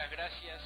Muchas 0.00 0.12
gracias. 0.12 0.62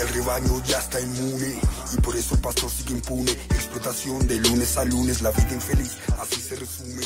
El 0.00 0.08
rebaño 0.08 0.62
ya 0.64 0.78
está 0.78 1.00
inmune 1.00 1.60
y 1.92 2.00
por 2.00 2.16
eso 2.16 2.34
el 2.34 2.40
pastor 2.40 2.70
sigue 2.70 2.94
impune. 2.94 3.30
Explotación 3.30 4.26
de 4.26 4.40
lunes 4.40 4.76
a 4.76 4.84
lunes, 4.84 5.22
la 5.22 5.30
vida 5.30 5.52
infeliz, 5.52 5.98
así 6.20 6.40
se 6.40 6.56
resume. 6.56 7.04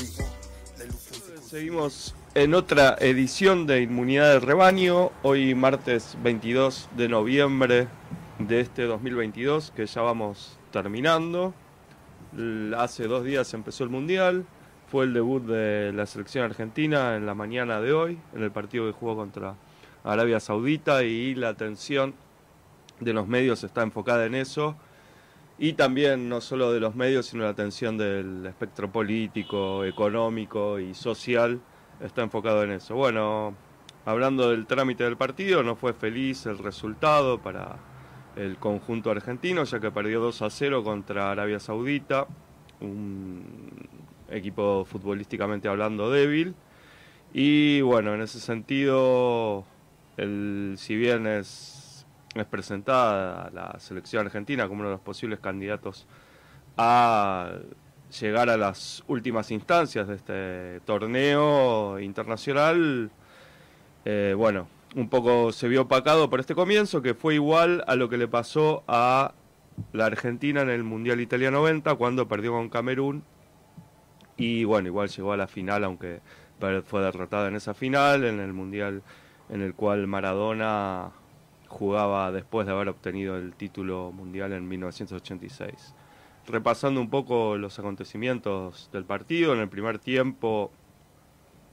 Seguimos 1.47 2.15
en 2.35 2.55
otra 2.55 2.97
edición 3.01 3.67
de 3.67 3.83
Inmunidad 3.83 4.33
del 4.33 4.43
Rebaño, 4.43 5.13
hoy 5.23 5.55
martes 5.55 6.17
22 6.23 6.89
de 6.97 7.09
noviembre 7.09 7.89
de 8.49 8.61
este 8.61 8.85
2022 8.85 9.73
que 9.77 9.85
ya 9.85 10.01
vamos 10.01 10.59
terminando. 10.73 11.53
Hace 12.77 13.07
dos 13.07 13.23
días 13.23 13.53
empezó 13.53 13.85
el 13.85 13.91
Mundial, 13.91 14.47
fue 14.91 15.05
el 15.05 15.13
debut 15.13 15.45
de 15.45 15.93
la 15.93 16.07
selección 16.07 16.45
argentina 16.45 17.17
en 17.17 17.27
la 17.27 17.35
mañana 17.35 17.81
de 17.83 17.93
hoy, 17.93 18.19
en 18.35 18.43
el 18.43 18.51
partido 18.51 18.87
que 18.87 18.93
jugó 18.93 19.17
contra 19.17 19.55
Arabia 20.03 20.41
Saudita 20.41 21.05
y 21.05 21.35
la 21.35 21.51
atención 21.51 22.15
de 23.01 23.13
los 23.13 23.29
medios 23.29 23.65
está 23.65 23.83
enfocada 23.83 24.25
en 24.25 24.35
eso 24.35 24.77
y 25.59 25.75
también 25.75 26.31
no 26.31 26.41
solo 26.41 26.73
de 26.73 26.81
los 26.81 26.95
medios, 26.95 27.27
sino 27.27 27.45
la 27.45 27.51
atención 27.51 27.99
del 27.99 28.47
espectro 28.47 28.91
político, 28.91 29.85
económico 29.85 30.79
y 30.79 30.95
social 30.95 31.61
está 32.01 32.23
enfocado 32.23 32.63
en 32.63 32.71
eso. 32.71 32.95
Bueno, 32.95 33.55
hablando 34.07 34.51
del 34.51 34.67
trámite 34.67 35.05
del 35.05 35.19
partido, 35.19 35.63
no 35.63 35.77
fue 35.77 35.93
feliz 35.93 36.47
el 36.47 36.59
resultado 36.59 37.39
para 37.39 37.77
el 38.39 38.57
conjunto 38.57 39.11
argentino, 39.11 39.65
ya 39.65 39.81
que 39.81 39.91
perdió 39.91 40.21
2 40.21 40.43
a 40.43 40.51
0 40.51 40.85
contra 40.85 41.31
Arabia 41.31 41.61
Saudita, 41.61 42.27
un 42.81 43.45
equipo 44.31 44.85
futbolísticamente 44.85 45.69
hablando 45.69 46.11
débil. 46.11 46.55
Y 47.35 47.81
bueno, 47.83 48.15
en 48.15 48.23
ese 48.23 48.41
sentido, 48.41 49.65
el, 50.17 50.75
si 50.79 50.97
bien 50.97 51.27
es 51.27 51.89
es 52.35 52.47
presentada 52.47 53.51
la 53.53 53.79
selección 53.79 54.27
argentina 54.27 54.69
como 54.69 54.81
uno 54.81 54.91
de 54.91 54.95
los 54.97 55.01
posibles 55.01 55.41
candidatos 55.41 56.07
a 56.77 57.53
llegar 58.21 58.49
a 58.49 58.57
las 58.57 59.03
últimas 59.09 59.51
instancias 59.51 60.09
de 60.09 60.15
este 60.15 60.81
torneo 60.87 61.99
internacional, 61.99 63.11
eh, 64.05 64.35
bueno, 64.37 64.69
un 64.95 65.09
poco 65.09 65.53
se 65.53 65.69
vio 65.69 65.83
opacado 65.83 66.31
por 66.31 66.41
este 66.41 66.55
comienzo, 66.55 67.03
que 67.03 67.15
fue 67.15 67.35
igual 67.35 67.85
a 67.87 67.95
lo 67.95 68.09
que 68.09 68.17
le 68.17 68.29
pasó 68.29 68.85
a 68.89 69.35
la 69.93 70.07
Argentina 70.07 70.63
en 70.63 70.71
el 70.71 70.83
Mundial 70.83 71.21
Italia 71.21 71.51
90, 71.51 71.95
cuando 71.97 72.29
perdió 72.29 72.53
con 72.53 72.69
Camerún, 72.69 73.23
y 74.37 74.65
bueno, 74.65 74.89
igual 74.89 75.09
llegó 75.09 75.33
a 75.33 75.37
la 75.37 75.49
final, 75.49 75.85
aunque 75.85 76.21
fue 76.85 77.03
derrotada 77.03 77.49
en 77.49 77.57
esa 77.57 77.75
final, 77.75 78.25
en 78.25 78.41
el 78.41 78.53
Mundial 78.53 79.03
en 79.49 79.63
el 79.63 79.75
cual 79.75 80.07
Maradona 80.07 81.11
jugaba 81.69 82.33
después 82.33 82.67
de 82.67 82.73
haber 82.73 82.89
obtenido 82.89 83.37
el 83.37 83.55
título 83.55 84.13
mundial 84.13 84.53
en 84.53 84.67
1986. 84.69 85.95
Repasando 86.47 87.01
un 87.01 87.11
poco 87.11 87.57
los 87.57 87.79
acontecimientos 87.79 88.91
del 88.93 89.05
partido, 89.05 89.53
en 89.55 89.61
el 89.61 89.69
primer 89.69 89.99
tiempo 89.99 90.71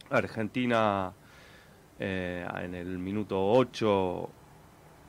Argentina 0.10 1.14
eh, 2.00 2.46
en 2.62 2.76
el 2.76 2.98
minuto 3.00 3.52
8 3.52 4.30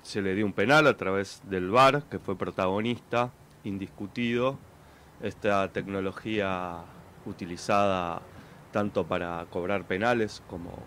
se 0.03 0.23
le 0.23 0.35
dio 0.35 0.47
un 0.47 0.53
penal 0.53 0.87
a 0.87 0.97
través 0.97 1.43
del 1.45 1.71
VAR, 1.71 2.05
que 2.05 2.19
fue 2.19 2.37
protagonista, 2.37 3.33
indiscutido. 3.65 4.59
Esta 5.21 5.69
tecnología 5.73 6.83
utilizada 7.25 8.23
tanto 8.71 9.07
para 9.07 9.47
cobrar 9.51 9.85
penales 9.85 10.43
como, 10.49 10.79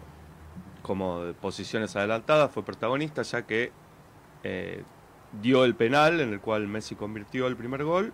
como 0.81 1.33
posiciones 1.41 1.95
adelantadas 1.95 2.51
fue 2.51 2.63
protagonista, 2.63 3.23
ya 3.23 3.41
que 3.41 3.71
eh, 4.43 4.83
dio 5.41 5.65
el 5.65 5.75
penal 5.75 6.21
en 6.21 6.31
el 6.31 6.39
cual 6.39 6.67
Messi 6.67 6.95
convirtió 6.95 7.47
el 7.47 7.57
primer 7.57 7.83
gol 7.83 8.13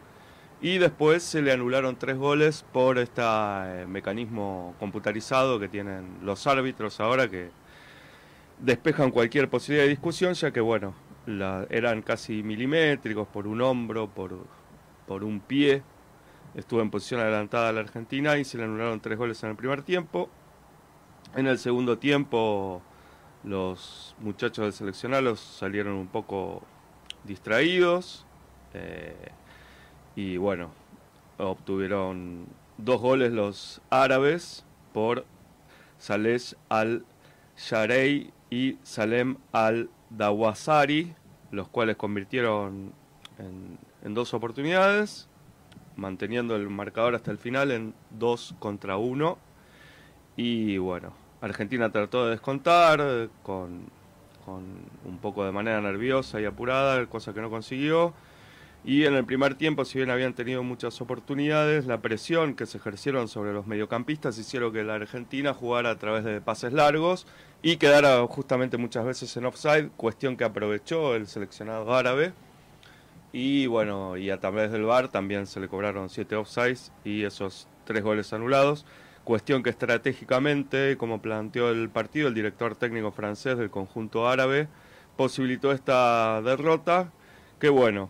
y 0.62 0.78
después 0.78 1.22
se 1.22 1.42
le 1.42 1.52
anularon 1.52 1.98
tres 1.98 2.18
goles 2.18 2.66
por 2.72 2.98
este 2.98 3.22
mecanismo 3.88 4.74
computarizado 4.80 5.60
que 5.60 5.68
tienen 5.68 6.18
los 6.24 6.48
árbitros 6.48 7.00
ahora 7.00 7.30
que 7.30 7.52
despejan 8.60 9.12
cualquier 9.12 9.50
posibilidad 9.50 9.86
de 9.86 9.90
discusión 9.90 10.34
ya 10.34 10.52
que 10.52 10.62
bueno 10.62 10.94
eran 11.70 12.02
casi 12.02 12.44
milimétricos 12.44 13.28
por 13.28 13.48
un 13.48 13.62
hombro 13.62 14.08
por, 14.08 14.46
por 15.08 15.24
un 15.24 15.40
pie. 15.40 15.84
Estuvo 16.54 16.82
en 16.82 16.90
posición 16.90 17.20
adelantada 17.20 17.74
la 17.74 17.82
Argentina 17.82 18.38
y 18.38 18.46
se 18.46 18.58
le 18.58 18.64
anularon 18.64 19.00
tres 19.02 19.18
goles 19.18 19.44
en 19.44 19.50
el 19.50 19.56
primer 19.56 19.82
tiempo. 19.82 20.30
En 21.36 21.48
el 21.48 21.58
segundo 21.58 21.98
tiempo 21.98 22.82
los 23.44 24.16
muchachos 24.20 24.66
del 24.66 24.74
seleccionado 24.74 25.36
salieron 25.36 25.94
un 25.94 26.08
poco 26.08 26.64
distraídos 27.24 28.26
eh, 28.74 29.32
y 30.16 30.38
bueno, 30.38 30.72
obtuvieron 31.38 32.48
dos 32.78 33.02
goles 33.02 33.32
los 33.32 33.82
árabes 33.90 34.66
por 34.94 35.26
Saleh 35.98 36.42
al-Sharei 36.70 38.32
y 38.56 38.80
Salem 38.84 39.36
al-Dawasari, 39.52 41.14
los 41.52 41.68
cuales 41.68 41.98
convirtieron 41.98 42.94
en, 43.38 43.78
en 44.02 44.14
dos 44.14 44.34
oportunidades, 44.34 45.28
manteniendo 45.98 46.56
el 46.56 46.70
marcador 46.70 47.16
hasta 47.16 47.32
el 47.32 47.38
final 47.38 47.72
en 47.72 47.94
dos 48.12 48.56
contra 48.60 48.96
uno. 48.96 49.38
Y 50.38 50.78
bueno, 50.78 51.14
Argentina 51.42 51.92
trató 51.92 52.26
de 52.26 52.32
descontar 52.32 53.02
eh, 53.02 53.30
con, 53.44 53.90
un 54.48 55.18
poco 55.22 55.44
de 55.44 55.52
manera 55.52 55.82
nerviosa 55.82 56.40
y 56.40 56.46
apurada, 56.46 57.06
cosa 57.08 57.34
que 57.34 57.42
no 57.42 57.50
consiguió. 57.50 58.14
Y 58.88 59.06
en 59.06 59.16
el 59.16 59.26
primer 59.26 59.56
tiempo, 59.56 59.84
si 59.84 59.98
bien 59.98 60.12
habían 60.12 60.36
tenido 60.36 60.62
muchas 60.62 61.02
oportunidades, 61.02 61.88
la 61.88 62.02
presión 62.02 62.54
que 62.54 62.68
se 62.68 62.78
ejercieron 62.78 63.28
sobre 63.28 63.52
los 63.52 63.66
mediocampistas 63.66 64.38
hicieron 64.38 64.72
que 64.72 64.84
la 64.84 64.94
Argentina 64.94 65.56
jugara 65.56 65.90
a 65.90 65.98
través 65.98 66.24
de 66.24 66.40
pases 66.40 66.72
largos 66.72 67.26
y 67.64 67.78
quedara 67.78 68.24
justamente 68.28 68.78
muchas 68.78 69.04
veces 69.04 69.36
en 69.38 69.46
offside, 69.46 69.90
cuestión 69.98 70.38
que 70.38 70.44
aprovechó 70.44 71.16
el 71.16 71.26
seleccionado 71.26 71.96
árabe. 71.96 72.34
Y 73.34 73.66
bueno, 73.66 74.18
y 74.18 74.30
a 74.30 74.40
través 74.40 74.72
del 74.72 74.84
VAR 74.84 75.08
también 75.08 75.48
se 75.48 75.60
le 75.60 75.68
cobraron 75.68 76.08
siete 76.10 76.36
offsides 76.36 76.92
y 77.04 77.24
esos 77.24 77.68
tres 77.86 78.04
goles 78.04 78.34
anulados 78.34 78.86
cuestión 79.26 79.64
que 79.64 79.72
estratégicamente, 79.72 80.96
como 80.98 81.22
planteó 81.22 81.72
el 81.72 81.90
partido, 81.90 82.30
el 82.30 82.34
director 82.34 82.76
técnico 82.78 83.12
francés 83.12 83.58
del 83.58 83.72
conjunto 83.72 84.30
árabe, 84.30 84.70
posibilitó 85.18 85.72
esta 85.74 86.42
derrota, 86.44 87.12
que 87.60 87.70
bueno, 87.70 88.10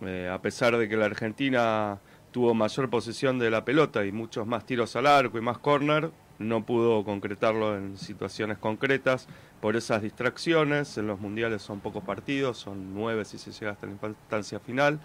eh, 0.00 0.30
a 0.32 0.40
pesar 0.40 0.76
de 0.76 0.88
que 0.88 0.96
la 0.96 1.06
Argentina 1.06 1.98
tuvo 2.32 2.54
mayor 2.54 2.90
posesión 2.90 3.38
de 3.38 3.50
la 3.50 3.64
pelota 3.64 4.04
y 4.04 4.12
muchos 4.12 4.46
más 4.46 4.66
tiros 4.66 4.96
al 4.96 5.06
arco 5.06 5.38
y 5.38 5.40
más 5.40 5.58
córner, 5.58 6.10
no 6.38 6.66
pudo 6.66 7.04
concretarlo 7.04 7.76
en 7.76 7.96
situaciones 7.96 8.58
concretas 8.58 9.28
por 9.60 9.76
esas 9.76 10.02
distracciones. 10.02 10.98
En 10.98 11.06
los 11.06 11.20
mundiales 11.20 11.62
son 11.62 11.80
pocos 11.80 12.02
partidos, 12.02 12.58
son 12.58 12.92
nueve 12.92 13.24
si 13.24 13.38
se 13.38 13.52
llega 13.52 13.72
hasta 13.72 13.86
la 13.86 13.92
instancia 13.92 14.58
final. 14.58 14.98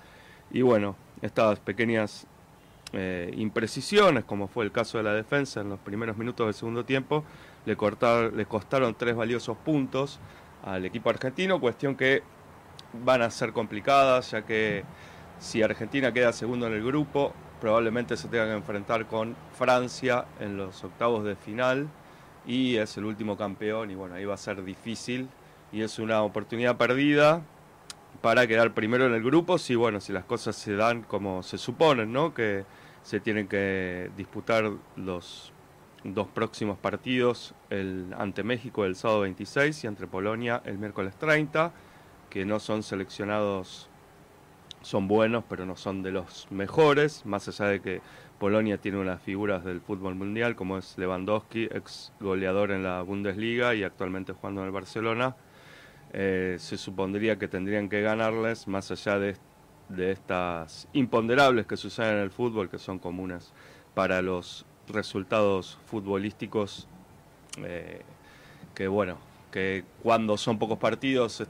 Y 0.51 0.63
bueno, 0.63 0.95
estas 1.21 1.59
pequeñas 1.59 2.25
eh, 2.94 3.31
imprecisiones, 3.38 4.23
como 4.23 4.47
fue 4.47 4.66
el 4.66 4.71
caso 4.71 4.97
de 4.97 5.03
la 5.03 5.13
defensa 5.13 5.61
en 5.61 5.69
los 5.69 5.79
primeros 5.79 6.17
minutos 6.17 6.47
del 6.47 6.56
segundo 6.56 6.83
tiempo, 6.83 7.23
le, 7.66 7.77
le 8.35 8.45
costaron 8.47 8.95
tres 8.95 9.16
valiosos 9.16 9.56
puntos 9.57 10.19
al 10.66 10.83
equipo 10.85 11.11
argentino, 11.11 11.59
cuestión 11.59 11.95
que 11.95 12.23
van 12.94 13.22
a 13.22 13.29
ser 13.29 13.53
complicadas, 13.53 14.31
ya 14.31 14.44
que 14.44 14.83
si 15.39 15.62
Argentina 15.62 16.12
queda 16.12 16.33
segundo 16.33 16.68
en 16.68 16.74
el 16.74 16.83
grupo, 16.83 17.33
probablemente 17.59 18.18
se 18.18 18.27
tenga 18.27 18.45
que 18.45 18.53
enfrentar 18.53 19.06
con 19.07 19.36
Francia 19.57 20.25
en 20.39 20.57
los 20.57 20.83
octavos 20.83 21.24
de 21.24 21.36
final 21.36 21.88
y 22.45 22.77
es 22.77 22.97
el 22.97 23.06
último 23.06 23.38
campeón 23.38 23.91
y 23.91 23.95
bueno, 23.95 24.15
ahí 24.15 24.25
va 24.25 24.33
a 24.33 24.38
ser 24.38 24.63
difícil 24.63 25.27
y 25.71 25.81
es 25.81 26.00
una 26.00 26.24
oportunidad 26.24 26.77
perdida 26.77 27.41
para 28.21 28.47
quedar 28.47 28.74
primero 28.74 29.06
en 29.06 29.13
el 29.13 29.24
grupo 29.24 29.57
si 29.57 29.75
bueno, 29.75 30.01
si 30.01 30.13
las 30.13 30.25
cosas 30.25 30.56
se 30.56 30.75
dan 30.75 31.03
como 31.03 31.44
se 31.44 31.57
suponen, 31.57 32.12
¿no? 32.12 32.33
Que 32.33 32.65
se 33.03 33.19
tienen 33.19 33.47
que 33.47 34.09
disputar 34.18 34.71
los 34.95 35.53
dos 36.03 36.27
próximos 36.27 36.77
partidos 36.77 37.53
el, 37.69 38.13
ante 38.18 38.44
México 38.44 38.85
el 38.85 38.95
sábado 38.95 39.21
26 39.21 39.83
y 39.83 39.88
ante 39.88 40.07
Polonia 40.07 40.62
el 40.65 40.77
miércoles 40.77 41.15
30, 41.18 41.71
que 42.30 42.46
no 42.46 42.60
son 42.60 42.84
seleccionados, 42.84 43.90
son 44.81 45.08
buenos, 45.08 45.44
pero 45.50 45.66
no 45.66 45.76
son 45.76 46.04
de 46.04 46.12
los 46.12 46.48
mejores, 46.52 47.26
más 47.26 47.48
allá 47.48 47.66
de 47.66 47.81
que 47.81 48.02
Polonia 48.40 48.78
tiene 48.78 48.98
unas 48.98 49.22
figuras 49.22 49.66
del 49.66 49.81
fútbol 49.81 50.16
mundial, 50.16 50.56
como 50.56 50.78
es 50.78 50.98
Lewandowski, 50.98 51.66
ex 51.66 52.14
goleador 52.20 52.72
en 52.72 52.84
la 52.84 53.02
Bundesliga 53.02 53.76
y 53.76 53.84
actualmente 53.84 54.34
jugando 54.34 54.62
en 54.62 54.68
el 54.68 54.74
Barcelona. 54.74 55.36
eh, 56.14 56.56
se 56.60 56.78
supondría 56.78 57.38
que 57.38 57.48
tendrían 57.48 57.90
que 57.90 58.02
ganarles 58.02 58.68
más 58.68 58.90
allá 58.92 59.20
de, 59.20 59.36
de 59.90 60.12
estas 60.12 60.88
imponderables 60.94 61.68
que 61.68 61.78
suceden 61.78 62.16
en 62.16 62.24
el 62.24 62.31
fútbol, 62.31 62.70
que 62.70 62.80
son 62.80 63.00
comunes 63.00 63.54
para 63.94 64.22
los 64.22 64.66
resultados 64.88 65.78
futbolísticos, 65.86 66.88
eh, 67.58 68.02
que 68.74 68.88
bueno, 68.88 69.18
que 69.52 69.84
cuando 70.02 70.38
son 70.38 70.58
pocos 70.58 70.80
partidos 70.80 71.42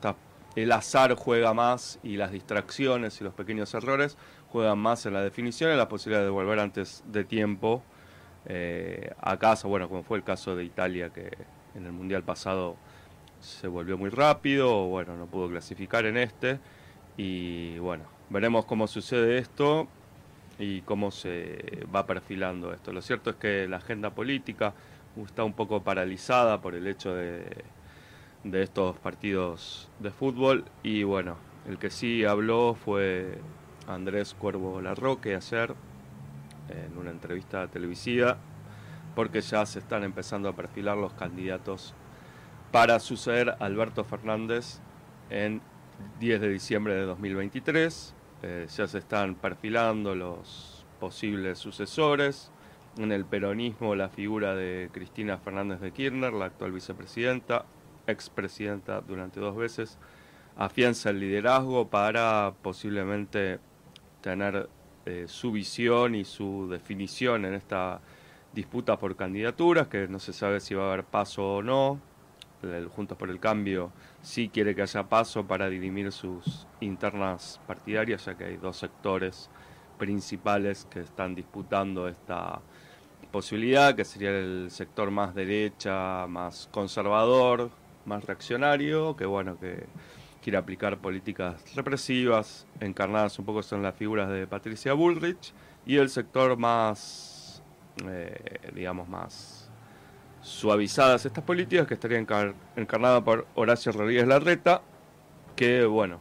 el 0.55 0.71
azar 0.71 1.15
juega 1.15 1.53
más 1.53 1.99
y 2.03 2.17
las 2.17 2.31
distracciones 2.31 3.19
y 3.21 3.23
los 3.23 3.33
pequeños 3.33 3.73
errores 3.73 4.17
juegan 4.51 4.79
más 4.79 5.05
en 5.05 5.13
la 5.13 5.21
definición 5.21 5.71
y 5.71 5.77
la 5.77 5.87
posibilidad 5.87 6.23
de 6.23 6.29
volver 6.29 6.59
antes 6.59 7.03
de 7.07 7.23
tiempo 7.23 7.83
eh, 8.45 9.13
a 9.21 9.37
casa, 9.37 9.67
bueno, 9.67 9.89
como 9.89 10.03
fue 10.03 10.17
el 10.17 10.23
caso 10.23 10.55
de 10.55 10.63
Italia 10.63 11.11
que 11.11 11.29
en 11.75 11.85
el 11.85 11.91
Mundial 11.91 12.23
pasado 12.23 12.77
se 13.39 13.67
volvió 13.67 13.97
muy 13.97 14.09
rápido, 14.09 14.85
bueno, 14.85 15.15
no 15.15 15.27
pudo 15.27 15.49
clasificar 15.49 16.05
en 16.05 16.17
este 16.17 16.59
y 17.15 17.77
bueno, 17.79 18.05
veremos 18.29 18.65
cómo 18.65 18.87
sucede 18.87 19.37
esto 19.37 19.87
y 20.57 20.81
cómo 20.81 21.11
se 21.11 21.85
va 21.93 22.05
perfilando 22.05 22.73
esto. 22.73 22.91
Lo 22.91 23.01
cierto 23.01 23.29
es 23.29 23.35
que 23.37 23.67
la 23.67 23.77
agenda 23.77 24.09
política 24.09 24.73
está 25.25 25.43
un 25.43 25.53
poco 25.53 25.83
paralizada 25.83 26.61
por 26.61 26.75
el 26.75 26.87
hecho 26.87 27.13
de, 27.13 27.45
de 28.43 28.63
estos 28.63 28.97
partidos 28.97 29.89
de 29.99 30.11
fútbol 30.11 30.65
y 30.83 31.03
bueno, 31.03 31.37
el 31.67 31.77
que 31.77 31.89
sí 31.89 32.25
habló 32.25 32.75
fue 32.75 33.39
Andrés 33.87 34.33
Cuervo 34.33 34.81
Larroque 34.81 35.35
ayer 35.35 35.73
en 36.69 36.97
una 36.97 37.11
entrevista 37.11 37.67
televisiva 37.67 38.37
porque 39.15 39.41
ya 39.41 39.65
se 39.65 39.79
están 39.79 40.03
empezando 40.03 40.47
a 40.49 40.55
perfilar 40.55 40.97
los 40.97 41.13
candidatos 41.13 41.93
para 42.71 42.99
suceder 42.99 43.49
a 43.49 43.65
Alberto 43.65 44.03
Fernández 44.03 44.79
en 45.29 45.61
10 46.19 46.41
de 46.41 46.49
diciembre 46.49 46.93
de 46.95 47.01
2023. 47.01 48.15
Eh, 48.41 48.67
ya 48.73 48.87
se 48.87 48.99
están 48.99 49.35
perfilando 49.35 50.15
los 50.15 50.85
posibles 50.99 51.57
sucesores. 51.57 52.51
En 52.97 53.11
el 53.11 53.25
peronismo 53.25 53.95
la 53.95 54.09
figura 54.09 54.55
de 54.55 54.89
Cristina 54.91 55.37
Fernández 55.37 55.79
de 55.79 55.91
Kirchner, 55.91 56.33
la 56.33 56.45
actual 56.45 56.71
vicepresidenta, 56.71 57.65
expresidenta 58.11 59.01
durante 59.01 59.39
dos 59.39 59.55
veces, 59.55 59.97
afianza 60.57 61.09
el 61.09 61.19
liderazgo 61.19 61.89
para 61.89 62.53
posiblemente 62.61 63.59
tener 64.21 64.69
eh, 65.05 65.25
su 65.27 65.51
visión 65.51 66.15
y 66.15 66.25
su 66.25 66.67
definición 66.69 67.45
en 67.45 67.53
esta 67.53 68.01
disputa 68.53 68.97
por 68.97 69.15
candidaturas, 69.15 69.87
que 69.87 70.07
no 70.07 70.19
se 70.19 70.33
sabe 70.33 70.59
si 70.59 70.75
va 70.75 70.85
a 70.85 70.93
haber 70.93 71.05
paso 71.05 71.55
o 71.55 71.63
no. 71.63 71.99
El 72.61 72.89
Juntos 72.89 73.17
por 73.17 73.29
el 73.29 73.39
Cambio 73.39 73.91
sí 74.21 74.49
quiere 74.49 74.75
que 74.75 74.81
haya 74.81 75.07
paso 75.07 75.45
para 75.45 75.69
dirimir 75.69 76.11
sus 76.11 76.67
internas 76.81 77.61
partidarias, 77.65 78.25
ya 78.25 78.35
que 78.35 78.43
hay 78.43 78.57
dos 78.57 78.77
sectores 78.77 79.49
principales 79.97 80.85
que 80.89 80.99
están 80.99 81.35
disputando 81.35 82.07
esta 82.07 82.59
posibilidad, 83.31 83.95
que 83.95 84.03
sería 84.03 84.31
el 84.31 84.71
sector 84.71 85.09
más 85.11 85.33
derecha, 85.35 86.27
más 86.27 86.67
conservador, 86.71 87.69
más 88.09 88.25
reaccionario, 88.25 89.15
que 89.15 89.25
bueno, 89.25 89.57
que 89.57 89.85
quiere 90.41 90.57
aplicar 90.57 90.97
políticas 90.97 91.75
represivas, 91.75 92.67
encarnadas 92.81 93.39
un 93.39 93.45
poco 93.45 93.63
son 93.63 93.83
las 93.83 93.95
figuras 93.95 94.29
de 94.29 94.47
Patricia 94.47 94.93
Bullrich, 94.93 95.53
y 95.85 95.97
el 95.97 96.09
sector 96.09 96.57
más, 96.57 97.63
eh, 98.05 98.71
digamos, 98.73 99.07
más 99.07 99.71
suavizadas 100.41 101.25
estas 101.25 101.43
políticas, 101.43 101.87
que 101.87 101.93
estaría 101.93 102.17
encarnada 102.17 103.23
por 103.23 103.47
Horacio 103.55 103.91
Rodríguez 103.91 104.27
Larreta, 104.27 104.81
que 105.55 105.85
bueno, 105.85 106.19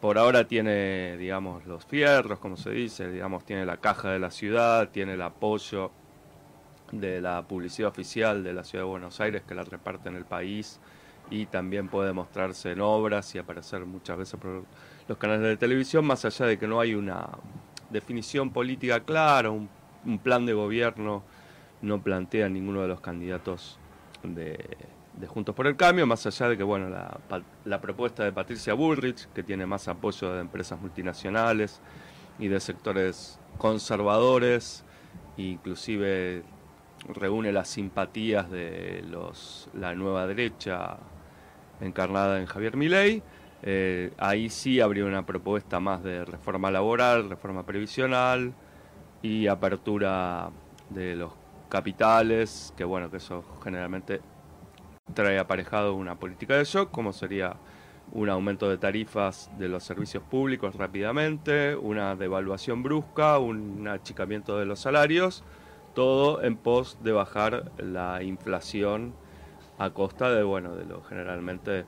por 0.00 0.18
ahora 0.18 0.46
tiene, 0.46 1.16
digamos, 1.16 1.66
los 1.66 1.84
fierros, 1.84 2.38
como 2.38 2.56
se 2.56 2.70
dice, 2.70 3.10
digamos, 3.10 3.44
tiene 3.44 3.64
la 3.64 3.78
caja 3.78 4.10
de 4.10 4.18
la 4.18 4.30
ciudad, 4.30 4.88
tiene 4.90 5.14
el 5.14 5.22
apoyo 5.22 5.90
de 6.92 7.20
la 7.20 7.42
publicidad 7.46 7.88
oficial 7.88 8.44
de 8.44 8.52
la 8.52 8.64
ciudad 8.64 8.84
de 8.84 8.90
Buenos 8.90 9.20
Aires 9.20 9.42
que 9.46 9.54
la 9.54 9.62
reparte 9.62 10.08
en 10.08 10.16
el 10.16 10.24
país 10.24 10.80
y 11.30 11.46
también 11.46 11.88
puede 11.88 12.12
mostrarse 12.12 12.72
en 12.72 12.80
obras 12.80 13.34
y 13.34 13.38
aparecer 13.38 13.84
muchas 13.84 14.16
veces 14.16 14.38
por 14.38 14.64
los 15.08 15.18
canales 15.18 15.42
de 15.42 15.56
televisión, 15.56 16.04
más 16.04 16.24
allá 16.24 16.46
de 16.46 16.58
que 16.58 16.66
no 16.66 16.80
hay 16.80 16.94
una 16.94 17.28
definición 17.90 18.50
política 18.50 19.00
clara, 19.00 19.50
un, 19.50 19.68
plan 20.22 20.46
de 20.46 20.52
gobierno, 20.52 21.24
no 21.82 22.00
plantea 22.00 22.48
ninguno 22.48 22.82
de 22.82 22.88
los 22.88 23.00
candidatos 23.00 23.78
de, 24.22 24.58
Juntos 25.26 25.54
por 25.54 25.66
el 25.66 25.76
Cambio, 25.76 26.06
más 26.06 26.26
allá 26.26 26.50
de 26.50 26.56
que 26.58 26.62
bueno 26.62 26.90
la, 26.90 27.18
la 27.64 27.80
propuesta 27.80 28.22
de 28.22 28.32
Patricia 28.32 28.74
Bullrich, 28.74 29.26
que 29.32 29.42
tiene 29.42 29.64
más 29.64 29.88
apoyo 29.88 30.32
de 30.32 30.42
empresas 30.42 30.78
multinacionales 30.78 31.80
y 32.38 32.48
de 32.48 32.60
sectores 32.60 33.40
conservadores, 33.56 34.84
inclusive 35.38 36.44
reúne 37.08 37.52
las 37.52 37.68
simpatías 37.68 38.50
de 38.50 39.04
los 39.08 39.68
la 39.74 39.94
nueva 39.94 40.26
derecha 40.26 40.98
encarnada 41.80 42.40
en 42.40 42.46
Javier 42.46 42.76
Milei. 42.76 43.22
Eh, 43.62 44.12
ahí 44.18 44.48
sí 44.50 44.80
habría 44.80 45.04
una 45.04 45.24
propuesta 45.24 45.80
más 45.80 46.02
de 46.02 46.24
reforma 46.24 46.70
laboral, 46.70 47.28
reforma 47.28 47.64
previsional 47.64 48.52
y 49.22 49.46
apertura 49.46 50.50
de 50.90 51.16
los 51.16 51.32
capitales, 51.68 52.72
que 52.76 52.84
bueno, 52.84 53.10
que 53.10 53.16
eso 53.16 53.44
generalmente 53.62 54.20
trae 55.14 55.38
aparejado 55.38 55.94
una 55.94 56.16
política 56.16 56.56
de 56.56 56.64
shock, 56.64 56.90
como 56.90 57.12
sería 57.12 57.56
un 58.12 58.28
aumento 58.28 58.68
de 58.68 58.78
tarifas 58.78 59.50
de 59.58 59.68
los 59.68 59.82
servicios 59.82 60.22
públicos 60.22 60.76
rápidamente, 60.76 61.74
una 61.74 62.14
devaluación 62.14 62.82
brusca, 62.82 63.38
un 63.38 63.88
achicamiento 63.88 64.58
de 64.58 64.66
los 64.66 64.78
salarios, 64.80 65.42
todo 65.96 66.42
en 66.44 66.56
pos 66.56 66.98
de 67.02 67.12
bajar 67.12 67.72
la 67.78 68.22
inflación 68.22 69.14
a 69.78 69.90
costa 69.90 70.30
de, 70.30 70.42
bueno, 70.42 70.76
de 70.76 70.84
lo 70.84 71.02
generalmente 71.02 71.86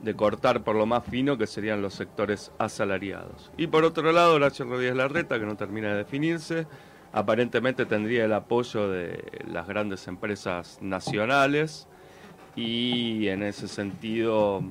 de 0.00 0.14
cortar 0.16 0.64
por 0.64 0.74
lo 0.74 0.86
más 0.86 1.04
fino 1.04 1.38
que 1.38 1.46
serían 1.46 1.80
los 1.80 1.94
sectores 1.94 2.50
asalariados. 2.58 3.52
Y 3.56 3.68
por 3.68 3.84
otro 3.84 4.10
lado, 4.10 4.34
Horacio 4.34 4.64
Rodríguez 4.64 4.96
Larreta, 4.96 5.38
que 5.38 5.46
no 5.46 5.56
termina 5.56 5.90
de 5.90 5.98
definirse, 5.98 6.66
aparentemente 7.12 7.86
tendría 7.86 8.24
el 8.24 8.32
apoyo 8.32 8.90
de 8.90 9.24
las 9.46 9.68
grandes 9.68 10.08
empresas 10.08 10.78
nacionales 10.82 11.86
y 12.56 13.28
en 13.28 13.44
ese 13.44 13.68
sentido 13.68 14.62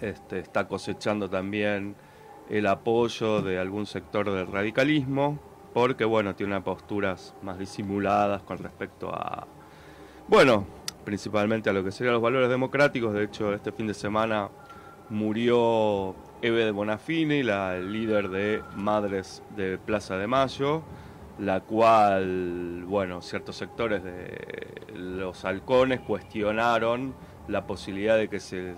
este, 0.00 0.40
está 0.40 0.66
cosechando 0.66 1.30
también 1.30 1.94
el 2.50 2.66
apoyo 2.66 3.40
de 3.40 3.60
algún 3.60 3.86
sector 3.86 4.28
del 4.32 4.48
radicalismo, 4.48 5.38
porque 5.72 6.04
bueno, 6.04 6.34
tiene 6.34 6.60
posturas 6.60 7.34
más 7.42 7.58
disimuladas 7.58 8.42
con 8.42 8.58
respecto 8.58 9.10
a, 9.14 9.46
bueno, 10.28 10.66
principalmente 11.04 11.70
a 11.70 11.72
lo 11.72 11.84
que 11.84 11.92
serían 11.92 12.14
los 12.14 12.22
valores 12.22 12.48
democráticos. 12.48 13.14
De 13.14 13.24
hecho, 13.24 13.54
este 13.54 13.72
fin 13.72 13.86
de 13.86 13.94
semana 13.94 14.48
murió 15.10 16.14
Eve 16.42 16.64
de 16.64 16.70
Bonafini, 16.70 17.42
la 17.42 17.78
líder 17.78 18.28
de 18.28 18.62
Madres 18.76 19.42
de 19.56 19.78
Plaza 19.78 20.16
de 20.16 20.26
Mayo, 20.26 20.82
la 21.38 21.60
cual, 21.60 22.84
bueno, 22.86 23.22
ciertos 23.22 23.56
sectores 23.56 24.02
de 24.02 24.66
los 24.94 25.44
halcones 25.44 26.00
cuestionaron 26.00 27.14
la 27.46 27.66
posibilidad 27.66 28.16
de 28.16 28.28
que 28.28 28.40
se... 28.40 28.74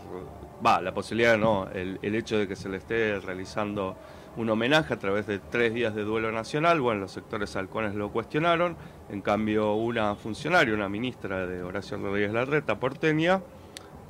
Va, 0.65 0.81
la 0.81 0.93
posibilidad 0.93 1.39
no, 1.39 1.69
el 1.73 2.15
hecho 2.15 2.39
de 2.39 2.47
que 2.47 2.55
se 2.55 2.69
le 2.69 2.77
esté 2.77 3.19
realizando 3.19 3.97
un 4.37 4.49
homenaje 4.49 4.95
a 4.95 4.99
través 4.99 5.27
de 5.27 5.39
tres 5.39 5.75
días 5.75 5.95
de 5.95 6.05
duelo 6.05 6.33
nacional. 6.33 6.81
Bueno, 6.81 7.03
los 7.03 7.13
sectores 7.13 7.57
halcones 7.57 7.95
lo 7.95 8.11
cuestionaron. 8.11 8.77
En 9.09 9.21
cambio, 9.21 9.75
una 9.75 10.15
funcionaria, 10.15 10.75
una 10.75 10.89
ministra 10.89 11.47
de 11.47 11.63
Horacio 11.63 11.99
Rodríguez 11.99 12.33
Larreta, 12.33 12.79
porteña, 12.79 13.43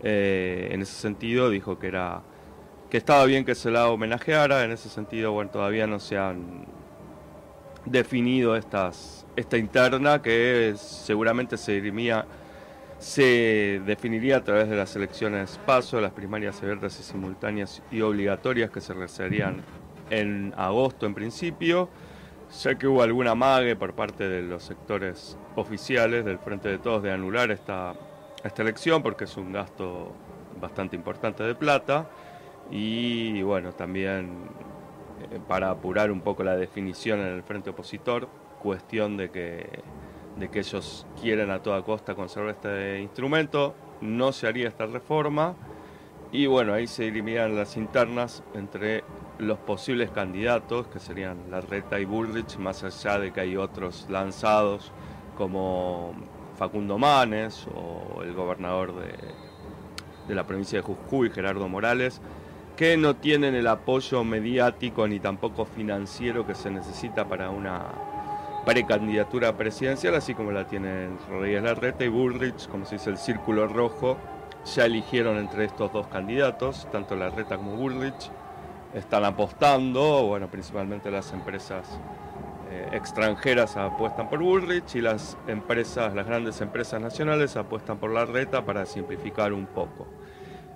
eh, 0.02 0.68
en 0.72 0.82
ese 0.82 0.94
sentido 0.94 1.50
dijo 1.50 1.78
que 1.78 1.88
era 1.88 2.22
que 2.90 2.96
estaba 2.96 3.24
bien 3.24 3.44
que 3.44 3.54
se 3.54 3.70
la 3.70 3.88
homenajeara. 3.88 4.64
En 4.64 4.72
ese 4.72 4.88
sentido, 4.88 5.32
bueno, 5.32 5.50
todavía 5.50 5.86
no 5.86 6.00
se 6.00 6.18
han 6.18 6.66
definido 7.86 8.56
estas 8.56 9.26
esta 9.36 9.56
interna 9.56 10.20
que 10.20 10.74
seguramente 10.76 11.56
se 11.56 11.72
dirimía 11.72 12.26
se 12.98 13.80
definiría 13.86 14.36
a 14.36 14.44
través 14.44 14.68
de 14.68 14.76
las 14.76 14.94
elecciones 14.94 15.58
paso, 15.64 16.00
las 16.02 16.12
primarias 16.12 16.62
abiertas 16.62 17.00
y 17.00 17.02
simultáneas 17.02 17.82
y 17.90 18.02
obligatorias 18.02 18.70
que 18.70 18.82
se 18.82 18.92
realizarían 18.92 19.62
en 20.10 20.52
agosto 20.56 21.06
en 21.06 21.14
principio, 21.14 21.88
ya 22.62 22.74
que 22.74 22.86
hubo 22.86 23.02
alguna 23.02 23.34
mague 23.34 23.76
por 23.76 23.94
parte 23.94 24.28
de 24.28 24.42
los 24.42 24.64
sectores 24.64 25.38
oficiales 25.56 26.24
del 26.24 26.38
Frente 26.38 26.68
de 26.68 26.78
Todos 26.78 27.02
de 27.02 27.12
anular 27.12 27.50
esta, 27.50 27.94
esta 28.44 28.62
elección 28.62 29.02
porque 29.02 29.24
es 29.24 29.36
un 29.36 29.52
gasto 29.52 30.12
bastante 30.60 30.96
importante 30.96 31.42
de 31.42 31.54
plata. 31.54 32.08
Y 32.70 33.42
bueno, 33.42 33.72
también 33.72 34.48
eh, 35.30 35.40
para 35.46 35.70
apurar 35.70 36.10
un 36.10 36.20
poco 36.20 36.44
la 36.44 36.56
definición 36.56 37.20
en 37.20 37.26
el 37.26 37.42
Frente 37.42 37.70
Opositor, 37.70 38.28
cuestión 38.62 39.16
de 39.16 39.30
que, 39.30 39.66
de 40.38 40.48
que 40.48 40.60
ellos 40.60 41.06
quieren 41.20 41.50
a 41.50 41.62
toda 41.62 41.82
costa 41.82 42.14
conservar 42.14 42.54
este 42.54 43.00
instrumento, 43.00 43.74
no 44.00 44.32
se 44.32 44.46
haría 44.46 44.68
esta 44.68 44.86
reforma. 44.86 45.54
Y 46.32 46.46
bueno, 46.46 46.72
ahí 46.72 46.86
se 46.86 47.08
eliminan 47.08 47.56
las 47.56 47.76
internas 47.76 48.44
entre 48.54 49.02
los 49.40 49.58
posibles 49.58 50.10
candidatos, 50.10 50.86
que 50.88 50.98
serían 50.98 51.50
Larreta 51.50 51.98
y 51.98 52.04
Bullrich, 52.04 52.56
más 52.58 52.84
allá 52.84 53.18
de 53.18 53.32
que 53.32 53.40
hay 53.40 53.56
otros 53.56 54.06
lanzados 54.08 54.92
como 55.36 56.12
Facundo 56.56 56.98
Manes 56.98 57.66
o 57.74 58.22
el 58.22 58.34
gobernador 58.34 58.94
de, 58.94 59.14
de 60.28 60.34
la 60.34 60.46
provincia 60.46 60.78
de 60.78 60.82
Jujuy, 60.82 61.30
Gerardo 61.30 61.68
Morales, 61.68 62.20
que 62.76 62.96
no 62.96 63.16
tienen 63.16 63.54
el 63.54 63.66
apoyo 63.66 64.24
mediático 64.24 65.06
ni 65.06 65.20
tampoco 65.20 65.64
financiero 65.64 66.46
que 66.46 66.54
se 66.54 66.70
necesita 66.70 67.28
para 67.28 67.50
una 67.50 67.86
precandidatura 68.64 69.56
presidencial, 69.56 70.14
así 70.14 70.34
como 70.34 70.52
la 70.52 70.66
tienen 70.66 71.18
Rodríguez 71.28 71.62
Larreta 71.62 72.04
y 72.04 72.08
Bullrich, 72.08 72.68
como 72.68 72.84
se 72.84 72.96
dice 72.96 73.10
el 73.10 73.18
círculo 73.18 73.66
rojo, 73.66 74.16
ya 74.74 74.84
eligieron 74.84 75.38
entre 75.38 75.64
estos 75.64 75.92
dos 75.92 76.06
candidatos, 76.08 76.86
tanto 76.92 77.16
Larreta 77.16 77.56
como 77.56 77.76
Bullrich, 77.76 78.30
están 78.94 79.24
apostando, 79.24 80.24
bueno, 80.26 80.50
principalmente 80.50 81.10
las 81.10 81.32
empresas 81.32 81.86
eh, 82.70 82.88
extranjeras 82.92 83.76
apuestan 83.76 84.28
por 84.28 84.40
Bullrich 84.40 84.94
y 84.94 85.00
las 85.00 85.36
empresas, 85.46 86.14
las 86.14 86.26
grandes 86.26 86.60
empresas 86.60 87.00
nacionales 87.00 87.56
apuestan 87.56 87.98
por 87.98 88.12
Larreta 88.12 88.64
para 88.64 88.86
simplificar 88.86 89.52
un 89.52 89.66
poco. 89.66 90.06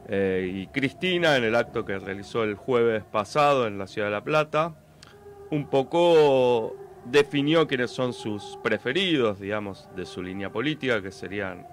Eh, 0.09 0.51
y 0.53 0.67
Cristina, 0.69 1.37
en 1.37 1.45
el 1.45 1.55
acto 1.55 1.85
que 1.85 1.99
realizó 1.99 2.45
el 2.45 2.57
jueves 2.57 3.05
pasado 3.05 3.67
en 3.67 3.79
la 3.79 3.87
ciudad 3.87 4.09
de 4.09 4.13
La 4.13 4.25
Plata, 4.25 4.75
un 5.51 5.67
poco 5.67 6.77
definió 7.05 7.67
quiénes 7.67 7.91
son 7.91 8.13
sus 8.13 8.59
preferidos, 8.63 9.41
digamos, 9.41 9.89
de 9.95 10.05
su 10.05 10.23
línea 10.23 10.51
política, 10.51 11.01
que 11.03 11.11
serían 11.11 11.67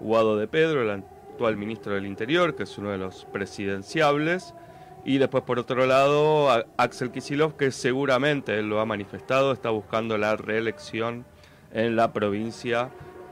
Guado 0.00 0.36
de 0.36 0.48
Pedro, 0.48 0.82
el 0.82 0.90
actual 0.90 1.56
ministro 1.56 1.94
del 1.94 2.06
Interior, 2.06 2.56
que 2.56 2.64
es 2.64 2.78
uno 2.78 2.90
de 2.90 2.98
los 2.98 3.26
presidenciables, 3.26 4.54
y 5.04 5.18
después 5.18 5.44
por 5.44 5.58
otro 5.58 5.86
lado 5.86 6.48
Axel 6.76 7.10
Kisilov, 7.10 7.56
que 7.56 7.70
seguramente 7.70 8.58
él 8.58 8.68
lo 8.68 8.80
ha 8.80 8.86
manifestado, 8.86 9.52
está 9.52 9.70
buscando 9.70 10.18
la 10.18 10.36
reelección 10.36 11.24
en 11.72 11.96
la 11.96 12.12
provincia 12.12 12.90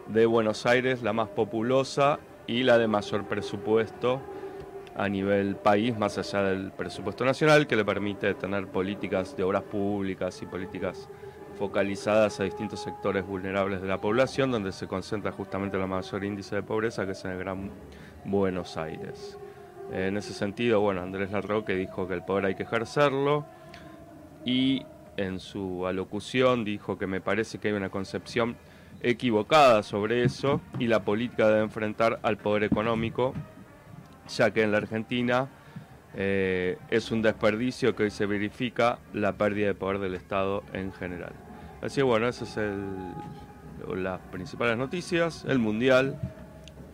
de 0.09 0.27
Buenos 0.27 0.67
Aires, 0.67 1.03
la 1.03 1.13
más 1.13 1.29
populosa 1.29 2.19
y 2.47 2.63
la 2.63 2.79
de 2.79 2.87
mayor 2.87 3.25
presupuesto 3.25 4.21
a 4.97 5.09
nivel 5.09 5.57
país, 5.57 5.97
más 5.99 6.17
allá 6.17 6.43
del 6.43 6.73
presupuesto 6.73 7.25
nacional, 7.25 7.67
que 7.67 7.77
le 7.77 7.85
permite 7.85 8.33
tener 8.35 8.67
políticas 8.69 9.37
de 9.37 9.43
obras 9.43 9.63
públicas 9.65 10.41
y 10.41 10.47
políticas 10.47 11.09
focalizadas 11.59 12.41
a 12.41 12.45
distintos 12.45 12.81
sectores 12.81 13.27
vulnerables 13.27 13.83
de 13.83 13.89
la 13.89 14.01
población, 14.01 14.51
donde 14.51 14.73
se 14.73 14.87
concentra 14.87 15.33
justamente 15.33 15.77
el 15.77 15.87
mayor 15.87 16.25
índice 16.25 16.57
de 16.57 16.63
pobreza, 16.63 17.05
que 17.05 17.13
es 17.13 17.25
en 17.25 17.33
el 17.33 17.39
Gran 17.39 17.71
Buenos 18.25 18.77
Aires. 18.77 19.39
En 19.93 20.17
ese 20.17 20.33
sentido, 20.33 20.81
bueno, 20.81 21.03
Andrés 21.03 21.31
Larroque 21.31 21.75
dijo 21.75 22.09
que 22.09 22.15
el 22.15 22.23
poder 22.23 22.47
hay 22.47 22.55
que 22.55 22.65
ejercerlo 22.65 23.47
y 24.45 24.85
en 25.17 25.39
su 25.39 25.87
alocución 25.87 26.65
dijo 26.65 26.99
que 26.99 27.07
me 27.07 27.21
parece 27.21 27.59
que 27.59 27.69
hay 27.69 27.75
una 27.75 27.89
concepción 27.89 28.57
equivocada 29.03 29.83
sobre 29.83 30.25
eso 30.25 30.61
y 30.79 30.87
la 30.87 31.05
política 31.05 31.49
debe 31.49 31.63
enfrentar 31.63 32.19
al 32.23 32.37
poder 32.39 32.65
económico, 32.65 33.35
ya 34.29 34.51
que 34.51 34.63
en 34.63 34.73
la 34.73 34.79
Argentina 34.79 35.49
eh, 36.15 36.79
es 36.91 37.11
un 37.11 37.23
desperdicio 37.23 37.95
que 37.95 38.05
hoy 38.05 38.11
se 38.11 38.27
verifica 38.27 38.99
la 39.13 39.33
pérdida 39.33 39.69
de 39.69 39.75
poder 39.75 39.99
del 39.99 40.15
Estado 40.15 40.65
en 40.73 40.93
general. 40.93 41.33
Así 41.83 41.97
que 41.97 42.03
bueno, 42.03 42.27
esas 42.27 42.49
son 42.49 43.15
las 43.95 44.21
principales 44.33 44.77
noticias. 44.77 45.45
El 45.47 45.59
Mundial 45.59 46.19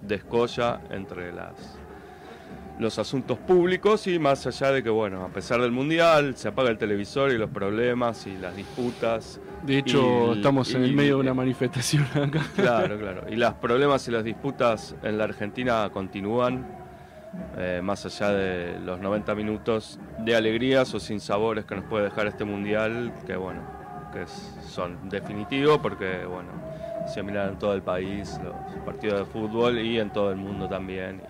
descolla 0.02 0.80
entre 0.90 1.32
las 1.32 1.78
los 2.82 2.98
asuntos 2.98 3.38
públicos 3.38 4.06
y 4.06 4.18
más 4.18 4.46
allá 4.46 4.72
de 4.72 4.82
que, 4.82 4.90
bueno, 4.90 5.24
a 5.24 5.28
pesar 5.28 5.60
del 5.60 5.72
Mundial, 5.72 6.36
se 6.36 6.48
apaga 6.48 6.70
el 6.70 6.78
televisor 6.78 7.30
y 7.32 7.38
los 7.38 7.50
problemas 7.50 8.26
y 8.26 8.36
las 8.36 8.54
disputas. 8.54 9.40
De 9.62 9.78
hecho, 9.78 10.34
estamos 10.34 10.74
en 10.74 10.82
el 10.82 10.92
medio 10.92 11.14
de 11.14 11.20
una 11.20 11.34
manifestación 11.34 12.04
acá. 12.14 12.42
Claro, 12.56 12.98
claro. 12.98 13.24
Y 13.30 13.36
los 13.36 13.54
problemas 13.54 14.06
y 14.08 14.10
las 14.10 14.24
disputas 14.24 14.94
en 15.02 15.18
la 15.18 15.24
Argentina 15.24 15.88
continúan, 15.92 16.66
eh, 17.56 17.80
más 17.82 18.04
allá 18.04 18.32
de 18.32 18.78
los 18.80 19.00
90 19.00 19.34
minutos 19.34 19.98
de 20.18 20.36
alegrías 20.36 20.92
o 20.94 21.00
sin 21.00 21.20
sabores 21.20 21.64
que 21.64 21.76
nos 21.76 21.84
puede 21.84 22.04
dejar 22.04 22.26
este 22.26 22.44
Mundial, 22.44 23.12
que 23.26 23.36
bueno, 23.36 23.62
que 24.12 24.26
son 24.68 25.08
definitivos 25.08 25.78
porque, 25.78 26.24
bueno, 26.26 26.50
se 27.06 27.22
miran 27.22 27.50
en 27.50 27.58
todo 27.58 27.74
el 27.74 27.82
país 27.82 28.38
los 28.42 28.54
partidos 28.84 29.20
de 29.20 29.24
fútbol 29.26 29.78
y 29.78 29.98
en 29.98 30.10
todo 30.10 30.30
el 30.30 30.36
mundo 30.36 30.68
también. 30.68 31.22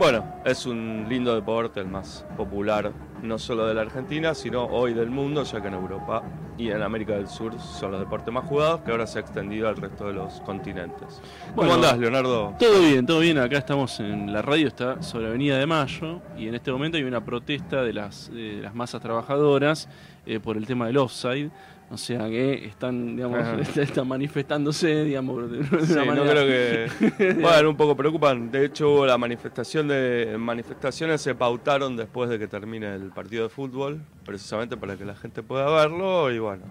Bueno, 0.00 0.24
es 0.46 0.64
un 0.64 1.04
lindo 1.10 1.34
deporte, 1.34 1.78
el 1.78 1.86
más 1.86 2.24
popular 2.34 2.90
no 3.22 3.38
solo 3.38 3.66
de 3.66 3.74
la 3.74 3.82
Argentina, 3.82 4.34
sino 4.34 4.64
hoy 4.64 4.94
del 4.94 5.10
mundo, 5.10 5.44
ya 5.44 5.60
que 5.60 5.68
en 5.68 5.74
Europa 5.74 6.22
y 6.56 6.70
en 6.70 6.80
América 6.80 7.12
del 7.16 7.28
Sur 7.28 7.60
son 7.60 7.90
los 7.92 8.00
deportes 8.00 8.32
más 8.32 8.46
jugados, 8.46 8.80
que 8.80 8.92
ahora 8.92 9.06
se 9.06 9.18
ha 9.18 9.20
extendido 9.20 9.68
al 9.68 9.76
resto 9.76 10.06
de 10.06 10.14
los 10.14 10.40
continentes. 10.40 11.20
¿Cómo 11.54 11.74
andás, 11.74 11.98
Leonardo? 11.98 12.54
Todo 12.58 12.80
bien, 12.80 13.04
todo 13.04 13.20
bien. 13.20 13.36
Acá 13.36 13.58
estamos 13.58 14.00
en 14.00 14.32
la 14.32 14.40
radio, 14.40 14.68
está 14.68 15.02
sobre 15.02 15.26
Avenida 15.26 15.58
de 15.58 15.66
Mayo, 15.66 16.22
y 16.34 16.48
en 16.48 16.54
este 16.54 16.72
momento 16.72 16.96
hay 16.96 17.04
una 17.04 17.22
protesta 17.22 17.82
de 17.82 17.92
las, 17.92 18.32
de 18.32 18.62
las 18.62 18.74
masas 18.74 19.02
trabajadoras 19.02 19.86
eh, 20.24 20.40
por 20.40 20.56
el 20.56 20.66
tema 20.66 20.86
del 20.86 20.96
offside. 20.96 21.50
O 21.92 21.96
sea 21.96 22.28
que 22.28 22.66
están, 22.66 23.16
digamos, 23.16 23.66
están 23.76 24.06
manifestándose, 24.06 25.04
digamos, 25.04 25.50
de, 25.50 25.64
sí, 25.84 25.94
no 25.94 26.22
creo 26.22 26.46
que. 26.46 27.34
bueno, 27.40 27.70
un 27.70 27.76
poco 27.76 27.96
preocupan. 27.96 28.50
De 28.50 28.64
hecho, 28.64 29.04
la 29.04 29.18
manifestación 29.18 29.88
de 29.88 30.36
manifestaciones 30.38 31.20
se 31.20 31.34
pautaron 31.34 31.96
después 31.96 32.30
de 32.30 32.38
que 32.38 32.46
termine 32.46 32.94
el 32.94 33.10
partido 33.10 33.42
de 33.42 33.48
fútbol, 33.48 34.00
precisamente 34.24 34.76
para 34.76 34.96
que 34.96 35.04
la 35.04 35.16
gente 35.16 35.42
pueda 35.42 35.68
verlo 35.68 36.30
y 36.30 36.38
bueno. 36.38 36.62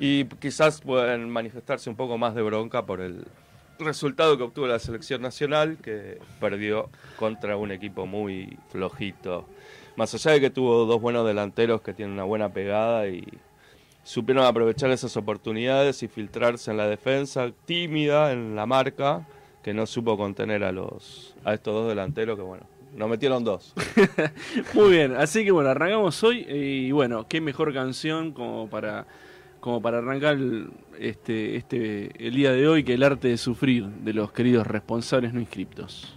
Y 0.00 0.24
quizás 0.24 0.80
puedan 0.80 1.28
manifestarse 1.28 1.90
un 1.90 1.96
poco 1.96 2.16
más 2.16 2.34
de 2.34 2.40
bronca 2.40 2.86
por 2.86 3.02
el 3.02 3.26
resultado 3.78 4.38
que 4.38 4.42
obtuvo 4.42 4.66
la 4.66 4.78
selección 4.78 5.20
nacional, 5.20 5.76
que 5.82 6.18
perdió 6.40 6.88
contra 7.18 7.58
un 7.58 7.72
equipo 7.72 8.06
muy 8.06 8.58
flojito. 8.70 9.46
Más 9.96 10.14
allá 10.14 10.32
de 10.32 10.40
que 10.40 10.50
tuvo 10.50 10.86
dos 10.86 11.00
buenos 11.00 11.26
delanteros 11.26 11.82
que 11.82 11.92
tienen 11.92 12.14
una 12.14 12.24
buena 12.24 12.50
pegada 12.50 13.08
y 13.08 13.26
supieron 14.06 14.44
aprovechar 14.44 14.90
esas 14.92 15.16
oportunidades 15.16 16.00
y 16.04 16.08
filtrarse 16.08 16.70
en 16.70 16.76
la 16.76 16.86
defensa, 16.86 17.50
tímida 17.64 18.30
en 18.30 18.54
la 18.54 18.64
marca, 18.64 19.26
que 19.64 19.74
no 19.74 19.84
supo 19.84 20.16
contener 20.16 20.62
a 20.62 20.70
los 20.70 21.34
a 21.44 21.54
estos 21.54 21.74
dos 21.74 21.88
delanteros 21.88 22.36
que 22.36 22.42
bueno, 22.42 22.64
nos 22.94 23.10
metieron 23.10 23.42
dos. 23.42 23.74
Muy 24.74 24.90
bien, 24.92 25.16
así 25.16 25.44
que 25.44 25.50
bueno, 25.50 25.70
arrancamos 25.70 26.22
hoy 26.22 26.46
y 26.48 26.92
bueno, 26.92 27.26
qué 27.28 27.40
mejor 27.40 27.74
canción 27.74 28.30
como 28.30 28.70
para 28.70 29.08
como 29.58 29.82
para 29.82 29.98
arrancar 29.98 30.38
este 31.00 31.56
este 31.56 32.12
el 32.24 32.36
día 32.36 32.52
de 32.52 32.68
hoy 32.68 32.84
que 32.84 32.94
el 32.94 33.02
arte 33.02 33.26
de 33.26 33.36
sufrir 33.36 33.86
de 33.86 34.12
los 34.12 34.30
queridos 34.30 34.68
responsables 34.68 35.34
no 35.34 35.40
inscriptos. 35.40 36.16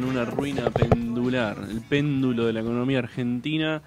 En 0.00 0.06
una 0.06 0.24
ruina 0.24 0.70
pendular, 0.70 1.58
el 1.68 1.82
péndulo 1.82 2.46
de 2.46 2.54
la 2.54 2.60
economía 2.60 3.00
argentina, 3.00 3.82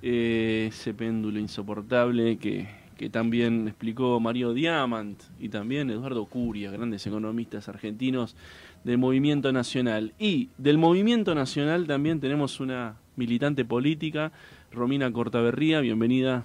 eh, 0.00 0.70
ese 0.72 0.94
péndulo 0.94 1.38
insoportable 1.38 2.38
que, 2.38 2.68
que 2.96 3.10
también 3.10 3.68
explicó 3.68 4.18
Mario 4.18 4.54
Diamant 4.54 5.20
y 5.38 5.50
también 5.50 5.90
Eduardo 5.90 6.24
Curia, 6.24 6.70
grandes 6.70 7.06
economistas 7.06 7.68
argentinos 7.68 8.34
del 8.82 8.96
Movimiento 8.96 9.52
Nacional. 9.52 10.14
Y 10.18 10.48
del 10.56 10.78
Movimiento 10.78 11.34
Nacional 11.34 11.86
también 11.86 12.18
tenemos 12.18 12.58
una 12.58 12.96
militante 13.16 13.66
política, 13.66 14.32
Romina 14.70 15.12
Cortaberría, 15.12 15.82
bienvenida 15.82 16.44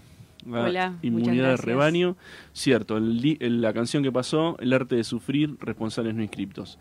Hola, 0.52 0.98
Inmunidad 1.02 1.52
de 1.52 1.58
Rebaño. 1.58 2.18
Cierto, 2.52 3.00
la 3.00 3.72
canción 3.72 4.04
que 4.04 4.12
pasó, 4.12 4.58
El 4.60 4.74
arte 4.74 4.98
de 4.98 5.06
sufrir, 5.06 5.56
responsables 5.62 6.14
no 6.14 6.24
inscriptos. 6.24 6.78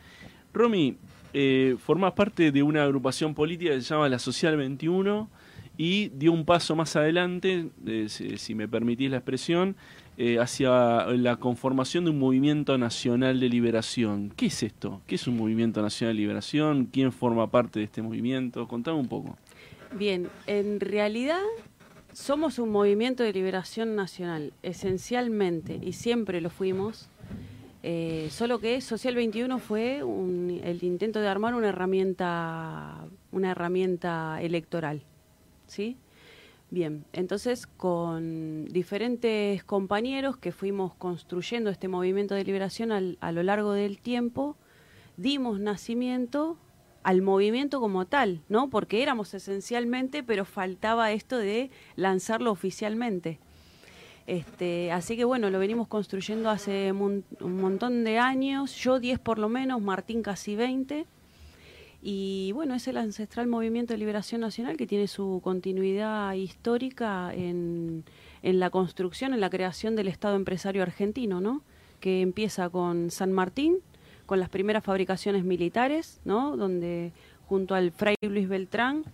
Romy, 0.53 0.97
eh, 1.39 1.77
formás 1.79 2.15
parte 2.15 2.51
de 2.51 2.63
una 2.63 2.83
agrupación 2.83 3.35
política 3.35 3.73
que 3.73 3.83
se 3.83 3.93
llama 3.93 4.09
La 4.09 4.19
Social 4.19 4.57
21 4.57 5.29
y 5.77 6.09
dio 6.09 6.33
un 6.33 6.47
paso 6.47 6.75
más 6.75 6.97
adelante, 6.97 7.69
eh, 7.87 8.07
si, 8.09 8.55
me 8.55 8.67
permitís 8.67 9.11
la 9.11 9.19
expresión, 9.19 9.77
eh, 10.17 10.39
hacia 10.39 11.05
la 11.09 11.37
conformación 11.37 12.05
de 12.05 12.11
un 12.13 12.19
movimiento 12.19 12.79
nacional 12.79 13.39
de 13.39 13.51
liberación. 13.51 14.33
¿Qué 14.35 14.47
es 14.47 14.63
esto? 14.63 15.03
¿Qué 15.07 15.17
es 15.17 15.27
un 15.27 15.37
movimiento 15.37 15.83
nacional 15.83 16.17
de 16.17 16.23
liberación? 16.23 16.87
¿Quién 16.87 17.13
forma 17.13 17.51
parte 17.51 17.81
de 17.81 17.85
este 17.85 18.01
movimiento? 18.01 18.67
Contame 18.67 18.99
un 18.99 19.09
poco. 19.09 19.37
Bien, 19.93 20.31
en 20.47 20.81
realidad 20.81 21.43
somos 22.15 22.59
un 22.59 22.71
movimiento 22.71 23.23
de 23.23 23.35
liberación 23.35 23.95
nacional, 23.95 24.55
esencialmente, 24.63 25.79
y 25.83 25.93
siempre 25.93 26.41
lo 26.41 26.49
fuimos. 26.49 27.11
Eh, 27.89 28.31
solo 28.33 28.59
que 28.59 28.81
Social 28.81 29.15
21 29.15 29.61
fue 29.61 29.99
el 29.99 30.83
intento 30.83 31.21
de 31.21 31.29
armar 31.29 31.55
una 31.55 31.69
herramienta, 31.69 33.07
una 33.31 33.53
herramienta 33.53 34.43
electoral, 34.43 35.05
¿sí? 35.69 35.97
Bien, 36.69 37.05
entonces 37.13 37.69
con 37.69 38.65
diferentes 38.65 39.63
compañeros 39.63 40.37
que 40.37 40.51
fuimos 40.51 40.95
construyendo 40.95 41.71
este 41.71 41.87
movimiento 41.87 42.35
de 42.35 42.43
liberación 42.43 43.17
a 43.21 43.31
lo 43.31 43.43
largo 43.45 43.71
del 43.71 44.01
tiempo, 44.01 44.57
dimos 45.17 45.61
nacimiento 45.61 46.59
al 47.05 47.23
movimiento 47.23 47.79
como 47.79 48.05
tal, 48.05 48.43
¿no? 48.49 48.69
Porque 48.69 49.01
éramos 49.01 49.33
esencialmente, 49.33 50.25
pero 50.25 50.45
faltaba 50.45 51.13
esto 51.13 51.39
de 51.39 51.71
lanzarlo 51.95 52.51
oficialmente. 52.51 53.39
Este, 54.27 54.91
así 54.91 55.17
que 55.17 55.25
bueno, 55.25 55.51
lo 55.51 55.59
venimos 55.59 55.87
construyendo 55.89 56.51
hace 56.51 56.93
un 56.93 57.25
montón 57.41 58.05
de 58.05 58.19
años, 58.19 58.75
yo 58.75 58.99
10 58.99 59.21
por 59.21 59.39
lo 59.39 59.49
menos, 59.49 59.81
Martín 59.81 60.23
casi 60.23 60.57
20. 60.57 61.07
Y 62.03 62.53
bueno, 62.53 62.75
es 62.75 62.87
el 62.89 62.99
ancestral 62.99 63.47
movimiento 63.47 63.95
de 63.95 63.99
liberación 63.99 64.41
nacional 64.41 64.77
que 64.77 64.87
tiene 64.87 65.09
su 65.09 65.41
continuidad 65.43 66.35
histórica 66.35 67.33
en, 67.35 68.05
en 68.43 68.61
la 68.61 68.71
construcción, 68.71 69.33
en 69.35 69.41
la 69.41 69.51
creación 69.51 69.97
del 69.97 70.09
Estado 70.09 70.37
empresario 70.37 70.83
argentino, 70.83 71.41
¿no? 71.41 71.63
Que 72.01 72.21
empieza 72.21 72.69
con 72.69 73.11
San 73.11 73.33
Martín, 73.33 73.79
con 74.27 74.41
las 74.41 74.49
primeras 74.49 74.85
fabricaciones 74.85 75.45
militares, 75.45 76.21
¿no? 76.25 76.57
donde 76.57 77.13
junto 77.47 77.75
al 77.75 77.93
Fray 77.93 78.17
Luis 78.21 78.49
Beltrán 78.49 79.05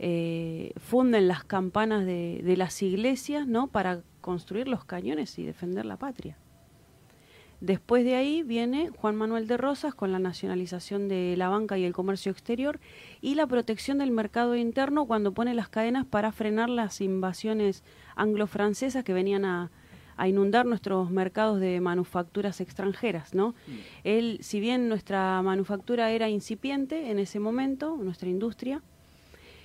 eh, 0.00 0.72
funden 0.76 1.28
las 1.28 1.44
campanas 1.44 2.04
de, 2.04 2.40
de, 2.44 2.56
las 2.56 2.82
iglesias 2.82 3.46
¿no? 3.46 3.68
para 3.68 4.02
construir 4.28 4.68
los 4.68 4.84
cañones 4.84 5.38
y 5.38 5.46
defender 5.46 5.86
la 5.86 5.96
patria. 5.96 6.36
Después 7.62 8.04
de 8.04 8.14
ahí 8.14 8.42
viene 8.42 8.90
Juan 8.90 9.16
Manuel 9.16 9.46
de 9.46 9.56
Rosas 9.56 9.94
con 9.94 10.12
la 10.12 10.18
nacionalización 10.18 11.08
de 11.08 11.34
la 11.38 11.48
banca 11.48 11.78
y 11.78 11.84
el 11.86 11.94
comercio 11.94 12.30
exterior 12.30 12.78
y 13.22 13.36
la 13.36 13.46
protección 13.46 13.96
del 13.96 14.10
mercado 14.10 14.54
interno 14.54 15.06
cuando 15.06 15.32
pone 15.32 15.54
las 15.54 15.70
cadenas 15.70 16.04
para 16.04 16.30
frenar 16.30 16.68
las 16.68 17.00
invasiones 17.00 17.82
anglo-francesas 18.16 19.02
que 19.02 19.14
venían 19.14 19.46
a, 19.46 19.70
a 20.18 20.28
inundar 20.28 20.66
nuestros 20.66 21.10
mercados 21.10 21.58
de 21.58 21.80
manufacturas 21.80 22.60
extranjeras, 22.60 23.34
¿no? 23.34 23.54
Mm. 23.66 23.72
Él, 24.04 24.38
si 24.42 24.60
bien 24.60 24.90
nuestra 24.90 25.40
manufactura 25.40 26.10
era 26.10 26.28
incipiente 26.28 27.10
en 27.10 27.18
ese 27.18 27.40
momento, 27.40 27.96
nuestra 27.96 28.28
industria, 28.28 28.82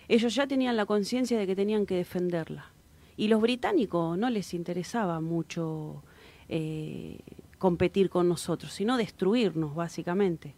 ellos 0.08 0.34
ya 0.34 0.48
tenían 0.48 0.78
la 0.78 0.86
conciencia 0.86 1.38
de 1.38 1.48
que 1.48 1.56
tenían 1.58 1.86
que 1.86 1.96
defenderla. 1.96 2.73
Y 3.18 3.28
los 3.28 3.42
británicos 3.42 4.18
no 4.18 4.30
les 4.30 4.54
interesaba 4.54 5.20
mucho 5.20 6.04
eh, 6.50 7.20
competir 7.58 8.10
con 8.10 8.28
nosotros, 8.28 8.74
sino 8.74 8.98
destruirnos, 8.98 9.76
básicamente, 9.76 10.56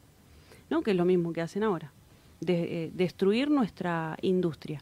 ¿no? 0.69 0.81
Que 0.81 0.91
es 0.91 0.97
lo 0.97 1.05
mismo 1.05 1.33
que 1.33 1.41
hacen 1.41 1.63
ahora, 1.63 1.91
eh, 2.47 2.91
destruir 2.93 3.49
nuestra 3.49 4.17
industria. 4.21 4.81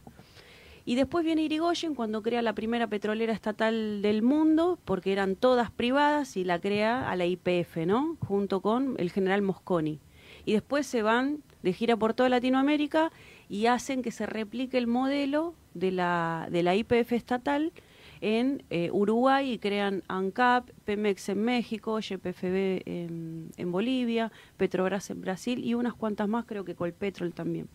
Y 0.86 0.96
después 0.96 1.24
viene 1.24 1.42
Irigoyen 1.42 1.94
cuando 1.94 2.22
crea 2.22 2.42
la 2.42 2.52
primera 2.52 2.86
petrolera 2.86 3.32
estatal 3.32 4.02
del 4.02 4.22
mundo, 4.22 4.78
porque 4.84 5.12
eran 5.12 5.34
todas 5.34 5.70
privadas, 5.70 6.36
y 6.36 6.44
la 6.44 6.60
crea 6.60 7.10
a 7.10 7.16
la 7.16 7.24
IPF, 7.24 7.86
¿no? 7.86 8.16
Junto 8.20 8.60
con 8.60 8.94
el 8.98 9.10
general 9.10 9.42
Mosconi. 9.42 10.00
Y 10.44 10.52
después 10.52 10.86
se 10.86 11.02
van 11.02 11.42
de 11.62 11.72
gira 11.72 11.96
por 11.96 12.12
toda 12.12 12.28
Latinoamérica 12.28 13.10
y 13.48 13.66
hacen 13.66 14.02
que 14.02 14.10
se 14.10 14.26
replique 14.26 14.76
el 14.76 14.86
modelo 14.86 15.54
de 15.74 15.90
la, 15.90 16.48
de 16.50 16.62
la 16.62 16.74
IPF 16.74 17.12
estatal 17.12 17.72
en 18.20 18.62
eh, 18.70 18.90
Uruguay 18.92 19.52
y 19.52 19.58
crean 19.58 20.02
ANCAP, 20.08 20.70
Pemex 20.84 21.28
en 21.28 21.42
México, 21.44 21.98
YPFB 21.98 22.82
en, 22.86 23.50
en 23.56 23.72
Bolivia, 23.72 24.32
Petrobras 24.56 25.10
en 25.10 25.20
Brasil 25.20 25.62
y 25.62 25.74
unas 25.74 25.94
cuantas 25.94 26.28
más, 26.28 26.46
creo 26.46 26.64
que 26.64 26.74
Colpetrol 26.74 27.34
también. 27.34 27.68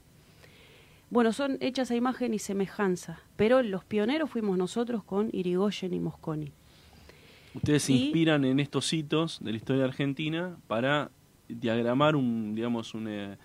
Bueno, 1.11 1.33
son 1.33 1.57
hechas 1.59 1.89
a 1.91 1.95
imagen 1.95 2.33
y 2.33 2.39
semejanza, 2.39 3.19
pero 3.35 3.63
los 3.63 3.83
pioneros 3.83 4.29
fuimos 4.29 4.57
nosotros 4.57 5.03
con 5.03 5.29
Irigoyen 5.33 5.93
y 5.93 5.99
Mosconi. 5.99 6.51
Ustedes 7.55 7.83
se 7.83 7.93
inspiran 7.93 8.45
en 8.45 8.59
estos 8.59 8.93
hitos 8.93 9.39
de 9.43 9.51
la 9.51 9.57
historia 9.57 9.85
argentina 9.85 10.57
para 10.67 11.09
diagramar 11.47 12.15
un, 12.15 12.53
digamos, 12.53 12.93
eh, 12.95 13.37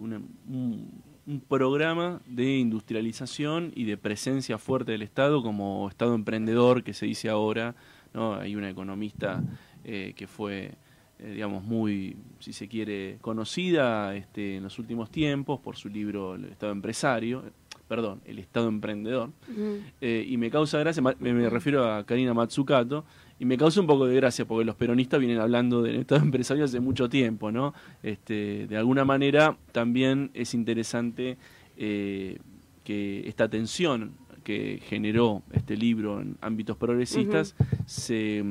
un, 0.00 0.90
un, 1.26 1.40
programa 1.40 2.20
de 2.26 2.56
industrialización 2.56 3.72
y 3.74 3.84
de 3.84 3.96
presencia 3.96 4.58
fuerte 4.58 4.92
del 4.92 5.02
Estado 5.02 5.42
como 5.42 5.88
Estado 5.88 6.14
emprendedor 6.14 6.82
que 6.82 6.94
se 6.94 7.06
dice 7.06 7.28
ahora. 7.28 7.74
¿no? 8.14 8.34
Hay 8.34 8.56
una 8.56 8.70
economista 8.70 9.42
eh, 9.84 10.14
que 10.16 10.26
fue 10.26 10.72
eh, 11.18 11.30
digamos, 11.30 11.64
muy, 11.64 12.14
si 12.40 12.52
se 12.52 12.68
quiere, 12.68 13.16
conocida 13.22 14.14
este, 14.14 14.56
en 14.56 14.62
los 14.62 14.78
últimos 14.78 15.10
tiempos 15.10 15.58
por 15.60 15.74
su 15.76 15.88
libro 15.88 16.34
El 16.34 16.44
Estado 16.44 16.72
Empresario, 16.72 17.42
perdón, 17.88 18.20
El 18.26 18.38
Estado 18.38 18.68
Emprendedor, 18.68 19.30
eh, 20.02 20.26
y 20.28 20.36
me 20.36 20.50
causa 20.50 20.78
gracia, 20.78 21.02
me, 21.02 21.48
refiero 21.48 21.90
a 21.90 22.04
Karina 22.04 22.34
Matsukato, 22.34 23.06
y 23.38 23.44
me 23.44 23.58
causa 23.58 23.80
un 23.80 23.86
poco 23.86 24.06
de 24.06 24.16
gracia 24.16 24.46
porque 24.46 24.64
los 24.64 24.76
peronistas 24.76 25.20
vienen 25.20 25.38
hablando 25.38 25.82
del 25.82 25.96
Estado 25.96 26.22
Empresario 26.22 26.64
hace 26.64 26.80
mucho 26.80 27.08
tiempo, 27.08 27.52
¿no? 27.52 27.74
Este, 28.02 28.66
de 28.66 28.76
alguna 28.76 29.04
manera 29.04 29.56
también 29.72 30.30
es 30.34 30.54
interesante 30.54 31.36
eh, 31.76 32.38
que 32.84 33.28
esta 33.28 33.48
tensión 33.48 34.12
que 34.42 34.80
generó 34.84 35.42
este 35.52 35.76
libro 35.76 36.20
en 36.20 36.36
ámbitos 36.40 36.76
progresistas 36.76 37.56
se 37.84 38.44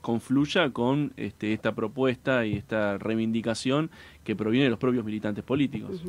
confluya 0.00 0.70
con 0.70 1.12
este, 1.16 1.52
esta 1.52 1.74
propuesta 1.74 2.46
y 2.46 2.54
esta 2.54 2.98
reivindicación 2.98 3.90
que 4.28 4.36
proviene 4.36 4.64
de 4.64 4.70
los 4.70 4.78
propios 4.78 5.06
militantes 5.06 5.42
políticos. 5.42 6.02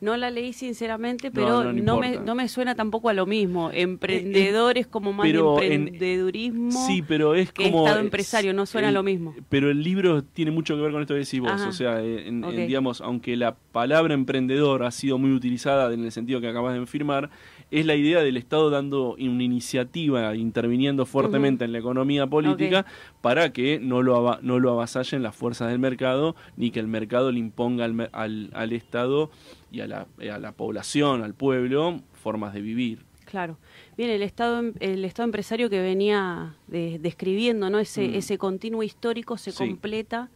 No 0.00 0.16
la 0.16 0.30
leí 0.30 0.52
sinceramente, 0.52 1.32
pero 1.32 1.72
no, 1.72 1.98
me, 1.98 2.18
no, 2.18 2.34
me, 2.36 2.48
suena 2.48 2.76
tampoco 2.76 3.08
a 3.08 3.14
lo 3.14 3.26
mismo. 3.26 3.70
Emprendedores 3.72 4.86
como 4.86 5.12
más 5.12 5.26
emprendedurismo 5.26 6.86
sí, 6.86 7.02
pero 7.02 7.34
es 7.34 7.50
que 7.50 7.64
como, 7.64 7.84
Estado 7.84 8.00
empresario, 8.00 8.54
no 8.54 8.64
suena 8.66 8.88
a 8.88 8.92
lo 8.92 9.02
mismo. 9.02 9.34
Pero 9.48 9.72
el 9.72 9.82
libro 9.82 10.22
tiene 10.22 10.52
mucho 10.52 10.76
que 10.76 10.82
ver 10.82 10.92
con 10.92 11.00
esto 11.00 11.14
que 11.14 11.20
decís 11.20 11.40
vos. 11.40 11.60
O 11.62 11.72
sea, 11.72 11.98
digamos, 11.98 13.00
aunque 13.00 13.36
la 13.36 13.56
palabra 13.56 14.14
emprendedor 14.14 14.84
ha 14.84 14.92
sido 14.92 15.18
muy 15.18 15.32
utilizada 15.32 15.92
en 15.92 16.04
el 16.04 16.12
sentido 16.12 16.40
que 16.40 16.48
acabas 16.48 16.78
de 16.78 16.86
firmar, 16.86 17.30
es 17.70 17.86
la 17.86 17.94
idea 17.94 18.22
del 18.22 18.36
Estado 18.36 18.70
dando 18.70 19.14
una 19.14 19.42
iniciativa, 19.42 20.34
interviniendo 20.36 21.06
fuertemente 21.06 21.64
en 21.64 21.72
la 21.72 21.78
economía 21.78 22.26
política 22.26 22.86
para 23.20 23.52
que 23.52 23.80
no 23.80 24.02
lo, 24.02 24.38
no 24.42 24.58
lo 24.60 24.72
avasallen 24.72 25.22
las 25.22 25.34
fuerzas 25.34 25.70
del 25.70 25.78
mercado 25.78 26.36
ni 26.56 26.70
que 26.70 26.80
el 26.80 26.86
mercado 26.86 27.32
le 27.32 27.38
imponga 27.38 27.84
al, 27.84 28.50
al, 28.52 28.72
Estado 28.72 29.30
y 29.70 29.80
a 29.80 29.86
la, 29.86 30.06
a 30.32 30.38
la 30.38 30.52
población, 30.52 31.22
al 31.22 31.34
pueblo, 31.34 32.00
formas 32.12 32.54
de 32.54 32.60
vivir. 32.60 33.04
Claro. 33.24 33.58
Bien, 33.96 34.10
el 34.10 34.22
Estado, 34.22 34.62
el 34.80 35.04
Estado 35.04 35.24
empresario 35.24 35.68
que 35.68 35.80
venía 35.80 36.54
describiendo, 36.68 37.70
¿no? 37.70 37.78
Ese, 37.78 38.08
mm. 38.08 38.14
ese 38.14 38.38
continuo 38.38 38.82
histórico 38.82 39.36
se 39.38 39.52
completa 39.52 40.30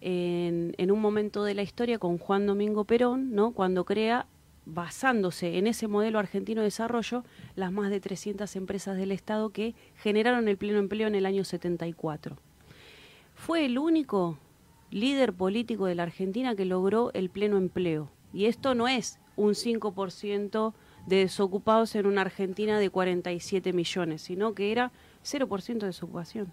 en, 0.00 0.74
en, 0.78 0.90
un 0.90 1.00
momento 1.00 1.42
de 1.42 1.54
la 1.54 1.62
historia 1.62 1.98
con 1.98 2.18
Juan 2.18 2.46
Domingo 2.46 2.84
Perón, 2.84 3.32
¿no? 3.34 3.50
Cuando 3.52 3.84
crea 3.84 4.26
basándose 4.66 5.58
en 5.58 5.66
ese 5.66 5.88
modelo 5.88 6.18
argentino 6.18 6.60
de 6.60 6.66
desarrollo, 6.66 7.24
las 7.56 7.72
más 7.72 7.90
de 7.90 8.00
300 8.00 8.54
empresas 8.56 8.96
del 8.96 9.12
Estado 9.12 9.50
que 9.50 9.74
generaron 9.96 10.48
el 10.48 10.56
pleno 10.56 10.78
empleo 10.78 11.08
en 11.08 11.14
el 11.14 11.26
año 11.26 11.44
74. 11.44 12.36
Fue 13.34 13.64
el 13.64 13.78
único 13.78 14.38
líder 14.90 15.32
político 15.32 15.86
de 15.86 15.94
la 15.94 16.02
Argentina 16.04 16.54
que 16.54 16.64
logró 16.64 17.10
el 17.14 17.30
pleno 17.30 17.56
empleo, 17.56 18.10
Y 18.32 18.46
esto 18.46 18.74
no 18.76 18.86
es 18.86 19.18
un 19.36 19.54
5% 19.54 20.72
de 21.06 21.16
desocupados 21.16 21.94
en 21.96 22.06
una 22.06 22.20
Argentina 22.20 22.78
de 22.78 22.90
47 22.90 23.72
millones, 23.72 24.22
sino 24.22 24.54
que 24.54 24.70
era 24.70 24.92
0% 25.24 25.78
de 25.78 25.86
desocupación. 25.86 26.52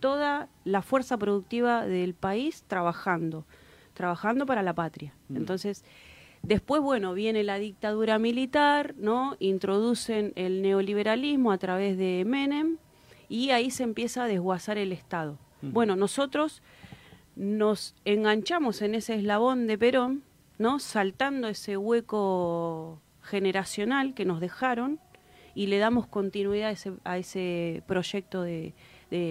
Toda 0.00 0.48
la 0.64 0.82
fuerza 0.82 1.16
productiva 1.16 1.86
del 1.86 2.12
país 2.12 2.64
trabajando, 2.66 3.46
trabajando 3.94 4.44
para 4.44 4.62
la 4.62 4.74
patria. 4.74 5.14
Mm. 5.28 5.36
Entonces, 5.36 5.84
después, 6.46 6.82
bueno, 6.82 7.14
viene 7.14 7.42
la 7.42 7.58
dictadura 7.58 8.18
militar, 8.18 8.94
¿no? 8.98 9.36
Introducen 9.38 10.32
el 10.36 10.62
neoliberalismo 10.62 11.52
a 11.52 11.58
través 11.58 11.98
de 11.98 12.24
Menem 12.26 12.78
y 13.28 13.50
ahí 13.50 13.70
se 13.70 13.82
empieza 13.82 14.24
a 14.24 14.26
desguazar 14.26 14.78
el 14.78 14.92
Estado. 14.92 15.38
Bueno, 15.62 15.96
nosotros 15.96 16.62
nos 17.36 17.94
enganchamos 18.04 18.82
en 18.82 18.94
ese 18.94 19.14
eslabón 19.14 19.66
de 19.66 19.78
Perón, 19.78 20.22
¿no? 20.58 20.78
Saltando 20.78 21.48
ese 21.48 21.78
hueco 21.78 23.00
generacional 23.22 24.12
que 24.12 24.26
nos 24.26 24.40
dejaron 24.40 25.00
y 25.54 25.68
le 25.68 25.78
damos 25.78 26.06
continuidad 26.06 26.68
a 26.68 26.72
ese, 26.72 26.92
a 27.04 27.16
ese 27.16 27.82
proyecto 27.86 28.42
de, 28.42 28.74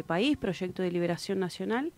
país, 0.08 0.38
proyecto 0.38 0.82
de 0.82 0.92
liberación 0.92 1.40
nacional, 1.40 1.92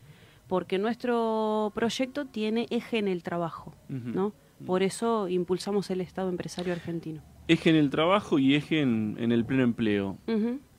porque 0.47 0.79
nuestro 0.79 1.71
proyecto 1.73 2.25
tiene 2.25 2.67
eje 2.71 2.97
en 2.97 3.07
el 3.07 3.23
trabajo, 3.23 3.73
¿no? 3.87 4.33
Por 4.65 4.83
eso 4.83 5.27
impulsamos 5.27 5.89
el 5.89 6.01
Estado 6.01 6.29
empresario 6.29 6.73
argentino. 6.73 7.21
Eje 7.47 7.69
en 7.69 7.75
el 7.75 7.89
trabajo 7.89 8.39
y 8.39 8.55
eje 8.55 8.81
en, 8.81 9.17
el 9.19 9.45
pleno 9.45 9.63
empleo. 9.63 10.17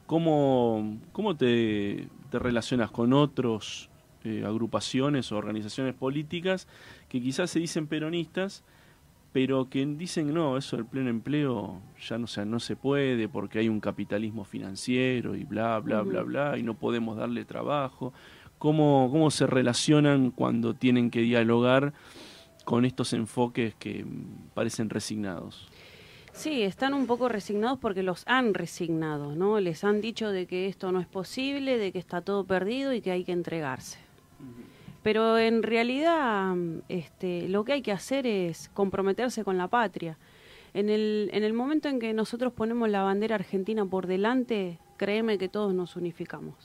¿Cómo, 0.06 0.98
¿Cómo, 1.12 1.36
te, 1.36 2.08
te 2.30 2.38
relacionas 2.38 2.90
con 2.90 3.12
otros 3.12 3.90
eh, 4.26 4.42
agrupaciones 4.44 5.30
o 5.30 5.36
organizaciones 5.36 5.94
políticas 5.94 6.66
que 7.08 7.20
quizás 7.20 7.48
se 7.48 7.60
dicen 7.60 7.86
peronistas, 7.86 8.64
pero 9.32 9.70
que 9.70 9.86
dicen 9.86 10.34
no, 10.34 10.56
eso 10.56 10.74
del 10.76 10.84
pleno 10.84 11.10
empleo 11.10 11.80
ya 12.00 12.18
no, 12.18 12.26
sea, 12.26 12.44
no 12.44 12.58
se 12.58 12.74
puede 12.74 13.28
porque 13.28 13.60
hay 13.60 13.68
un 13.68 13.78
capitalismo 13.78 14.44
financiero 14.44 15.36
y 15.36 15.44
bla, 15.44 15.78
bla, 15.78 16.02
bla, 16.02 16.22
bla, 16.22 16.58
y 16.58 16.64
no 16.64 16.74
podemos 16.74 17.16
darle 17.16 17.44
trabajo. 17.44 18.12
¿Cómo, 18.58 19.08
¿Cómo 19.12 19.30
se 19.30 19.46
relacionan 19.46 20.32
cuando 20.32 20.74
tienen 20.74 21.10
que 21.12 21.20
dialogar 21.20 21.92
con 22.66 22.84
estos 22.84 23.12
enfoques 23.12 23.76
que 23.76 24.04
parecen 24.52 24.90
resignados? 24.90 25.68
Sí, 26.32 26.62
están 26.62 26.94
un 26.94 27.06
poco 27.06 27.28
resignados 27.28 27.78
porque 27.78 28.02
los 28.02 28.24
han 28.26 28.54
resignado, 28.54 29.36
¿no? 29.36 29.60
Les 29.60 29.84
han 29.84 30.00
dicho 30.00 30.30
de 30.30 30.46
que 30.46 30.66
esto 30.66 30.90
no 30.90 31.00
es 31.00 31.06
posible, 31.06 31.78
de 31.78 31.92
que 31.92 32.00
está 32.00 32.22
todo 32.22 32.44
perdido 32.44 32.92
y 32.92 33.00
que 33.00 33.12
hay 33.12 33.22
que 33.22 33.30
entregarse. 33.30 33.98
Pero 35.04 35.38
en 35.38 35.62
realidad 35.62 36.56
este, 36.88 37.48
lo 37.48 37.64
que 37.64 37.74
hay 37.74 37.82
que 37.82 37.92
hacer 37.92 38.26
es 38.26 38.68
comprometerse 38.74 39.44
con 39.44 39.56
la 39.56 39.68
patria. 39.68 40.18
En 40.74 40.90
el, 40.90 41.30
en 41.32 41.44
el 41.44 41.52
momento 41.52 41.88
en 41.88 42.00
que 42.00 42.12
nosotros 42.14 42.52
ponemos 42.52 42.90
la 42.90 43.04
bandera 43.04 43.36
argentina 43.36 43.86
por 43.86 44.08
delante, 44.08 44.80
créeme 44.96 45.38
que 45.38 45.48
todos 45.48 45.72
nos 45.72 45.94
unificamos. 45.94 46.56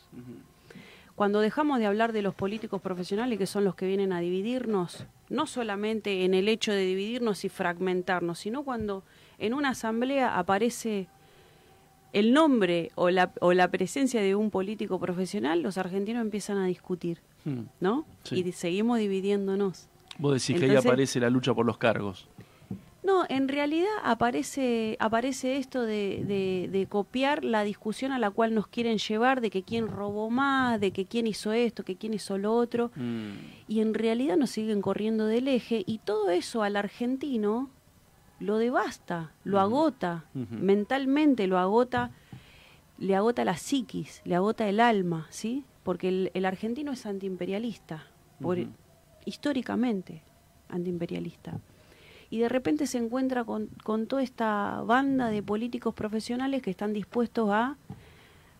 Cuando 1.14 1.42
dejamos 1.42 1.78
de 1.78 1.86
hablar 1.86 2.12
de 2.12 2.24
los 2.24 2.34
políticos 2.34 2.82
profesionales, 2.82 3.38
que 3.38 3.46
son 3.46 3.64
los 3.64 3.76
que 3.76 3.86
vienen 3.86 4.12
a 4.12 4.20
dividirnos, 4.20 5.06
no 5.32 5.48
solamente 5.48 6.26
en 6.26 6.34
el 6.34 6.50
hecho 6.50 6.72
de 6.74 6.86
dividirnos 6.86 7.46
y 7.46 7.50
fragmentarnos, 7.50 8.38
sino 8.38 8.63
cuando 8.63 9.04
en 9.39 9.54
una 9.54 9.70
asamblea 9.70 10.38
aparece 10.38 11.08
el 12.12 12.34
nombre 12.34 12.91
o 12.96 13.10
la, 13.10 13.32
o 13.39 13.54
la 13.54 13.72
presencia 13.72 14.22
de 14.22 14.36
un 14.36 14.52
político 14.52 15.00
profesional, 15.00 15.62
los 15.62 15.78
argentinos 15.78 16.22
empiezan 16.22 16.58
a 16.58 16.65
discutir, 16.65 17.20
hmm. 17.46 17.62
¿no? 17.80 18.06
Y 18.30 18.52
seguimos 18.52 19.00
dividiéndonos. 19.00 19.88
Vos 20.17 20.34
decís 20.34 20.60
que 20.60 20.70
ahí 20.70 20.76
aparece 20.76 21.22
la 21.22 21.30
lucha 21.30 21.54
por 21.54 21.65
los 21.65 21.78
cargos. 21.78 22.28
No, 23.12 23.26
en 23.28 23.50
realidad 23.50 23.89
aparece, 24.04 24.95
aparece 25.00 25.58
esto 25.58 25.82
de, 25.82 26.69
de, 26.71 26.88
copiar 26.88 27.43
la 27.43 27.63
discusión 27.63 28.13
a 28.13 28.19
la 28.19 28.32
cual 28.32 28.56
nos 28.56 28.67
quieren 28.67 29.00
llevar 29.00 29.41
de 29.41 29.50
que 29.50 29.63
quién 29.63 29.89
robó 29.89 30.30
más, 30.30 30.80
de 30.80 30.91
que 30.91 31.06
quién 31.06 31.28
hizo 31.28 31.52
esto, 31.52 31.84
que 31.84 31.97
quién 31.97 32.13
hizo 32.13 32.38
lo 32.38 32.56
otro. 32.56 32.89
Hmm. 32.95 33.34
Y 33.67 33.82
en 33.82 33.93
realidad 33.93 34.38
nos 34.38 34.52
siguen 34.52 34.82
corriendo 34.82 35.26
del 35.26 35.50
eje 35.50 35.84
y 35.86 35.97
todo 35.97 36.30
eso 36.30 36.63
al 36.63 36.78
argentino 36.78 37.69
lo 38.39 38.58
devasta, 38.58 39.34
lo 39.43 39.60
agota, 39.60 40.26
mentalmente 40.34 41.47
lo 41.47 41.60
agota, 41.60 42.12
le 42.97 43.15
agota 43.15 43.43
la 43.43 43.58
psiquis, 43.58 44.21
le 44.24 44.36
agota 44.36 44.69
el 44.69 44.80
alma, 44.80 45.28
¿sí? 45.32 45.65
Porque 45.84 46.30
el, 46.34 46.45
argentino 46.45 46.93
es 46.93 47.06
antiimperialista, 47.06 48.08
por, 48.39 48.58
históricamente 49.26 50.24
antiimperialista. 50.69 51.60
Y 52.32 52.39
de 52.39 52.50
repente 52.50 52.88
se 52.88 52.98
encuentra 52.98 53.44
con, 53.44 53.67
con 53.84 54.08
toda 54.08 54.24
esta 54.24 54.82
banda 54.84 55.30
de 55.30 55.44
políticos 55.44 55.94
profesionales 55.94 56.63
que 56.63 56.72
están 56.72 56.94
dispuestos 56.94 57.52
a 57.52 57.78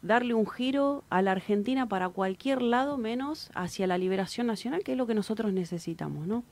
darle 0.02 0.34
un 0.34 0.48
giro 0.48 1.04
a 1.10 1.22
la 1.22 1.32
Argentina 1.32 1.88
para 1.88 2.10
cualquier 2.10 2.62
lado 2.62 2.98
menos 2.98 3.50
hacia 3.56 3.88
la 3.88 3.98
liberación 3.98 4.48
nacional, 4.48 4.84
que 4.84 4.92
es 4.92 4.98
lo 4.98 5.08
que 5.08 5.16
nosotros 5.16 5.54
necesitamos, 5.54 6.28
¿no? 6.28 6.44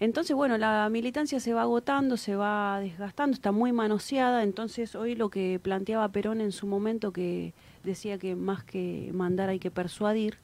Entonces, 0.00 0.36
bueno, 0.36 0.58
la 0.58 0.88
militancia 0.90 1.40
se 1.40 1.52
va 1.52 1.62
agotando, 1.62 2.16
se 2.16 2.36
va 2.36 2.78
desgastando, 2.78 3.34
está 3.34 3.50
muy 3.50 3.72
manoseada, 3.72 4.44
entonces 4.44 4.94
hoy 4.94 5.16
lo 5.16 5.28
que 5.28 5.58
planteaba 5.60 6.08
Perón 6.10 6.40
en 6.40 6.52
su 6.52 6.68
momento, 6.68 7.12
que 7.12 7.52
decía 7.82 8.16
que 8.16 8.36
más 8.36 8.62
que 8.62 9.10
mandar 9.12 9.48
hay 9.48 9.58
que 9.58 9.72
persuadir, 9.72 10.38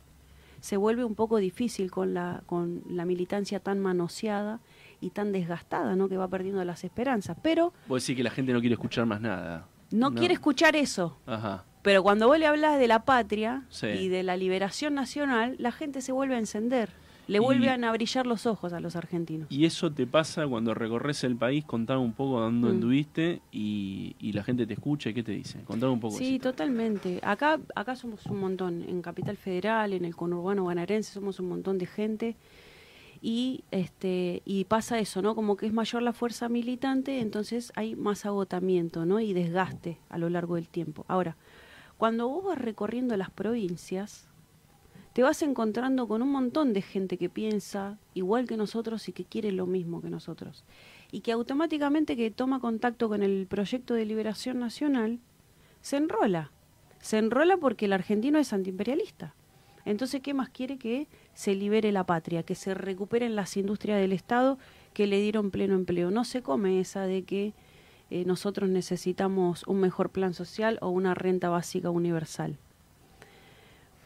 se 0.61 0.77
vuelve 0.77 1.05
un 1.05 1.15
poco 1.15 1.37
difícil 1.37 1.93
con 1.93 2.15
la, 2.15 2.43
con 2.47 2.83
la 2.89 3.05
militancia 3.05 3.61
tan 3.61 3.79
manoseada 3.79 4.59
y 5.05 5.11
tan 5.11 5.33
desgastada, 5.33 5.95
¿no? 5.97 6.09
Que 6.09 6.17
va 6.17 6.29
perdiendo 6.29 6.65
las 6.65 6.85
esperanzas. 6.85 7.37
Pero... 7.43 7.73
Vos 7.87 8.03
decís 8.03 8.17
que 8.17 8.23
la 8.23 8.31
gente 8.31 8.53
no 8.53 8.61
quiere 8.61 8.75
escuchar 8.75 9.07
más 9.07 9.21
nada. 9.21 9.69
No, 9.91 10.15
quiere 10.15 10.35
escuchar 10.35 10.75
eso. 10.75 11.19
Ajá. 11.27 11.65
Pero 11.83 12.03
cuando 12.03 12.27
vos 12.27 12.39
le 12.39 12.47
hablas 12.47 12.79
de 12.79 12.89
la 12.89 13.05
patria 13.05 13.65
y 13.83 14.09
de 14.09 14.23
la 14.23 14.39
liberación 14.39 14.95
nacional, 14.95 15.55
la 15.59 15.71
gente 15.71 16.01
se 16.01 16.13
vuelve 16.13 16.35
a 16.35 16.39
encender. 16.39 16.89
Le 17.27 17.39
vuelven 17.39 17.85
a 17.85 17.93
brillar 17.93 18.27
los 18.27 18.47
ojos 18.47 18.73
a 18.73 18.81
los 18.81 18.97
argentinos. 18.97 19.51
Y 19.51 19.65
eso 19.65 19.91
te 19.93 20.07
pasa 20.07 20.47
cuando 20.47 20.75
recorres 20.75 21.25
el 21.25 21.37
país, 21.37 21.65
contame 21.65 22.01
un 22.01 22.13
poco 22.13 22.41
dónde 22.41 22.69
mm. 22.69 22.71
anduviste 22.71 23.43
y, 23.51 24.15
la 24.33 24.43
gente 24.43 24.67
te 24.67 24.75
escucha 24.75 25.11
y 25.11 25.15
qué 25.15 25.23
te 25.23 25.33
dice. 25.33 25.61
Contame 25.65 25.93
un 25.93 26.01
poco. 26.01 26.17
Sí, 26.17 26.39
totalmente. 26.39 27.21
Acá, 27.23 27.61
acá 27.75 27.97
somos 27.97 28.27
un 28.27 28.41
montón. 28.41 28.85
En 28.89 29.01
Capital 29.01 29.37
Federal, 29.37 29.93
en 29.93 30.05
el 30.05 30.17
conurbano 30.17 30.65
bonaerense, 30.65 31.13
somos 31.13 31.39
un 31.39 31.49
montón 31.49 31.79
de 31.79 31.87
gente. 31.87 32.37
Y, 33.27 33.65
este, 33.71 34.43
y 34.45 34.65
pasa 34.65 34.99
eso, 34.99 35.23
¿no? 35.23 35.35
Como 35.35 35.57
que 35.57 35.65
es 35.65 35.73
mayor 35.73 36.03
la 36.03 36.13
fuerza 36.13 36.51
militante, 36.51 37.21
entonces 37.21 37.73
hay 37.75 37.97
más 37.97 38.27
agotamiento, 38.27 39.07
¿no? 39.07 39.19
Y 39.19 39.33
desgaste 39.33 39.97
a 40.11 40.19
lo 40.19 40.29
largo 40.29 40.57
del 40.57 40.69
tiempo. 40.69 41.07
Ahora, 41.09 41.39
cuando 41.97 42.29
vos 42.29 42.45
vas 42.45 42.59
recorriendo 42.59 43.17
las 43.17 43.31
provincias, 43.31 44.29
te 45.15 45.23
vas 45.23 45.41
encontrando 45.41 46.07
con 46.07 46.21
un 46.21 46.33
montón 46.33 46.75
de 46.75 46.83
gente 46.83 47.17
que 47.17 47.31
piensa 47.31 47.99
igual 48.13 48.47
que 48.47 48.59
nosotros 48.59 49.09
y 49.09 49.13
que 49.15 49.25
quiere 49.25 49.53
lo 49.53 49.65
mismo 49.65 50.03
que 50.03 50.11
nosotros. 50.11 50.63
Y 51.11 51.21
que 51.21 51.33
automáticamente 51.33 52.19
que 52.19 52.31
toma 52.31 52.61
contacto 52.61 53.09
con 53.09 53.23
el 53.23 53.47
proyecto 53.47 53.95
de 53.95 54.05
liberación 54.05 54.59
nacional, 54.59 55.19
se 55.81 55.97
enrola. 55.97 56.53
Se 57.01 57.17
enrola 57.17 57.57
porque 57.57 57.87
el 57.87 57.95
argentino 57.95 58.39
es 58.39 58.53
antiimperialista. 58.53 59.35
Entonces, 59.85 60.21
¿qué 60.23 60.35
más 60.35 60.49
quiere 60.49 60.79
que 60.79 61.07
se 61.35 61.55
libere 61.55 61.93
la 61.93 62.05
patria, 62.05 62.43
que 62.43 62.55
se 62.55 62.75
recuperen 62.75 63.37
las 63.37 63.57
industrias 63.57 64.01
del 64.01 64.13
Estado 64.13 64.59
que 64.93 65.07
le 65.07 65.21
dieron 65.21 65.51
pleno 65.51 65.75
empleo? 65.75 66.11
No 66.11 66.25
se 66.25 66.43
come 66.43 66.81
esa 66.81 67.03
de 67.03 67.23
que 67.25 67.53
eh, 68.11 68.25
nosotros 68.25 68.71
necesitamos 68.71 69.65
un 69.67 69.81
mejor 69.81 70.11
plan 70.11 70.35
social 70.35 70.79
o 70.81 70.89
una 70.89 71.15
renta 71.15 71.49
básica 71.49 71.91
universal 71.91 72.59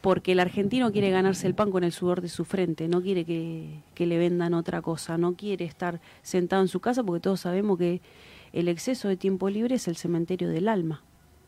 porque 0.00 0.32
el 0.32 0.40
argentino 0.40 0.92
quiere 0.92 1.10
ganarse 1.10 1.46
el 1.46 1.54
pan 1.54 1.70
con 1.70 1.84
el 1.84 1.92
sudor 1.92 2.20
de 2.20 2.28
su 2.28 2.44
frente, 2.44 2.88
no 2.88 3.02
quiere 3.02 3.24
que, 3.24 4.06
le 4.06 4.18
vendan 4.18 4.54
otra 4.54 4.80
cosa, 4.80 5.18
no 5.18 5.34
quiere 5.34 5.64
estar 5.64 6.00
sentado 6.22 6.62
en 6.62 6.68
su 6.68 6.80
casa 6.80 7.02
porque 7.02 7.20
todos 7.20 7.40
sabemos 7.40 7.78
que 7.78 8.00
el 8.52 8.68
exceso 8.68 9.08
de 9.08 9.16
tiempo 9.16 9.50
libre 9.50 9.74
es 9.74 9.88
el 9.88 9.96
cementerio 9.96 10.48
del 10.48 10.68
alma. 10.68 11.02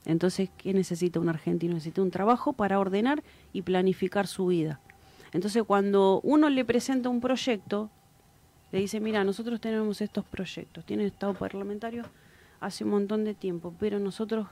Entonces, 0.05 0.51
¿qué 0.57 0.73
necesita 0.73 1.21
un 1.21 1.29
argentino? 1.29 1.75
Necesita 1.75 2.03
un 2.03 2.11
trabajo 2.11 2.53
para 2.53 2.79
ordenar 2.79 3.23
y 3.53 3.63
planificar 3.63 4.27
su 4.27 4.47
vida. 4.47 4.81
Entonces, 5.33 5.63
cuando 5.63 6.21
uno 6.23 6.49
le 6.49 6.65
presenta 6.65 7.09
un 7.09 7.21
proyecto, 7.21 7.91
le 8.73 8.81
dice, 8.81 9.01
mira, 9.01 9.25
nosotros 9.25 9.61
tenemos 9.61 10.01
estos 10.01 10.25
proyectos, 10.25 10.85
tienen 10.85 11.07
estado 11.07 11.35
parlamentario 11.35 12.05
hace 12.61 12.85
un 12.85 12.91
montón 12.91 13.25
de 13.25 13.35
tiempo, 13.35 13.75
pero 13.79 13.99
nosotros 13.99 14.47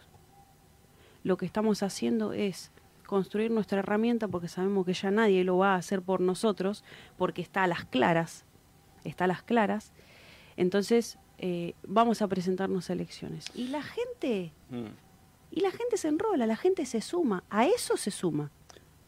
lo 1.25 1.37
que 1.37 1.47
estamos 1.47 1.83
haciendo 1.83 2.33
es 2.33 2.71
construir 3.07 3.51
nuestra 3.51 3.79
herramienta 3.79 4.29
porque 4.29 4.49
sabemos 4.49 4.85
que 4.85 4.95
ya 4.95 5.11
nadie 5.11 5.45
lo 5.45 5.59
va 5.59 5.75
a 5.75 5.77
hacer 5.77 6.03
por 6.03 6.21
nosotros, 6.21 6.85
porque 7.17 7.43
está 7.43 7.65
a 7.65 7.67
las 7.67 7.85
claras, 7.85 8.45
está 9.05 9.25
a 9.25 9.29
las 9.29 9.43
claras. 9.43 9.93
Entonces, 10.57 11.19
eh, 11.39 11.75
vamos 11.87 12.21
a 12.23 12.29
presentarnos 12.29 12.91
a 12.91 12.93
elecciones. 12.93 13.47
Y 13.55 13.69
la 13.69 13.83
gente, 13.83 14.53
mm. 14.71 15.08
Y 15.59 15.61
la 15.61 15.71
gente 15.71 15.97
se 15.97 16.09
enrola, 16.09 16.47
la 16.47 16.57
gente 16.57 16.87
se 16.87 17.01
suma, 17.01 17.43
a 17.51 17.67
eso 17.67 17.97
se 17.97 18.11
suma. 18.11 18.51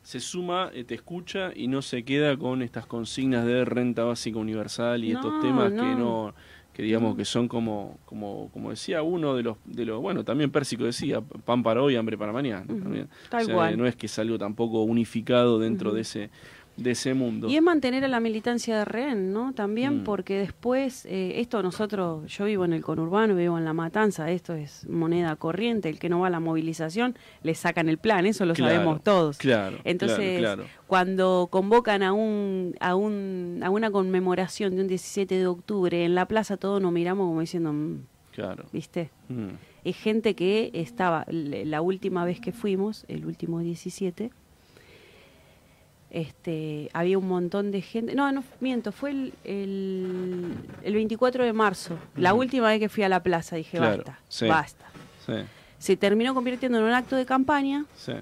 se 0.03 0.19
suma, 0.19 0.71
eh, 0.75 0.83
te 0.85 0.95
escucha 0.95 1.53
y 1.55 1.69
no 1.69 1.83
se 1.83 2.03
queda 2.05 2.37
con 2.37 2.63
estas 2.63 2.87
consignas 2.87 3.45
de 3.47 3.65
renta 3.65 4.03
básica 4.05 4.39
universal 4.39 5.05
y 5.05 5.13
estos 5.13 5.33
No, 5.35 5.41
temas 5.41 5.71
que 5.73 5.95
no. 5.95 6.35
que 6.73 6.83
digamos 6.85 7.17
que 7.17 7.25
son 7.25 7.47
como 7.49 7.99
como 8.07 8.49
como 8.53 8.71
decía 8.71 9.03
uno 9.03 9.35
de 9.37 9.43
los 9.43 9.57
de 9.67 9.85
los 9.85 10.01
bueno 10.01 10.25
también 10.25 10.51
Pérsico 10.51 10.85
decía 10.85 11.21
pan 11.21 11.63
para 11.63 11.83
hoy 11.83 11.97
hambre 11.97 12.17
para 12.17 12.33
mañana 12.33 12.65
también. 12.67 13.09
tal 13.29 13.43
O 13.43 13.45
sea, 13.45 13.55
cual. 13.55 13.77
no 13.79 13.87
es 13.87 13.95
que 13.97 14.07
es 14.07 14.19
algo 14.19 14.39
tampoco 14.39 14.83
unificado 14.85 15.59
dentro 15.59 15.93
de 15.93 16.01
ese 16.03 16.31
de 16.77 16.93
ese 16.93 17.13
mundo 17.13 17.49
Y 17.49 17.57
es 17.57 17.63
mantener 17.63 18.05
a 18.05 18.09
la 18.09 18.21
militancia 18.21 18.79
de 18.79 18.85
rehén, 18.87 19.33
¿no? 19.35 19.53
También 19.53 20.01
Mm. 20.01 20.05
porque 20.05 20.39
después, 20.39 21.05
eh, 21.05 21.41
esto 21.41 21.63
nosotros, 21.63 22.27
yo 22.35 22.47
vivo 22.47 22.65
en 22.65 22.73
el 22.73 22.83
conurbano, 22.83 23.35
vivo 23.35 23.59
en 23.59 23.65
La 23.67 23.75
Matanza, 23.75 24.31
esto 24.31 24.55
es 24.55 24.89
moneda 24.89 25.37
corriente, 25.37 25.89
el 25.91 25.99
que 25.99 26.09
no 26.09 26.21
va 26.21 26.29
a 26.29 26.31
la 26.31 26.41
movilización 26.41 27.17
le 27.43 27.55
sacan 27.55 27.89
el 27.91 27.99
plan, 27.99 28.25
eso 28.25 28.47
lo 28.47 28.55
Claro, 28.55 28.73
sabemos 28.75 29.03
todos. 29.05 29.37
claro 29.37 29.79
Entonces, 29.85 30.39
claro, 30.39 30.63
claro. 30.63 30.71
cuando 30.87 31.49
convocan 31.51 32.03
a 32.03 32.13
un, 32.15 32.75
a 32.81 32.95
un 32.95 33.61
a 33.63 33.69
una 33.71 33.91
conmemoración 33.91 34.75
de 34.77 34.83
un 34.83 34.89
17 34.89 35.37
de 35.37 35.47
octubre 35.47 36.05
en 36.05 36.15
la 36.15 36.27
plaza, 36.27 36.57
todos 36.57 36.81
nos 36.81 36.93
miramos 36.93 37.27
como 37.27 37.41
diciendo, 37.41 37.73
"Mm", 37.75 38.05
claro 38.33 38.65
¿viste? 38.73 39.11
Mm, 39.29 39.49
Es 39.83 39.97
gente 39.97 40.35
que 40.35 40.71
estaba, 40.75 41.25
la 41.31 41.81
última 41.83 42.25
vez 42.27 42.39
que 42.41 42.53
fuimos, 42.53 43.05
el 43.09 43.25
último 43.25 43.61
17, 43.61 44.31
este, 46.11 46.91
había 46.93 47.19
un 47.19 47.29
montón 47.29 47.71
de 47.71 47.81
gente. 47.83 48.15
No, 48.15 48.31
no, 48.33 48.43
miento, 48.61 48.93
fue 48.93 49.11
el, 49.11 49.35
el, 49.45 50.55
el 50.83 50.95
24 50.95 51.45
de 51.45 51.53
marzo, 51.53 51.99
la 52.17 52.35
última 52.35 52.69
vez 52.69 52.81
que 52.81 52.89
fui 52.89 53.03
a 53.05 53.09
la 53.09 53.23
plaza. 53.23 53.57
Dije, 53.57 53.79
Claro, 53.79 53.99
basta, 53.99 54.19
sí. 54.29 54.47
basta. 54.49 54.87
sí 55.27 55.33
Se 55.79 55.97
terminó 55.97 56.35
convirtiendo 56.35 56.79
en 56.79 56.85
un 56.85 56.93
acto 56.93 57.17
de 57.17 57.27
campaña 57.27 57.87
sí 57.95 58.13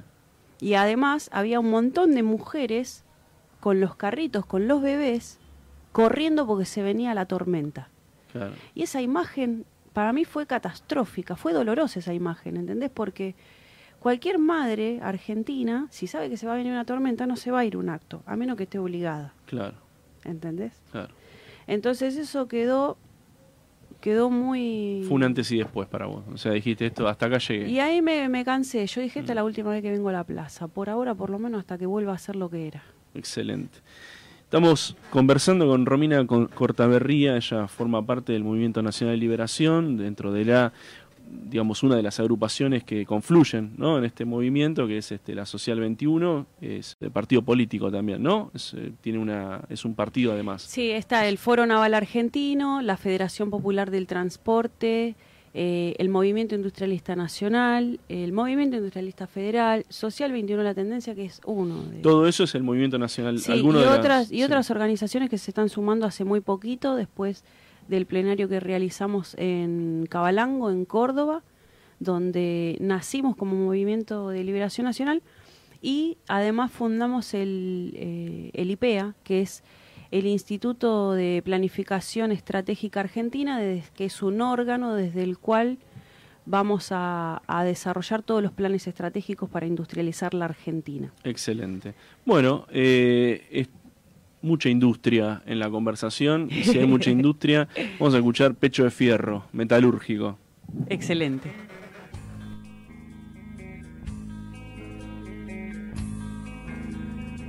y 0.61 0.75
además 0.75 1.31
había 1.33 1.61
un 1.61 1.71
montón 1.71 2.15
de 2.15 2.23
mujeres 2.23 3.05
con 3.61 3.81
los 3.81 3.95
carritos, 3.97 4.45
con 4.45 4.67
los 4.69 4.83
bebés, 4.83 5.39
corriendo 5.93 6.47
porque 6.47 6.65
se 6.65 6.83
venía 6.83 7.15
la 7.15 7.27
tormenta. 7.27 7.89
claro 8.33 8.55
Y 8.75 8.83
esa 8.83 9.01
imagen 9.01 9.65
para 9.93 10.13
mí 10.13 10.25
fue 10.25 10.47
catastrófica, 10.47 11.37
fue 11.37 11.53
dolorosa 11.53 11.99
esa 12.01 12.13
imagen, 12.15 12.57
¿entendés? 12.57 12.91
Porque 12.91 13.35
cualquier 14.01 14.39
madre 14.39 15.01
argentina, 15.03 15.87
si 15.91 16.07
sabe 16.07 16.29
que 16.31 16.37
se 16.37 16.47
va 16.47 16.55
a 16.55 16.57
venir 16.57 16.73
una 16.73 16.85
tormenta, 16.85 17.27
no 17.27 17.37
se 17.37 17.51
va 17.51 17.61
a 17.61 17.65
ir 17.65 17.77
un 17.77 17.89
acto, 17.89 18.23
a 18.27 18.37
menos 18.37 18.57
que 18.57 18.63
esté 18.65 18.79
obligada, 18.79 19.33
claro 19.47 19.77
¿entendés? 20.25 20.73
claro 20.93 21.13
Entonces 21.67 22.17
eso 22.17 22.49
quedó 22.49 22.97
quedó 24.01 24.31
muy... 24.31 25.03
fue 25.09 25.17
un 25.17 25.25
antes 25.25 25.51
y 25.51 25.59
después 25.59 25.89
para 25.89 26.07
vos 26.07 26.23
o 26.33 26.37
sea 26.37 26.53
dijiste 26.53 26.87
esto 26.87 27.09
hasta 27.09 27.27
acá 27.27 27.39
llegué 27.39 27.69
Y 27.69 27.81
ahí 27.81 28.01
me, 28.01 28.29
me 28.29 28.45
cansé, 28.45 28.87
yo 28.87 29.01
dije, 29.01 29.19
esta 29.21 29.33
es 29.33 29.37
la 29.37 29.43
Mm. 29.43 29.47
última 29.47 29.71
vez 29.71 29.83
que 29.83 29.91
vengo 29.91 30.09
a 30.09 30.13
la 30.13 30.25
plaza, 30.25 30.69
por 30.69 30.89
ahora 30.89 31.15
por 31.17 31.31
lo 31.31 31.39
menos 31.41 31.59
hasta 31.61 31.77
que 31.79 31.87
vuelva 31.87 32.13
a 32.13 32.19
ser 32.19 32.37
lo 32.37 32.49
que 32.49 32.69
era. 32.69 32.83
Excelente. 33.15 33.79
Estamos 34.45 34.97
conversando 35.11 35.67
con 35.67 35.85
Romina 35.85 36.25
Cortaberría, 36.27 37.37
ella 37.37 37.67
forma 37.69 38.07
parte 38.07 38.33
del 38.33 38.45
Movimiento 38.45 38.83
Nacional 38.83 39.17
de 39.17 39.21
Liberación, 39.21 39.97
dentro 39.99 40.33
de 40.33 40.45
la, 40.47 40.73
digamos, 41.31 41.83
una 41.83 41.97
de 41.97 42.03
las 42.03 42.21
agrupaciones 42.21 42.85
que 42.85 43.05
confluyen 43.07 43.75
¿no? 43.77 43.99
en 43.99 44.05
este 44.05 44.25
movimiento, 44.25 44.87
que 44.87 44.99
es 44.99 45.13
este, 45.13 45.35
la 45.35 45.47
Social 45.47 45.81
21, 45.81 46.47
es 46.61 46.97
el 47.01 47.11
partido 47.11 47.43
político 47.43 47.91
también, 47.91 48.23
¿no? 48.23 48.51
Es, 48.55 48.75
eh, 48.75 48.93
tiene 49.01 49.19
una, 49.19 49.63
es 49.69 49.85
un 49.85 49.95
partido 49.95 50.33
además. 50.33 50.63
Sí, 50.63 50.91
está 50.91 51.27
el 51.27 51.39
Foro 51.39 51.67
Naval 51.67 51.95
Argentino, 51.95 52.83
la 52.83 52.97
Federación 52.97 53.51
Popular 53.51 53.91
del 53.91 54.07
Transporte, 54.07 55.17
eh, 55.55 55.95
el 55.99 56.09
Movimiento 56.09 56.55
Industrialista 56.55 57.17
Nacional, 57.17 58.01
el 58.09 58.33
Movimiento 58.33 58.77
Industrialista 58.77 59.27
Federal, 59.27 59.85
Social 59.89 60.31
21 60.33 60.63
La 60.63 60.75
Tendencia, 60.75 61.15
que 61.15 61.25
es 61.25 61.41
uno 61.47 61.83
de... 61.85 62.01
Todo 62.01 62.29
eso 62.29 62.45
es 62.45 62.55
el 62.55 62.63
Movimiento 62.63 62.99
Nacional. 62.99 63.39
Sí, 63.39 63.53
y 63.53 63.63
de 63.67 63.73
las- 63.73 63.99
otras, 63.99 64.33
y 64.33 64.37
sí. 64.37 64.43
otras 64.45 64.71
organizaciones 64.71 65.31
que 65.31 65.39
se 65.39 65.51
están 65.51 65.69
sumando 65.69 66.07
hace 66.07 66.25
muy 66.25 66.41
poquito, 66.41 66.95
después 66.97 67.45
del 67.89 68.07
plenario 68.07 68.49
que 68.49 68.61
realizamos 68.61 69.35
en 69.39 70.07
Cabalango, 70.09 70.71
en 70.71 70.85
Córdoba, 70.85 71.43
donde 72.01 72.77
nacimos 72.81 73.37
como 73.37 73.57
Movimiento 73.57 74.29
de 74.29 74.45
Liberación 74.45 74.85
Nacional 74.85 75.23
y 75.83 76.19
además 76.29 76.71
fundamos 76.71 77.35
el, 77.35 77.93
eh, 77.97 78.51
el 78.55 78.71
IPEA, 78.71 79.15
que 79.25 79.41
es 79.41 79.63
el 80.11 80.27
Instituto 80.27 81.13
de 81.13 81.43
Planificación 81.45 82.33
Estratégica 82.33 83.01
Argentina, 83.01 83.61
que 83.95 84.05
es 84.05 84.23
un 84.23 84.41
órgano 84.41 84.95
desde 84.95 85.23
el 85.23 85.39
cual 85.39 85.79
vamos 86.47 86.89
a, 86.91 87.43
desarrollar 87.65 88.23
todos 88.23 88.43
los 88.43 88.53
planes 88.53 88.87
estratégicos 88.87 89.51
para 89.51 89.67
industrializar 89.67 90.33
la 90.33 90.47
Argentina. 90.47 91.13
Excelente. 91.25 91.95
Bueno, 92.25 92.67
eh, 92.71 93.67
mucha 94.43 94.69
industria 94.69 95.43
en 95.47 95.59
la 95.59 95.71
conversación. 95.71 96.49
Y 96.51 96.65
si 96.65 96.79
hay 96.79 96.87
mucha 96.87 97.11
industria, 97.11 97.69
vamos 97.99 98.15
a 98.15 98.19
escuchar 98.19 98.55
Pecho 98.55 98.85
de 98.85 98.91
Fierro, 98.91 99.45
metalúrgico. 99.53 100.39
Excelente. 100.89 101.51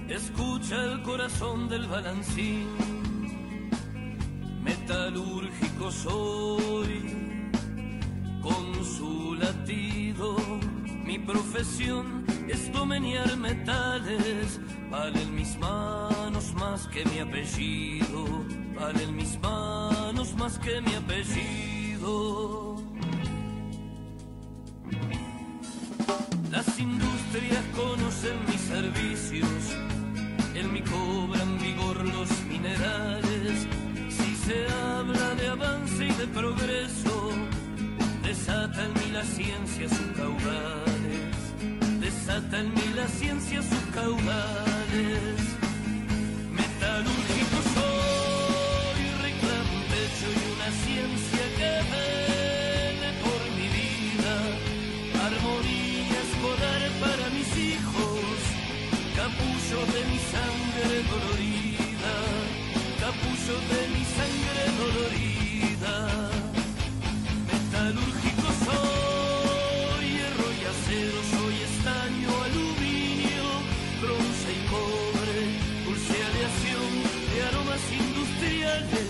Escucha 0.07 0.91
el 0.91 1.01
corazón 1.03 1.69
del 1.69 1.85
balancín, 1.87 2.67
metalúrgico 4.63 5.91
soy, 5.91 7.03
con 8.41 8.83
su 8.83 9.35
latido. 9.35 10.35
Mi 11.05 11.19
profesión 11.19 12.25
es 12.47 12.71
domeñar 12.71 13.37
metales, 13.37 14.59
valen 14.89 15.35
mis 15.35 15.59
más 16.53 16.87
que 16.87 17.03
mi 17.05 17.19
apellido, 17.19 18.25
valen 18.79 19.13
mis 19.15 19.37
manos 19.41 20.33
más 20.37 20.57
que 20.57 20.79
mi 20.81 20.93
apellido. 20.95 22.77
Las 26.49 26.79
industrias 26.79 27.63
conocen 27.75 28.37
mis 28.47 28.61
servicios, 28.61 29.61
en 30.55 30.71
mi 30.71 30.81
cobran 30.81 31.59
vigor 31.59 31.97
los 32.05 32.29
minerales. 32.43 33.67
Si 34.09 34.35
se 34.35 34.65
habla 34.67 35.35
de 35.35 35.47
avance 35.47 36.05
y 36.05 36.13
de 36.13 36.27
progreso, 36.27 37.31
desata 38.23 38.85
en 38.85 38.93
mí 38.93 39.11
la 39.11 39.23
ciencia 39.25 39.89
sus 39.89 40.09
caudales, 40.15 41.35
desata 41.99 42.59
en 42.59 42.73
mí 42.73 42.93
la 42.95 43.07
ciencia 43.07 43.61
sus 43.61 43.85
caudales. 43.93 45.48
De 59.85 60.03
mi 60.11 60.19
sangre 60.33 61.03
dolorida, 61.09 62.13
capullo 62.99 63.55
de 63.71 63.81
mi 63.93 64.03
sangre 64.17 64.63
dolorida. 64.81 65.95
Metalúrgico 67.47 68.47
soy, 68.65 70.05
hierro 70.15 70.47
y 70.59 70.63
acero, 70.71 71.19
soy 71.31 71.55
estaño, 71.71 72.29
aluminio, 72.47 73.47
bronce 74.01 74.49
y 74.51 74.61
cobre, 74.73 75.39
dulce 75.85 76.15
aleación 76.29 76.91
de 77.31 77.37
aromas 77.47 77.83
industriales, 77.91 79.07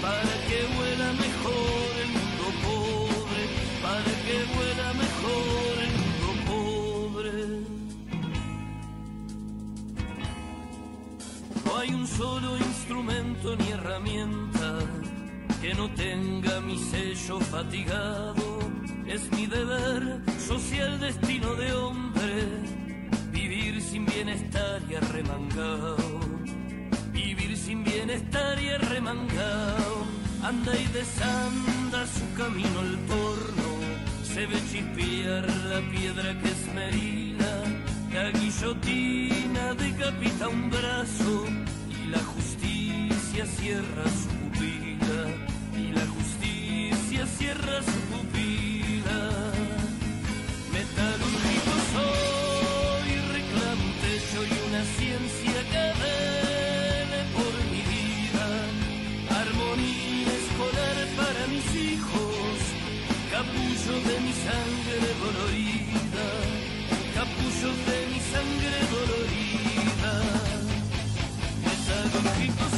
para 0.00 0.34
que 0.46 0.58
huela 0.78 1.12
mejor 1.14 1.83
solo 12.16 12.56
instrumento 12.58 13.56
ni 13.56 13.70
herramienta 13.70 14.78
que 15.60 15.74
no 15.74 15.88
tenga 15.94 16.60
mi 16.60 16.78
sello 16.78 17.40
fatigado. 17.40 18.58
Es 19.06 19.30
mi 19.32 19.46
deber 19.46 20.20
social 20.38 21.00
destino 21.00 21.54
de 21.54 21.72
hombre 21.72 22.34
vivir 23.32 23.80
sin 23.80 24.06
bienestar 24.06 24.80
y 24.88 24.94
arremangado. 24.94 25.96
Vivir 27.12 27.56
sin 27.56 27.84
bienestar 27.84 28.62
y 28.62 28.68
arremangado. 28.68 30.06
Anda 30.42 30.72
y 30.76 30.86
desanda 30.86 32.06
su 32.06 32.26
camino 32.36 32.80
el 32.80 32.96
torno. 33.06 33.68
Se 34.22 34.46
ve 34.46 34.58
chispear 34.70 35.44
la 35.72 35.80
piedra 35.90 36.38
que 36.40 36.50
esmerila. 36.50 37.54
La 38.12 38.30
guillotina 38.30 39.74
decapita 39.74 40.48
un 40.48 40.70
brazo 40.70 41.63
justicia 43.34 43.46
cierra 43.58 44.04
su 44.04 44.28
pupila 44.38 45.26
y 45.76 45.92
la 45.92 46.06
justicia 46.06 47.26
cierra 47.26 47.82
su 47.82 47.98
pupila. 48.10 49.20
Metalúrgico 50.72 51.74
soy, 51.94 53.10
reclamo 53.34 53.82
un 53.90 53.94
techo 54.04 54.38
una 54.68 54.82
ciencia 54.98 55.58
que 55.72 55.84
vele 56.00 57.20
por 57.34 57.54
mi 57.72 57.82
vida. 57.94 58.46
Armonía 59.42 60.32
escolar 60.42 60.96
para 61.16 61.46
mis 61.48 61.68
hijos, 61.74 62.54
capullo 63.32 63.94
de 64.08 64.16
mi 64.20 64.32
sangre 64.46 65.08
dolorida, 65.24 66.26
capullo 67.14 67.70
de 67.88 67.98
mi 68.10 68.20
sangre 68.32 68.76
dolorida. 68.94 70.12
Metalúrgico 71.64 72.73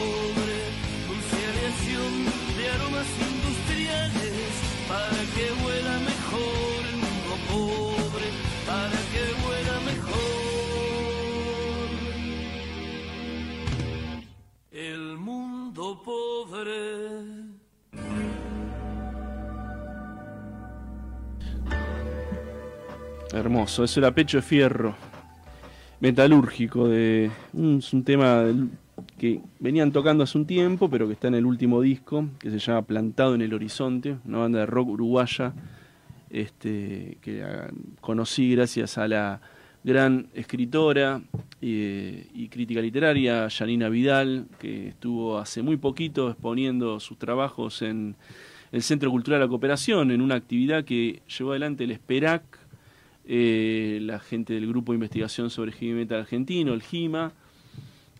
cobre, 0.00 0.60
dulce 1.08 1.38
de 2.58 2.64
aromas 2.74 3.10
industriales 3.30 4.52
para 4.88 5.20
que 5.34 5.46
huela 5.62 5.96
mejor 6.10 6.80
el 6.92 6.98
mundo 7.04 7.32
pobre, 7.50 8.28
para 8.66 9.00
que 9.12 9.22
huela 9.42 9.76
mejor 9.90 10.20
el 14.72 15.16
mundo 15.18 15.84
pobre. 16.04 16.80
Hermoso, 23.32 23.84
eso 23.84 24.00
era 24.00 24.12
Pecho 24.12 24.38
de 24.38 24.42
Fierro, 24.42 24.94
metalúrgico, 26.00 26.88
de 26.88 27.30
un, 27.52 27.80
tema 28.04 28.44
que 29.18 29.40
venían 29.58 29.92
tocando 29.92 30.24
hace 30.24 30.38
un 30.38 30.46
tiempo, 30.46 30.88
pero 30.88 31.06
que 31.06 31.14
está 31.14 31.28
en 31.28 31.34
el 31.34 31.46
último 31.46 31.80
disco, 31.80 32.26
que 32.38 32.50
se 32.50 32.58
llama 32.58 32.82
Plantado 32.82 33.34
en 33.34 33.42
el 33.42 33.54
Horizonte, 33.54 34.16
una 34.24 34.38
banda 34.38 34.60
de 34.60 34.66
rock 34.66 34.88
uruguaya 34.90 35.52
este, 36.30 37.18
que 37.20 37.44
conocí 38.00 38.52
gracias 38.52 38.98
a 38.98 39.08
la 39.08 39.40
gran 39.82 40.28
escritora 40.34 41.22
eh, 41.62 42.26
y 42.34 42.48
crítica 42.48 42.80
literaria 42.80 43.48
Janina 43.50 43.88
Vidal, 43.88 44.46
que 44.58 44.88
estuvo 44.88 45.38
hace 45.38 45.62
muy 45.62 45.76
poquito 45.76 46.30
exponiendo 46.30 47.00
sus 47.00 47.18
trabajos 47.18 47.82
en 47.82 48.16
el 48.72 48.82
Centro 48.82 49.10
Cultural 49.10 49.40
de 49.40 49.46
la 49.46 49.48
Cooperación, 49.48 50.10
en 50.10 50.20
una 50.20 50.36
actividad 50.36 50.84
que 50.84 51.22
llevó 51.26 51.50
adelante 51.50 51.84
el 51.84 51.94
SPERAC, 51.94 52.42
eh, 53.26 53.98
la 54.02 54.20
gente 54.20 54.54
del 54.54 54.68
Grupo 54.68 54.92
de 54.92 54.96
Investigación 54.96 55.50
sobre 55.50 55.72
Heavy 55.72 55.92
Metal 55.92 56.20
Argentino, 56.20 56.72
el 56.72 56.82
GIMA. 56.82 57.32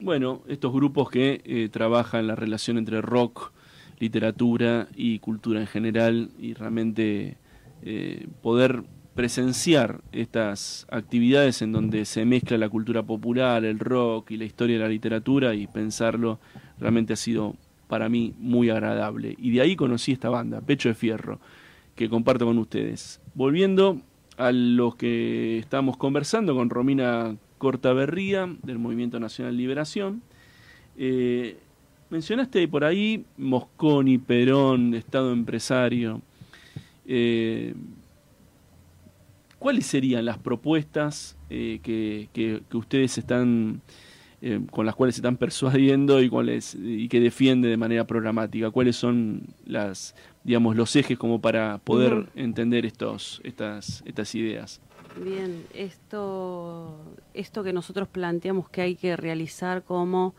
Bueno, 0.02 0.40
estos 0.48 0.72
grupos 0.72 1.10
que 1.10 1.42
eh, 1.44 1.68
trabajan 1.70 2.26
la 2.26 2.34
relación 2.34 2.78
entre 2.78 3.02
rock, 3.02 3.52
literatura 3.98 4.88
y 4.96 5.18
cultura 5.18 5.60
en 5.60 5.66
general 5.66 6.30
y 6.38 6.54
realmente 6.54 7.36
eh, 7.82 8.26
poder 8.40 8.82
presenciar 9.14 10.00
estas 10.12 10.86
actividades 10.90 11.60
en 11.60 11.72
donde 11.72 12.06
se 12.06 12.24
mezcla 12.24 12.56
la 12.56 12.70
cultura 12.70 13.02
popular, 13.02 13.62
el 13.66 13.78
rock 13.78 14.30
y 14.30 14.38
la 14.38 14.46
historia 14.46 14.78
de 14.78 14.84
la 14.84 14.88
literatura 14.88 15.54
y 15.54 15.66
pensarlo 15.66 16.40
realmente 16.78 17.12
ha 17.12 17.16
sido 17.16 17.56
para 17.86 18.08
mí 18.08 18.32
muy 18.38 18.70
agradable. 18.70 19.36
Y 19.38 19.50
de 19.50 19.60
ahí 19.60 19.76
conocí 19.76 20.12
esta 20.12 20.30
banda, 20.30 20.62
Pecho 20.62 20.88
de 20.88 20.94
Fierro, 20.94 21.40
que 21.94 22.08
comparto 22.08 22.46
con 22.46 22.56
ustedes. 22.56 23.20
Volviendo 23.34 24.00
a 24.38 24.50
los 24.50 24.96
que 24.96 25.58
estamos 25.58 25.98
conversando 25.98 26.54
con 26.54 26.70
Romina 26.70 27.36
Cortaberría 27.61 28.49
del 28.64 28.79
Movimiento 28.81 29.20
Nacional 29.20 29.57
Liberación. 29.57 30.23
Eh, 30.96 31.59
mencionaste 32.09 32.66
por 32.66 32.83
ahí 32.85 33.25
Mosconi, 33.37 34.16
Perón, 34.18 34.94
Estado 34.94 35.33
empresario. 35.33 36.23
Eh, 37.07 37.75
¿Cuáles 39.59 39.87
serían 39.87 40.25
las 40.25 40.38
propuestas 40.38 41.37
eh, 41.51 41.81
que, 41.83 42.29
que- 42.33 42.62
que 42.68 42.77
ustedes 42.79 43.18
están 43.18 43.83
eh, 44.42 44.59
con 44.70 44.87
las 44.87 44.94
cuales 44.94 45.14
se 45.16 45.20
están 45.20 45.37
persuadiendo 45.37 46.23
y 46.23 46.31
cuáles 46.31 46.75
y 46.75 47.09
que 47.09 47.20
defiende 47.20 47.68
de 47.68 47.77
manera 47.77 48.07
programática? 48.07 48.70
¿Cuáles 48.70 48.96
son 48.96 49.42
las 49.66 50.14
digamos 50.44 50.77
los 50.77 50.96
ejes 50.96 51.18
como 51.18 51.42
para 51.42 51.77
poder 51.77 52.29
entender 52.37 52.87
estos 52.87 53.42
estas 53.44 54.03
estas 54.07 54.35
ideas? 54.35 54.81
Bien, 55.16 55.66
esto, 55.75 56.96
esto 57.35 57.62
que 57.62 57.73
nosotros 57.73 58.09
planteamos 58.09 58.68
que 58.68 58.83
hay 58.83 58.96
que 58.96 59.16
realizar 59.16 59.83
como 59.83 60.35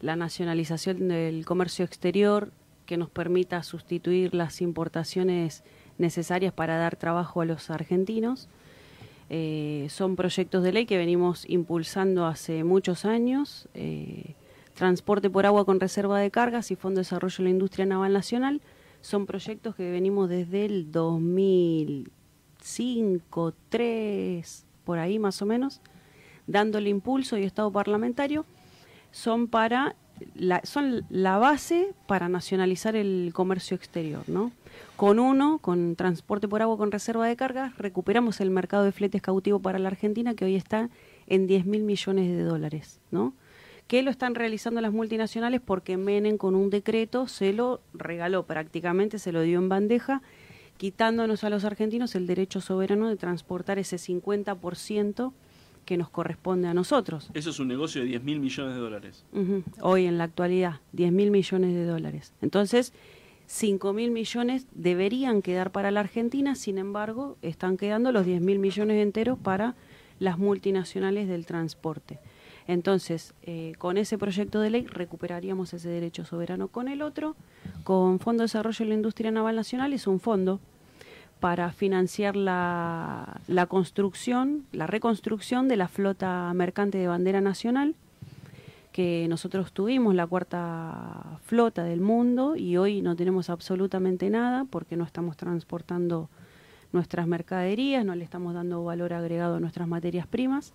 la 0.00 0.16
nacionalización 0.16 1.08
del 1.08 1.44
comercio 1.44 1.84
exterior 1.84 2.50
que 2.86 2.96
nos 2.96 3.10
permita 3.10 3.62
sustituir 3.62 4.34
las 4.34 4.60
importaciones 4.62 5.64
necesarias 5.98 6.52
para 6.52 6.76
dar 6.76 6.96
trabajo 6.96 7.40
a 7.40 7.44
los 7.44 7.70
argentinos. 7.70 8.48
Eh, 9.28 9.88
son 9.90 10.16
proyectos 10.16 10.62
de 10.62 10.72
ley 10.72 10.86
que 10.86 10.96
venimos 10.96 11.44
impulsando 11.48 12.26
hace 12.26 12.64
muchos 12.64 13.04
años. 13.04 13.68
eh, 13.74 14.34
transporte 14.74 15.30
por 15.30 15.46
agua 15.46 15.64
con 15.64 15.80
reserva 15.80 16.20
de 16.20 16.30
cargas 16.30 16.70
y 16.70 16.76
Fondo 16.76 16.98
de 16.98 17.00
Desarrollo 17.00 17.36
de 17.38 17.44
la 17.44 17.50
Industria 17.50 17.86
Naval 17.86 18.12
Nacional 18.12 18.60
son 19.00 19.24
proyectos 19.24 19.74
que 19.74 19.90
venimos 19.90 20.28
desde 20.28 20.66
el 20.66 20.92
2005, 22.66 23.54
3, 23.68 24.66
por 24.84 24.98
ahí 24.98 25.18
más 25.18 25.40
o 25.40 25.46
menos, 25.46 25.80
dándole 26.48 26.90
impulso 26.90 27.38
y 27.38 27.44
estado 27.44 27.70
parlamentario. 27.70 28.44
Son 29.12 29.46
para 29.46 29.94
la, 30.34 30.60
son 30.64 31.04
la 31.08 31.38
base 31.38 31.94
para 32.06 32.28
nacionalizar 32.28 32.96
el 32.96 33.30
comercio 33.32 33.76
exterior, 33.76 34.28
¿no? 34.28 34.50
Con 34.96 35.18
uno, 35.18 35.58
con 35.58 35.94
transporte 35.94 36.48
por 36.48 36.60
agua 36.60 36.76
con 36.76 36.90
reserva 36.90 37.26
de 37.26 37.36
cargas, 37.36 37.76
recuperamos 37.78 38.40
el 38.40 38.50
mercado 38.50 38.84
de 38.84 38.92
fletes 38.92 39.22
cautivo 39.22 39.60
para 39.60 39.78
la 39.78 39.88
Argentina, 39.88 40.34
que 40.34 40.44
hoy 40.44 40.56
está 40.56 40.90
en 41.28 41.46
10 41.46 41.66
mil 41.66 41.82
millones 41.82 42.28
de 42.28 42.42
dólares, 42.42 43.00
¿no? 43.10 43.32
Que 43.86 44.02
lo 44.02 44.10
están 44.10 44.34
realizando 44.34 44.80
las 44.80 44.92
multinacionales 44.92 45.60
porque 45.64 45.96
Menem 45.96 46.38
con 46.38 46.56
un 46.56 46.70
decreto 46.70 47.28
se 47.28 47.52
lo 47.52 47.80
regaló 47.94 48.44
prácticamente, 48.44 49.20
se 49.20 49.30
lo 49.30 49.42
dio 49.42 49.58
en 49.58 49.68
bandeja, 49.68 50.22
quitándonos 50.76 51.44
a 51.44 51.50
los 51.50 51.64
argentinos 51.64 52.14
el 52.14 52.26
derecho 52.26 52.60
soberano 52.60 53.08
de 53.08 53.16
transportar 53.16 53.78
ese 53.78 53.96
50% 53.96 55.32
que 55.84 55.96
nos 55.96 56.10
corresponde 56.10 56.68
a 56.68 56.74
nosotros. 56.74 57.30
Eso 57.32 57.50
es 57.50 57.60
un 57.60 57.68
negocio 57.68 58.02
de 58.02 58.08
10 58.08 58.24
mil 58.24 58.40
millones 58.40 58.74
de 58.74 58.80
dólares. 58.80 59.24
Hoy 59.80 60.06
en 60.06 60.18
la 60.18 60.24
actualidad, 60.24 60.80
10 60.92 61.12
mil 61.12 61.30
millones 61.30 61.74
de 61.74 61.84
dólares. 61.84 62.34
Entonces, 62.42 62.92
5 63.46 63.92
mil 63.92 64.10
millones 64.10 64.66
deberían 64.72 65.42
quedar 65.42 65.70
para 65.70 65.92
la 65.92 66.00
Argentina, 66.00 66.56
sin 66.56 66.78
embargo, 66.78 67.36
están 67.40 67.76
quedando 67.76 68.10
los 68.10 68.26
10 68.26 68.40
mil 68.40 68.58
millones 68.58 69.00
enteros 69.00 69.38
para 69.38 69.76
las 70.18 70.38
multinacionales 70.38 71.28
del 71.28 71.46
transporte. 71.46 72.18
Entonces, 72.68 73.34
eh, 73.42 73.74
con 73.78 73.96
ese 73.96 74.18
proyecto 74.18 74.60
de 74.60 74.70
ley 74.70 74.86
recuperaríamos 74.86 75.72
ese 75.72 75.88
derecho 75.88 76.24
soberano. 76.24 76.68
Con 76.68 76.88
el 76.88 77.02
otro, 77.02 77.36
con 77.84 78.18
Fondo 78.18 78.42
de 78.42 78.46
Desarrollo 78.46 78.84
de 78.84 78.88
la 78.88 78.94
Industria 78.94 79.30
Naval 79.30 79.56
Nacional, 79.56 79.92
es 79.92 80.06
un 80.06 80.18
fondo 80.18 80.60
para 81.38 81.70
financiar 81.72 82.34
la, 82.34 83.40
la 83.46 83.66
construcción, 83.66 84.64
la 84.72 84.86
reconstrucción 84.86 85.68
de 85.68 85.76
la 85.76 85.86
flota 85.86 86.52
mercante 86.54 86.98
de 86.98 87.06
bandera 87.06 87.40
nacional, 87.40 87.94
que 88.90 89.26
nosotros 89.28 89.72
tuvimos 89.72 90.14
la 90.14 90.26
cuarta 90.26 91.38
flota 91.44 91.84
del 91.84 92.00
mundo 92.00 92.56
y 92.56 92.78
hoy 92.78 93.02
no 93.02 93.14
tenemos 93.14 93.50
absolutamente 93.50 94.30
nada 94.30 94.64
porque 94.64 94.96
no 94.96 95.04
estamos 95.04 95.36
transportando 95.36 96.30
nuestras 96.92 97.26
mercaderías, 97.26 98.04
no 98.04 98.14
le 98.14 98.24
estamos 98.24 98.54
dando 98.54 98.82
valor 98.82 99.12
agregado 99.12 99.56
a 99.56 99.60
nuestras 99.60 99.86
materias 99.86 100.26
primas. 100.26 100.72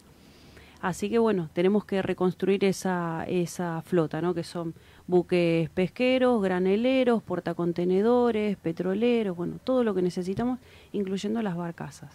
Así 0.81 1.09
que 1.09 1.19
bueno, 1.19 1.47
tenemos 1.53 1.85
que 1.85 2.01
reconstruir 2.01 2.65
esa, 2.65 3.23
esa 3.27 3.81
flota, 3.83 4.19
¿no? 4.21 4.33
que 4.33 4.43
son 4.43 4.73
buques 5.07 5.69
pesqueros, 5.69 6.41
graneleros, 6.41 7.21
portacontenedores, 7.21 8.57
petroleros, 8.57 9.37
bueno, 9.37 9.55
todo 9.63 9.83
lo 9.83 9.93
que 9.93 10.01
necesitamos, 10.01 10.59
incluyendo 10.91 11.41
las 11.43 11.55
barcazas. 11.55 12.11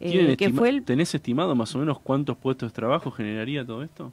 Eh, 0.00 0.10
¿Tienen 0.10 0.36
que 0.36 0.46
estima- 0.46 0.58
fue 0.58 0.68
el, 0.68 0.82
¿Tenés 0.82 1.14
estimado 1.14 1.54
más 1.54 1.74
o 1.74 1.78
menos 1.78 1.98
cuántos 2.00 2.36
puestos 2.36 2.70
de 2.70 2.74
trabajo 2.76 3.10
generaría 3.10 3.64
todo 3.64 3.82
esto? 3.82 4.12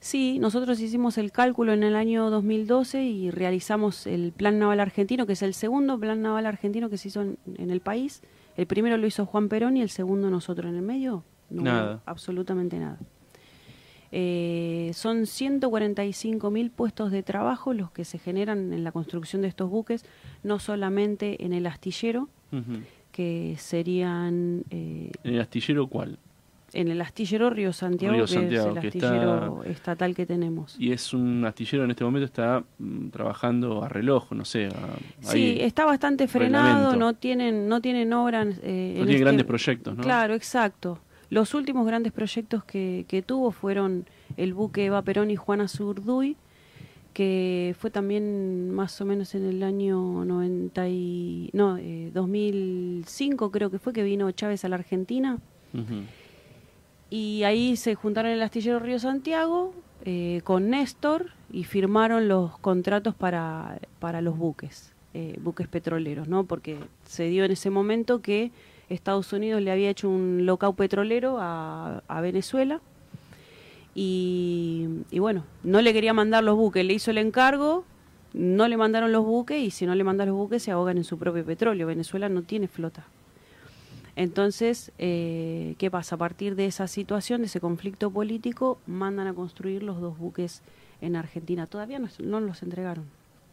Sí, 0.00 0.38
nosotros 0.38 0.80
hicimos 0.80 1.18
el 1.18 1.32
cálculo 1.32 1.72
en 1.72 1.82
el 1.82 1.96
año 1.96 2.30
2012 2.30 3.02
y 3.02 3.30
realizamos 3.30 4.06
el 4.06 4.32
Plan 4.32 4.58
Naval 4.58 4.80
Argentino, 4.80 5.26
que 5.26 5.32
es 5.34 5.42
el 5.42 5.52
segundo 5.54 5.98
Plan 5.98 6.22
Naval 6.22 6.46
Argentino 6.46 6.88
que 6.88 6.96
se 6.96 7.08
hizo 7.08 7.20
en, 7.20 7.36
en 7.58 7.70
el 7.70 7.80
país. 7.80 8.22
El 8.56 8.66
primero 8.66 8.96
lo 8.96 9.06
hizo 9.06 9.26
Juan 9.26 9.48
Perón 9.48 9.76
y 9.76 9.82
el 9.82 9.90
segundo 9.90 10.30
nosotros 10.30 10.70
en 10.70 10.76
el 10.76 10.82
medio. 10.82 11.24
No, 11.50 11.62
Nada. 11.62 12.02
Absolutamente 12.06 12.78
nada. 12.78 12.98
Eh, 14.10 14.90
son 14.94 15.26
145 15.26 16.50
mil 16.50 16.70
puestos 16.70 17.10
de 17.10 17.22
trabajo 17.22 17.74
los 17.74 17.90
que 17.90 18.04
se 18.06 18.18
generan 18.18 18.72
en 18.72 18.82
la 18.82 18.90
construcción 18.92 19.42
de 19.42 19.48
estos 19.48 19.68
buques, 19.68 20.04
no 20.42 20.58
solamente 20.58 21.44
en 21.44 21.52
el 21.52 21.66
astillero, 21.66 22.28
que 23.12 23.56
serían 23.58 24.64
eh, 24.70 25.10
¿En 25.24 25.34
el 25.34 25.40
astillero 25.40 25.86
cuál? 25.88 26.18
en 26.74 26.88
el 26.88 27.00
astillero 27.00 27.48
Río 27.48 27.72
Santiago, 27.72 28.14
Río 28.14 28.26
que 28.26 28.32
Santiago, 28.32 28.68
es 28.70 28.76
el 28.76 28.80
que 28.82 28.88
astillero 28.88 29.64
estatal 29.64 30.14
que 30.14 30.26
tenemos. 30.26 30.76
Y 30.78 30.92
es 30.92 31.12
un 31.14 31.44
astillero 31.46 31.84
en 31.84 31.90
este 31.90 32.04
momento 32.04 32.26
está 32.26 32.62
mm, 32.78 33.08
trabajando 33.08 33.82
a 33.82 33.88
reloj, 33.88 34.32
no 34.32 34.44
sé. 34.44 34.66
a- 34.66 34.70
Sí, 35.20 35.38
ahí. 35.38 35.58
está 35.62 35.84
bastante 35.86 36.28
frenado, 36.28 36.66
reglamento. 36.92 36.96
no 36.98 37.14
tienen, 37.14 37.68
no 37.68 37.80
tienen 37.82 38.12
obras. 38.14 38.48
eh, 38.62 38.92
no 38.96 39.00
en 39.00 39.06
tiene 39.06 39.12
este- 39.12 39.18
grandes 39.24 39.46
proyectos, 39.46 39.96
¿no? 39.96 40.02
Claro, 40.02 40.34
exacto. 40.34 40.98
Los 41.30 41.54
últimos 41.54 41.86
grandes 41.86 42.12
proyectos 42.12 42.64
que, 42.64 43.04
que 43.08 43.22
tuvo 43.22 43.50
fueron 43.50 44.06
el 44.36 44.54
buque 44.54 44.86
Eva 44.86 45.02
Perón 45.02 45.30
y 45.30 45.36
Juana 45.36 45.68
Zurduy, 45.68 46.36
que 47.18 47.74
fue 47.78 47.90
también 47.90 48.70
más 48.70 49.00
o 49.00 49.04
menos 49.04 49.34
en 49.34 49.44
el 49.44 49.64
año 49.64 50.24
90 50.24 50.88
y, 50.88 51.50
no, 51.52 51.76
eh, 51.76 52.12
2005 52.14 53.50
creo 53.50 53.70
que 53.70 53.80
fue 53.80 53.92
que 53.92 54.04
vino 54.04 54.30
Chávez 54.30 54.64
a 54.64 54.68
la 54.68 54.76
Argentina. 54.76 55.38
Y 57.10 57.42
ahí 57.42 57.76
se 57.76 57.96
juntaron 57.96 58.30
el 58.30 58.40
astillero 58.40 58.78
Río 58.78 59.00
Santiago 59.00 59.74
eh, 60.04 60.42
con 60.44 60.70
Néstor 60.70 61.32
y 61.52 61.64
firmaron 61.64 62.28
los 62.28 62.56
contratos 62.58 63.16
para, 63.16 63.80
para 63.98 64.20
los 64.20 64.38
buques, 64.38 64.92
eh, 65.12 65.38
buques 65.42 65.66
petroleros, 65.66 66.28
¿no? 66.28 66.44
Porque 66.44 66.78
se 67.04 67.24
dio 67.24 67.44
en 67.44 67.50
ese 67.50 67.70
momento 67.70 68.22
que 68.22 68.52
Estados 68.88 69.32
Unidos 69.32 69.62
le 69.62 69.70
había 69.70 69.90
hecho 69.90 70.08
un 70.08 70.46
lockout 70.46 70.76
petrolero 70.76 71.38
a, 71.40 72.02
a 72.08 72.20
Venezuela 72.20 72.80
y, 73.94 74.86
y 75.10 75.18
bueno, 75.18 75.44
no 75.62 75.82
le 75.82 75.92
quería 75.92 76.12
mandar 76.12 76.44
los 76.44 76.56
buques, 76.56 76.84
le 76.84 76.94
hizo 76.94 77.10
el 77.10 77.18
encargo, 77.18 77.84
no 78.32 78.68
le 78.68 78.76
mandaron 78.76 79.12
los 79.12 79.24
buques 79.24 79.60
y 79.60 79.70
si 79.70 79.86
no 79.86 79.94
le 79.94 80.04
mandan 80.04 80.28
los 80.28 80.36
buques 80.36 80.62
se 80.62 80.70
ahogan 80.70 80.98
en 80.98 81.04
su 81.04 81.18
propio 81.18 81.44
petróleo. 81.44 81.86
Venezuela 81.86 82.28
no 82.28 82.42
tiene 82.42 82.68
flota. 82.68 83.04
Entonces, 84.16 84.90
eh, 84.98 85.74
¿qué 85.78 85.90
pasa? 85.90 86.16
A 86.16 86.18
partir 86.18 86.56
de 86.56 86.66
esa 86.66 86.88
situación, 86.88 87.40
de 87.40 87.46
ese 87.46 87.60
conflicto 87.60 88.10
político, 88.10 88.78
mandan 88.86 89.28
a 89.28 89.34
construir 89.34 89.82
los 89.84 90.00
dos 90.00 90.18
buques 90.18 90.62
en 91.00 91.14
Argentina. 91.14 91.66
Todavía 91.66 92.00
no, 92.00 92.08
no 92.20 92.40
los 92.40 92.62
entregaron. 92.64 93.04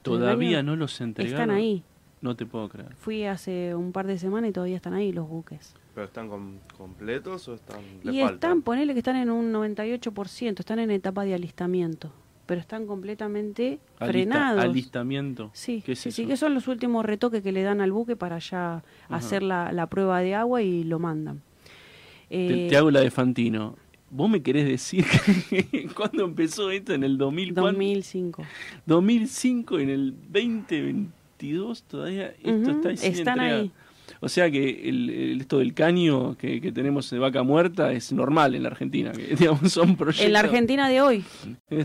Todavía 0.02 0.64
no 0.64 0.76
los 0.76 1.02
entregaron. 1.02 1.40
Están 1.40 1.56
ahí. 1.56 1.84
No 2.26 2.36
te 2.36 2.45
puedo 2.47 2.67
creer. 2.69 2.95
Fui 2.95 3.23
hace 3.26 3.76
un 3.76 3.91
par 3.91 4.07
de 4.07 4.17
semanas 4.17 4.49
y 4.49 4.53
todavía 4.53 4.76
están 4.78 4.95
ahí 4.95 5.11
los 5.13 5.30
buques. 5.30 5.76
¿Pero 5.93 6.07
están 6.07 6.28
com- 6.28 6.57
completos 6.76 7.47
o 7.47 7.53
están 7.53 7.80
Y 8.03 8.19
están, 8.19 8.63
ponele 8.63 8.93
que 8.93 8.99
están 8.99 9.15
en 9.15 9.30
un 9.30 9.53
98%, 9.53 10.59
están 10.59 10.80
en 10.80 10.89
etapa 10.89 11.23
de 11.23 11.36
alistamiento, 11.36 12.11
pero 12.47 12.59
están 12.59 12.88
completamente 12.88 13.80
Alista- 13.99 14.05
frenados. 14.11 14.63
alistamiento. 14.63 15.51
Sí, 15.53 15.84
¿Qué 15.86 15.91
es 15.91 15.99
sí, 15.99 16.26
que 16.26 16.36
son 16.36 16.53
los 16.55 16.67
últimos 16.67 17.05
retoques 17.05 17.43
que 17.43 17.51
le 17.51 17.61
dan 17.61 17.80
al 17.80 17.91
buque 17.91 18.15
para 18.15 18.39
ya 18.39 18.84
hacer 19.07 19.43
la, 19.43 19.71
la 19.71 19.86
prueba 19.88 20.19
de 20.21 20.34
agua 20.36 20.63
y 20.63 20.84
lo 20.84 20.97
mandan. 20.97 21.41
Te, 22.28 22.65
Eh, 22.65 22.69
te 22.69 22.76
hago 22.78 22.89
la 22.89 23.01
de 23.01 23.11
Fantino. 23.11 23.76
¿Vos 24.09 24.30
me 24.30 24.41
querés 24.41 24.65
decir 24.67 25.05
que 25.49 25.88
cuándo 25.95 26.26
empezó 26.26 26.71
esto? 26.71 26.93
¿En 26.93 27.03
el 27.03 27.17
2000? 27.19 27.53
cuánto? 27.53 27.71
2005. 27.71 28.43
2005, 28.86 29.80
en 29.80 29.89
el 29.89 30.13
2022 31.54 31.84
todavía 31.84 32.34
esto 32.43 32.72
está 32.72 32.96
sin 32.98 33.12
están 33.14 33.39
entregar. 33.39 33.60
ahí. 33.62 33.72
O 34.22 34.30
sea 34.30 34.50
que 34.52 34.88
el, 34.88 35.10
el- 35.10 35.41
esto 35.41 35.58
del 35.60 35.74
caño 35.74 36.38
que, 36.38 36.62
que 36.62 36.72
tenemos 36.72 37.10
de 37.10 37.18
vaca 37.18 37.41
muerta 37.41 37.91
es 37.91 38.14
normal 38.14 38.54
en 38.54 38.62
la 38.64 38.70
Argentina, 38.70 39.12
que 39.12 39.36
digamos 39.39 39.72
son 39.72 39.96
proyectos. 39.98 40.26
En 40.26 40.34
la 40.34 40.39
Argentina 40.41 40.88
de 40.88 41.02
hoy, 41.02 41.24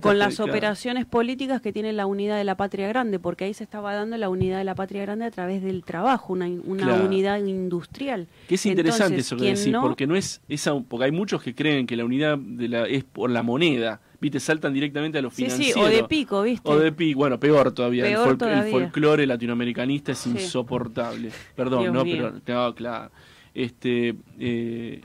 con 0.02 0.18
las 0.18 0.36
claro. 0.36 0.52
operaciones 0.52 1.06
políticas 1.06 1.62
que 1.62 1.72
tiene 1.72 1.92
la 1.94 2.04
unidad 2.06 2.36
de 2.36 2.44
la 2.44 2.56
patria 2.56 2.88
grande, 2.88 3.18
porque 3.18 3.44
ahí 3.44 3.54
se 3.54 3.64
estaba 3.64 3.94
dando 3.94 4.16
la 4.18 4.28
unidad 4.28 4.58
de 4.58 4.64
la 4.64 4.74
patria 4.74 5.02
grande 5.02 5.24
a 5.24 5.30
través 5.30 5.62
del 5.62 5.82
trabajo, 5.82 6.34
una, 6.34 6.46
una 6.46 6.82
Claro. 6.84 7.04
unidad 7.06 7.42
industrial. 7.42 8.28
Que 8.48 8.56
es 8.56 8.66
interesante 8.66 9.14
Entonces, 9.14 9.26
eso 9.26 9.36
que 9.36 9.44
decís, 9.54 9.68
no- 9.72 9.80
porque 9.80 10.06
no 10.06 10.14
es 10.14 10.42
esa, 10.48 10.78
porque 10.78 11.06
hay 11.06 11.12
muchos 11.12 11.42
que 11.42 11.54
creen 11.54 11.86
que 11.86 11.96
la 11.96 12.04
unidad 12.04 12.36
de 12.38 12.68
la 12.68 12.86
es 12.86 13.02
por 13.04 13.30
la 13.30 13.42
moneda, 13.42 14.02
viste, 14.20 14.38
saltan 14.40 14.72
directamente 14.72 15.18
a 15.18 15.22
lo 15.22 15.30
Sí, 15.30 15.44
financiero. 15.44 15.74
sí, 15.74 15.80
o 15.80 15.88
de 15.88 16.04
pico, 16.04 16.42
¿viste? 16.42 16.68
O 16.68 16.78
de 16.78 16.92
pi, 16.92 17.14
bueno, 17.14 17.38
peor 17.40 17.72
todavía. 17.72 18.04
Peor 18.04 18.28
el, 18.28 18.38
fol- 18.38 18.64
el 18.64 18.70
folclore 18.70 19.26
latinoamericanista 19.26 20.12
es 20.12 20.26
insoportable. 20.26 21.30
Perdón, 21.56 21.80
Dios 21.82 21.94
no, 21.94 22.04
mío. 22.04 22.16
pero 22.30 22.40
claro, 22.44 22.74
claro. 22.74 23.10
Este, 23.54 24.14
eh, 24.38 25.02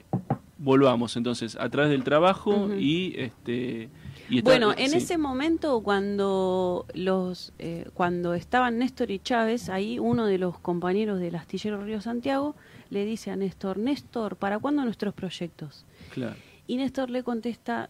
volvamos 0.57 1.15
entonces 1.17 1.55
a 1.59 1.69
través 1.69 1.91
del 1.91 2.03
trabajo 2.03 2.69
y 2.77 3.13
este. 3.17 3.89
y 4.29 4.41
Bueno, 4.41 4.73
en 4.77 4.91
sí. 4.91 4.97
ese 4.97 5.17
momento 5.17 5.81
cuando 5.81 6.85
los 6.93 7.53
eh, 7.59 7.87
cuando 7.93 8.33
estaban 8.33 8.77
Néstor 8.77 9.11
y 9.11 9.19
Chávez, 9.19 9.69
ahí 9.69 9.99
uno 9.99 10.25
de 10.27 10.37
los 10.37 10.59
compañeros 10.59 11.19
del 11.19 11.35
astillero 11.35 11.83
Río 11.83 12.01
Santiago 12.01 12.55
le 12.91 13.03
dice 13.05 13.31
a 13.31 13.35
Néstor, 13.35 13.77
Néstor, 13.77 14.35
¿para 14.37 14.59
cuándo 14.59 14.83
nuestros 14.83 15.13
proyectos? 15.13 15.85
Claro. 16.13 16.35
Y 16.67 16.77
Néstor 16.77 17.09
le 17.09 17.23
contesta, 17.23 17.89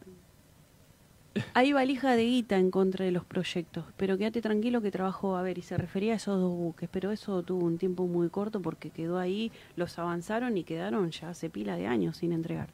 hay 1.53 1.73
valija 1.73 2.15
de 2.15 2.23
guita 2.25 2.57
en 2.57 2.71
contra 2.71 3.05
de 3.05 3.11
los 3.11 3.25
proyectos, 3.25 3.85
pero 3.97 4.17
quédate 4.17 4.41
tranquilo 4.41 4.81
que 4.81 4.91
trabajo 4.91 5.35
a 5.35 5.41
ver, 5.41 5.57
y 5.57 5.61
se 5.61 5.77
refería 5.77 6.13
a 6.13 6.15
esos 6.17 6.39
dos 6.39 6.51
buques, 6.55 6.89
pero 6.91 7.11
eso 7.11 7.43
tuvo 7.43 7.65
un 7.65 7.77
tiempo 7.77 8.07
muy 8.07 8.29
corto 8.29 8.61
porque 8.61 8.89
quedó 8.89 9.17
ahí, 9.19 9.51
los 9.75 9.97
avanzaron 9.99 10.57
y 10.57 10.63
quedaron 10.63 11.11
ya 11.11 11.29
hace 11.29 11.49
pila 11.49 11.75
de 11.77 11.87
años 11.87 12.17
sin 12.17 12.31
entregar. 12.31 12.69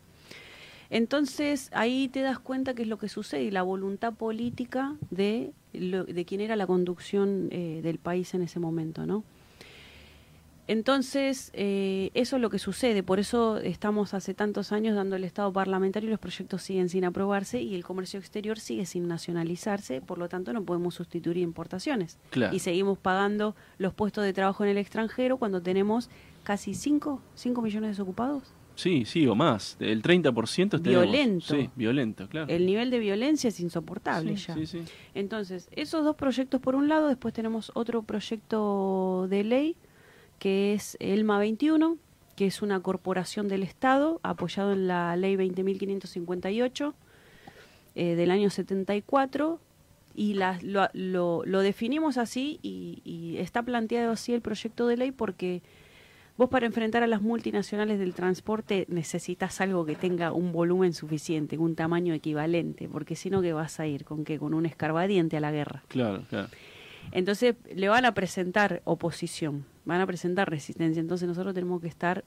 Entonces 0.89 1.69
ahí 1.73 2.09
te 2.09 2.21
das 2.21 2.39
cuenta 2.39 2.73
qué 2.73 2.81
es 2.81 2.87
lo 2.87 2.97
que 2.97 3.07
sucede 3.07 3.43
y 3.43 3.51
la 3.51 3.61
voluntad 3.63 4.13
política 4.13 4.95
de, 5.09 5.53
lo- 5.73 6.03
de 6.03 6.25
quién 6.25 6.41
era 6.41 6.55
la 6.55 6.67
conducción 6.67 7.47
eh, 7.51 7.79
del 7.81 7.97
país 7.97 8.33
en 8.33 8.41
ese 8.41 8.59
momento, 8.59 9.05
¿no? 9.05 9.23
Entonces, 10.71 11.51
eh, 11.53 12.11
eso 12.13 12.37
es 12.37 12.41
lo 12.41 12.49
que 12.49 12.57
sucede, 12.57 13.03
por 13.03 13.19
eso 13.19 13.57
estamos 13.57 14.13
hace 14.13 14.33
tantos 14.33 14.71
años 14.71 14.95
dando 14.95 15.17
el 15.17 15.25
Estado 15.25 15.51
parlamentario 15.51 16.07
y 16.07 16.11
los 16.11 16.19
proyectos 16.21 16.61
siguen 16.61 16.87
sin 16.87 17.03
aprobarse 17.03 17.61
y 17.61 17.75
el 17.75 17.83
comercio 17.83 18.17
exterior 18.21 18.57
sigue 18.57 18.85
sin 18.85 19.05
nacionalizarse, 19.09 19.99
por 19.99 20.17
lo 20.17 20.29
tanto 20.29 20.53
no 20.53 20.63
podemos 20.63 20.95
sustituir 20.95 21.35
importaciones. 21.39 22.19
Claro. 22.29 22.55
Y 22.55 22.59
seguimos 22.59 22.97
pagando 22.97 23.53
los 23.79 23.93
puestos 23.93 24.23
de 24.23 24.31
trabajo 24.31 24.63
en 24.63 24.69
el 24.69 24.77
extranjero 24.77 25.35
cuando 25.35 25.61
tenemos 25.61 26.09
casi 26.43 26.73
5 26.73 27.21
millones 27.61 27.81
de 27.81 27.87
desocupados. 27.89 28.53
Sí, 28.75 29.03
sí, 29.03 29.27
o 29.27 29.35
más. 29.35 29.75
El 29.81 30.01
30% 30.01 30.81
tenemos. 30.81 30.83
Violento. 31.03 31.53
Sí, 31.53 31.69
violento, 31.75 32.29
claro. 32.29 32.47
El 32.47 32.65
nivel 32.65 32.91
de 32.91 32.99
violencia 32.99 33.49
es 33.49 33.59
insoportable 33.59 34.37
Sí, 34.37 34.45
ya. 34.47 34.53
sí, 34.55 34.65
sí. 34.65 34.83
Entonces, 35.15 35.67
esos 35.73 36.05
dos 36.05 36.15
proyectos 36.15 36.61
por 36.61 36.75
un 36.75 36.87
lado, 36.87 37.09
después 37.09 37.33
tenemos 37.33 37.73
otro 37.75 38.03
proyecto 38.03 39.27
de 39.29 39.43
ley 39.43 39.75
que 40.41 40.73
es 40.73 40.97
ELMA 40.99 41.37
21, 41.37 41.97
que 42.35 42.47
es 42.47 42.63
una 42.63 42.79
corporación 42.79 43.47
del 43.47 43.61
Estado 43.61 44.19
apoyado 44.23 44.73
en 44.73 44.87
la 44.87 45.15
ley 45.15 45.35
20.558 45.35 46.93
eh, 47.93 48.15
del 48.15 48.31
año 48.31 48.49
74 48.49 49.59
y 50.15 50.33
la- 50.33 50.57
lo, 50.63 50.87
lo- 50.93 51.43
lo 51.45 51.59
definimos 51.61 52.17
así 52.17 52.59
y, 52.63 53.01
y 53.05 53.37
está 53.37 53.61
planteado 53.61 54.13
así 54.13 54.33
el 54.33 54.41
proyecto 54.41 54.87
de 54.87 54.97
ley 54.97 55.11
porque 55.11 55.61
vos 56.37 56.49
para 56.49 56.65
enfrentar 56.65 57.03
a 57.03 57.07
las 57.07 57.21
multinacionales 57.21 57.99
del 57.99 58.15
transporte 58.15 58.85
necesitas 58.89 59.61
algo 59.61 59.85
que 59.85 59.93
tenga 59.95 60.31
un 60.31 60.51
volumen 60.53 60.93
suficiente, 60.93 61.59
un 61.59 61.75
tamaño 61.75 62.15
equivalente, 62.15 62.89
porque 62.91 63.15
si 63.15 63.29
no, 63.29 63.43
¿qué 63.43 63.53
vas 63.53 63.79
a 63.79 63.85
ir? 63.85 64.05
¿Con 64.05 64.23
qué? 64.25 64.39
Con 64.39 64.55
un 64.55 64.65
escarbadiente 64.65 65.37
a 65.37 65.39
la 65.39 65.51
guerra. 65.51 65.83
Claro, 65.87 66.23
claro. 66.29 66.47
Entonces 67.11 67.55
le 67.73 67.89
van 67.89 68.05
a 68.05 68.13
presentar 68.13 68.81
oposición, 68.85 69.65
van 69.85 70.01
a 70.01 70.07
presentar 70.07 70.49
resistencia. 70.49 70.99
Entonces 70.99 71.27
nosotros 71.27 71.53
tenemos 71.53 71.81
que 71.81 71.87
estar, 71.87 72.23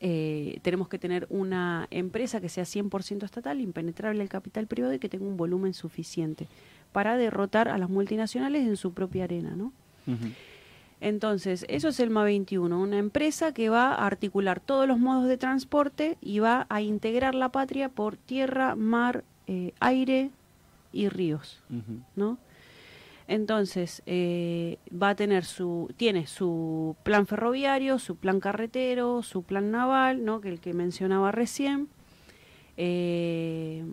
eh, 0.00 0.58
tenemos 0.62 0.88
que 0.88 0.98
tener 0.98 1.26
una 1.30 1.86
empresa 1.90 2.40
que 2.40 2.48
sea 2.48 2.64
100% 2.64 3.24
estatal, 3.24 3.60
impenetrable 3.60 4.22
al 4.22 4.28
capital 4.28 4.66
privado 4.66 4.94
y 4.94 4.98
que 4.98 5.08
tenga 5.08 5.24
un 5.24 5.36
volumen 5.36 5.74
suficiente 5.74 6.46
para 6.92 7.16
derrotar 7.16 7.68
a 7.68 7.78
las 7.78 7.88
multinacionales 7.88 8.66
en 8.66 8.76
su 8.76 8.92
propia 8.92 9.24
arena, 9.24 9.54
¿no? 9.56 9.72
Entonces, 11.00 11.66
eso 11.68 11.88
es 11.88 11.98
el 11.98 12.10
MA 12.10 12.22
21, 12.22 12.80
una 12.80 12.98
empresa 12.98 13.52
que 13.52 13.68
va 13.68 13.92
a 13.92 14.06
articular 14.06 14.60
todos 14.60 14.86
los 14.86 15.00
modos 15.00 15.26
de 15.26 15.36
transporte 15.36 16.16
y 16.20 16.38
va 16.38 16.66
a 16.68 16.80
integrar 16.80 17.34
la 17.34 17.48
patria 17.48 17.88
por 17.88 18.16
tierra, 18.16 18.76
mar, 18.76 19.24
eh, 19.48 19.72
aire 19.80 20.30
y 20.92 21.08
ríos. 21.08 21.60
¿no? 22.14 22.38
Entonces, 23.28 24.02
eh, 24.06 24.78
va 24.92 25.10
a 25.10 25.14
tener 25.14 25.44
su, 25.44 25.90
tiene 25.96 26.26
su 26.26 26.96
plan 27.02 27.26
ferroviario, 27.26 27.98
su 27.98 28.16
plan 28.16 28.40
carretero, 28.40 29.22
su 29.22 29.42
plan 29.42 29.70
naval, 29.70 30.24
¿no? 30.24 30.40
Que 30.40 30.48
el 30.48 30.60
que 30.60 30.74
mencionaba 30.74 31.32
recién, 31.32 31.88
eh, 32.76 33.84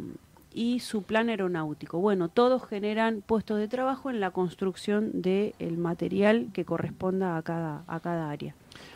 y 0.54 0.80
su 0.80 1.04
plan 1.04 1.30
aeronáutico. 1.30 2.00
Bueno, 2.00 2.28
todos 2.28 2.66
generan 2.68 3.22
puestos 3.26 3.60
de 3.60 3.68
trabajo 3.68 4.10
en 4.10 4.20
la 4.20 4.32
construcción 4.32 5.22
del 5.22 5.78
material 5.78 6.48
que 6.54 6.66
corresponda 6.66 7.38
a 7.38 7.42
cada, 7.44 7.84
a 7.88 8.00
cada 8.00 8.30
área. 8.32 8.56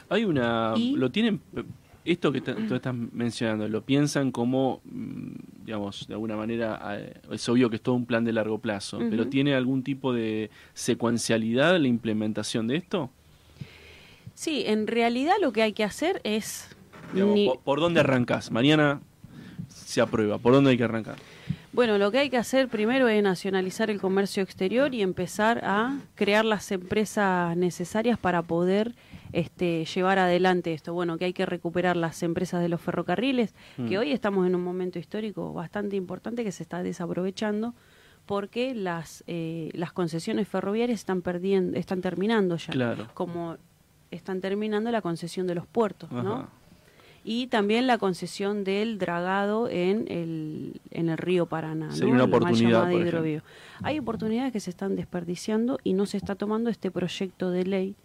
Hay 0.09 0.25
una. 0.25 0.73
Y- 0.75 0.95
Lo 0.95 1.11
tienen. 1.11 1.41
Esto 2.05 2.31
que 2.33 2.41
tú 2.41 2.75
estás 2.75 2.93
mencionando, 2.93 3.67
lo 3.69 3.81
piensan 3.81 4.31
como, 4.31 4.81
mm, 4.83 5.63
digamos, 5.65 6.05
de 6.07 6.13
alguna 6.13 6.35
manera, 6.35 6.97
eh, 6.97 7.13
es 7.31 7.47
obvio 7.47 7.69
que 7.69 7.77
es 7.77 7.81
todo 7.81 7.95
un 7.95 8.05
plan 8.05 8.25
de 8.25 8.33
largo 8.33 8.57
plazo, 8.57 8.99
pero 9.09 9.27
¿tiene 9.27 9.55
algún 9.55 9.83
tipo 9.83 10.11
de 10.11 10.49
secuencialidad 10.73 11.79
la 11.79 11.87
implementación 11.87 12.67
de 12.67 12.75
esto? 12.75 13.09
Sí, 14.35 14.63
en 14.65 14.87
realidad 14.87 15.35
lo 15.41 15.53
que 15.53 15.61
hay 15.61 15.73
que 15.73 15.83
hacer 15.83 16.19
es... 16.23 16.67
Digamos, 17.13 17.35
ni- 17.35 17.49
¿por, 17.63 17.79
dónde 17.79 17.99
arrancás? 18.01 18.51
Mañana 18.51 18.99
se 19.69 20.01
aprueba, 20.01 20.37
¿por 20.39 20.53
dónde 20.53 20.71
hay 20.71 20.77
que 20.77 20.83
arrancar? 20.83 21.15
Bueno, 21.71 21.97
lo 21.97 22.11
que 22.11 22.19
hay 22.19 22.29
que 22.29 22.37
hacer 22.37 22.67
primero 22.67 23.07
es 23.07 23.23
nacionalizar 23.23 23.89
el 23.89 23.99
comercio 24.01 24.43
exterior 24.43 24.93
y 24.93 25.01
empezar 25.01 25.61
a 25.63 25.97
crear 26.15 26.43
las 26.45 26.71
empresas 26.71 27.55
necesarias 27.57 28.17
para 28.19 28.41
poder 28.41 28.93
este, 29.33 29.83
llevar 29.85 30.19
adelante 30.19 30.73
esto. 30.73 30.93
Bueno, 30.93 31.17
que 31.17 31.25
hay 31.25 31.33
que 31.33 31.45
recuperar 31.45 31.97
las 31.97 32.23
empresas 32.23 32.61
de 32.61 32.69
los 32.69 32.79
ferrocarriles, 32.79 33.53
que 33.75 33.97
Mm. 33.97 33.99
hoy 33.99 34.11
estamos 34.11 34.47
en 34.47 34.55
un 34.55 34.63
momento 34.63 34.99
histórico 34.99 35.51
bastante 35.51 35.95
importante 35.97 36.43
que 36.43 36.51
se 36.51 36.63
está 36.63 36.81
desaprovechando 36.83 37.73
porque 38.25 38.73
las, 38.73 39.23
eh, 39.27 39.69
las 39.73 39.91
concesiones 39.91 40.47
ferroviarias 40.47 40.99
están 40.99 41.21
perdiendo, 41.21 41.77
están 41.77 41.99
terminando 42.01 42.55
ya. 42.55 42.71
Claro. 42.71 43.09
Como 43.13 43.57
están 44.11 44.39
terminando 44.39 44.91
la 44.91 45.01
concesión 45.01 45.47
de 45.47 45.55
los 45.55 45.65
puertos, 45.67 46.11
¿no? 46.11 46.47
Y 47.25 47.47
también 47.47 47.87
la 47.87 47.97
concesión 47.97 48.63
del 48.63 48.97
dragado 48.99 49.69
en 49.69 50.05
el, 50.09 50.81
en 50.91 51.09
el 51.09 51.17
río 51.17 51.45
Paraná, 51.45 51.91
Sería 51.91 52.09
¿no? 52.13 52.15
una 52.15 52.23
oportunidad, 52.25 52.91
por. 52.91 53.43
Hay 53.81 53.97
oportunidades 53.97 54.51
que 54.51 54.59
se 54.59 54.69
están 54.69 54.95
desperdiciando 54.95 55.79
y 55.83 55.93
no 55.93 56.05
se 56.05 56.17
está 56.17 56.35
tomando 56.35 56.69
este 56.69 56.91
proyecto 56.91 57.49
de 57.49 57.65
ley 57.65 57.95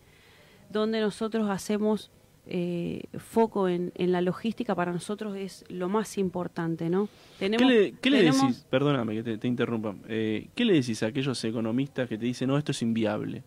donde 0.71 1.01
nosotros 1.01 1.49
hacemos 1.51 2.11
eh, 2.51 3.03
foco 3.19 3.69
en, 3.69 3.93
en 3.95 4.11
la 4.13 4.21
logística, 4.23 4.75
para 4.75 4.91
nosotros 4.93 5.37
es 5.37 5.65
lo 5.69 5.89
más 5.89 6.17
importante, 6.17 6.89
¿no? 6.89 7.07
¿Qué 7.39 7.51
Tenemos, 7.51 7.71
le, 7.73 7.93
qué 8.01 8.11
le 8.11 8.19
tenemos- 8.19 8.41
decís? 8.43 8.67
Perdóname 8.71 9.15
que 9.17 9.23
te, 9.23 9.39
te 9.39 9.49
interrumpa. 9.49 9.95
Eh, 10.09 10.49
¿Qué 10.55 10.65
le 10.65 10.73
decís 10.75 11.03
a 11.03 11.07
aquellos 11.09 11.43
economistas 11.45 12.09
que 12.09 12.17
te 12.17 12.25
dicen, 12.25 12.49
no, 12.49 12.57
esto 12.57 12.73
es 12.73 12.81
inviable? 12.83 13.43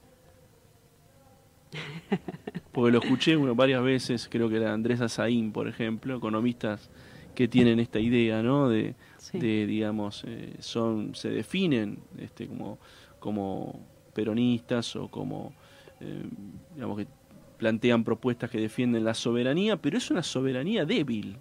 Porque 2.71 2.91
lo 2.91 2.99
escuché 2.99 3.35
bueno, 3.35 3.55
varias 3.55 3.83
veces, 3.83 4.27
creo 4.29 4.49
que 4.49 4.57
era 4.57 4.73
Andrés 4.73 5.01
Azaín, 5.01 5.51
por 5.51 5.67
ejemplo, 5.67 6.15
economistas 6.17 6.89
que 7.35 7.47
tienen 7.47 7.79
esta 7.79 7.99
idea, 7.99 8.41
¿no? 8.43 8.69
De, 8.69 8.95
Sí. 9.17 9.39
de 9.39 9.65
digamos, 9.67 10.23
eh, 10.27 10.55
son 10.59 11.15
se 11.15 11.29
definen 11.29 11.99
este, 12.17 12.47
como, 12.47 12.77
como 13.19 13.79
peronistas 14.13 14.95
o 14.95 15.07
como, 15.09 15.53
eh, 16.01 16.23
digamos, 16.75 16.97
que 16.97 17.07
plantean 17.57 18.03
propuestas 18.03 18.49
que 18.49 18.59
defienden 18.59 19.03
la 19.05 19.13
soberanía, 19.13 19.77
pero 19.77 19.97
es 19.97 20.09
una 20.11 20.23
soberanía 20.23 20.83
débil 20.85 21.37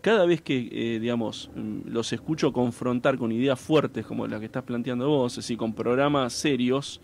cada 0.00 0.26
vez 0.26 0.42
que, 0.42 0.68
eh, 0.70 0.98
digamos, 1.00 1.50
mm, 1.54 1.88
los 1.88 2.12
escucho 2.12 2.52
confrontar 2.52 3.16
con 3.16 3.32
ideas 3.32 3.58
fuertes 3.58 4.04
como 4.04 4.26
las 4.26 4.38
que 4.40 4.46
estás 4.46 4.62
planteando 4.64 5.08
vos, 5.08 5.38
así 5.38 5.56
con 5.56 5.72
programas 5.72 6.32
serios, 6.34 7.00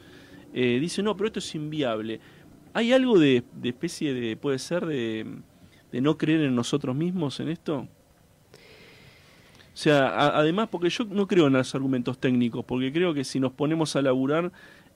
eh, 0.53 0.79
dicen, 0.81 1.07
no, 1.07 1.17
pero 1.17 1.29
esto 1.29 1.39
es 1.39 1.55
inviable. 1.55 2.21
¿Hay 2.75 2.93
algo 2.93 3.19
de, 3.19 3.43
de 3.55 3.69
especie 3.71 4.13
de, 4.13 4.37
puede 4.37 4.59
ser, 4.59 4.85
de, 4.85 5.25
de 5.91 6.01
no 6.01 6.19
creer 6.19 6.43
en 6.43 6.55
nosotros 6.55 6.95
mismos 6.95 7.41
en 7.41 7.49
esto? 7.49 7.87
O 9.73 9.77
sea, 9.83 10.09
a- 10.09 10.39
además, 10.39 10.69
porque 10.71 10.91
yo 10.91 11.05
no 11.05 11.27
creo 11.27 11.47
en 11.47 11.55
los 11.55 11.75
argumentos 11.75 12.19
técnicos, 12.19 12.65
porque 12.65 12.93
creo 12.93 13.15
que 13.15 13.25
si 13.25 13.41
nos 13.41 13.53
ponemos 13.53 13.97
a 13.97 14.03
laburar, 14.03 14.53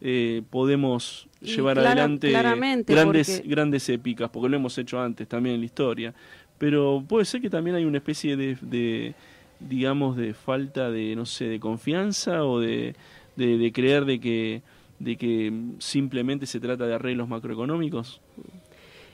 eh, 0.07 0.43
podemos 0.51 1.27
llevar 1.41 1.79
adelante 1.79 2.31
grandes, 2.31 3.41
porque- 3.41 3.49
grandes 3.49 3.89
épicas, 3.89 4.29
porque 4.31 4.51
lo 4.51 4.57
hemos 4.57 4.77
hecho 4.77 5.01
antes 5.01 5.27
también 5.27 5.55
en 5.55 5.61
la 5.63 5.65
historia. 5.67 6.15
Pero 6.59 7.03
puede 7.09 7.25
ser 7.25 7.41
que 7.41 7.49
también 7.49 7.75
hay 7.75 7.87
una 7.87 7.97
especie 7.99 8.37
de, 8.37 8.59
de, 8.61 9.15
digamos, 9.61 10.17
de 10.19 10.35
falta 10.35 10.91
de, 10.91 11.17
no 11.17 11.25
sé, 11.25 11.47
de 11.47 11.59
confianza 11.59 12.45
o 12.45 12.61
de, 12.61 12.95
de, 13.35 13.57
de 13.57 13.73
creer 13.73 14.05
de 14.05 14.21
que, 14.21 14.63
de 14.99 15.17
que 15.17 15.53
simplemente 15.79 16.45
se 16.45 16.61
trata 16.61 16.87
de 16.87 16.95
arreglos 16.95 17.27
macroeconómicos. 17.27 18.21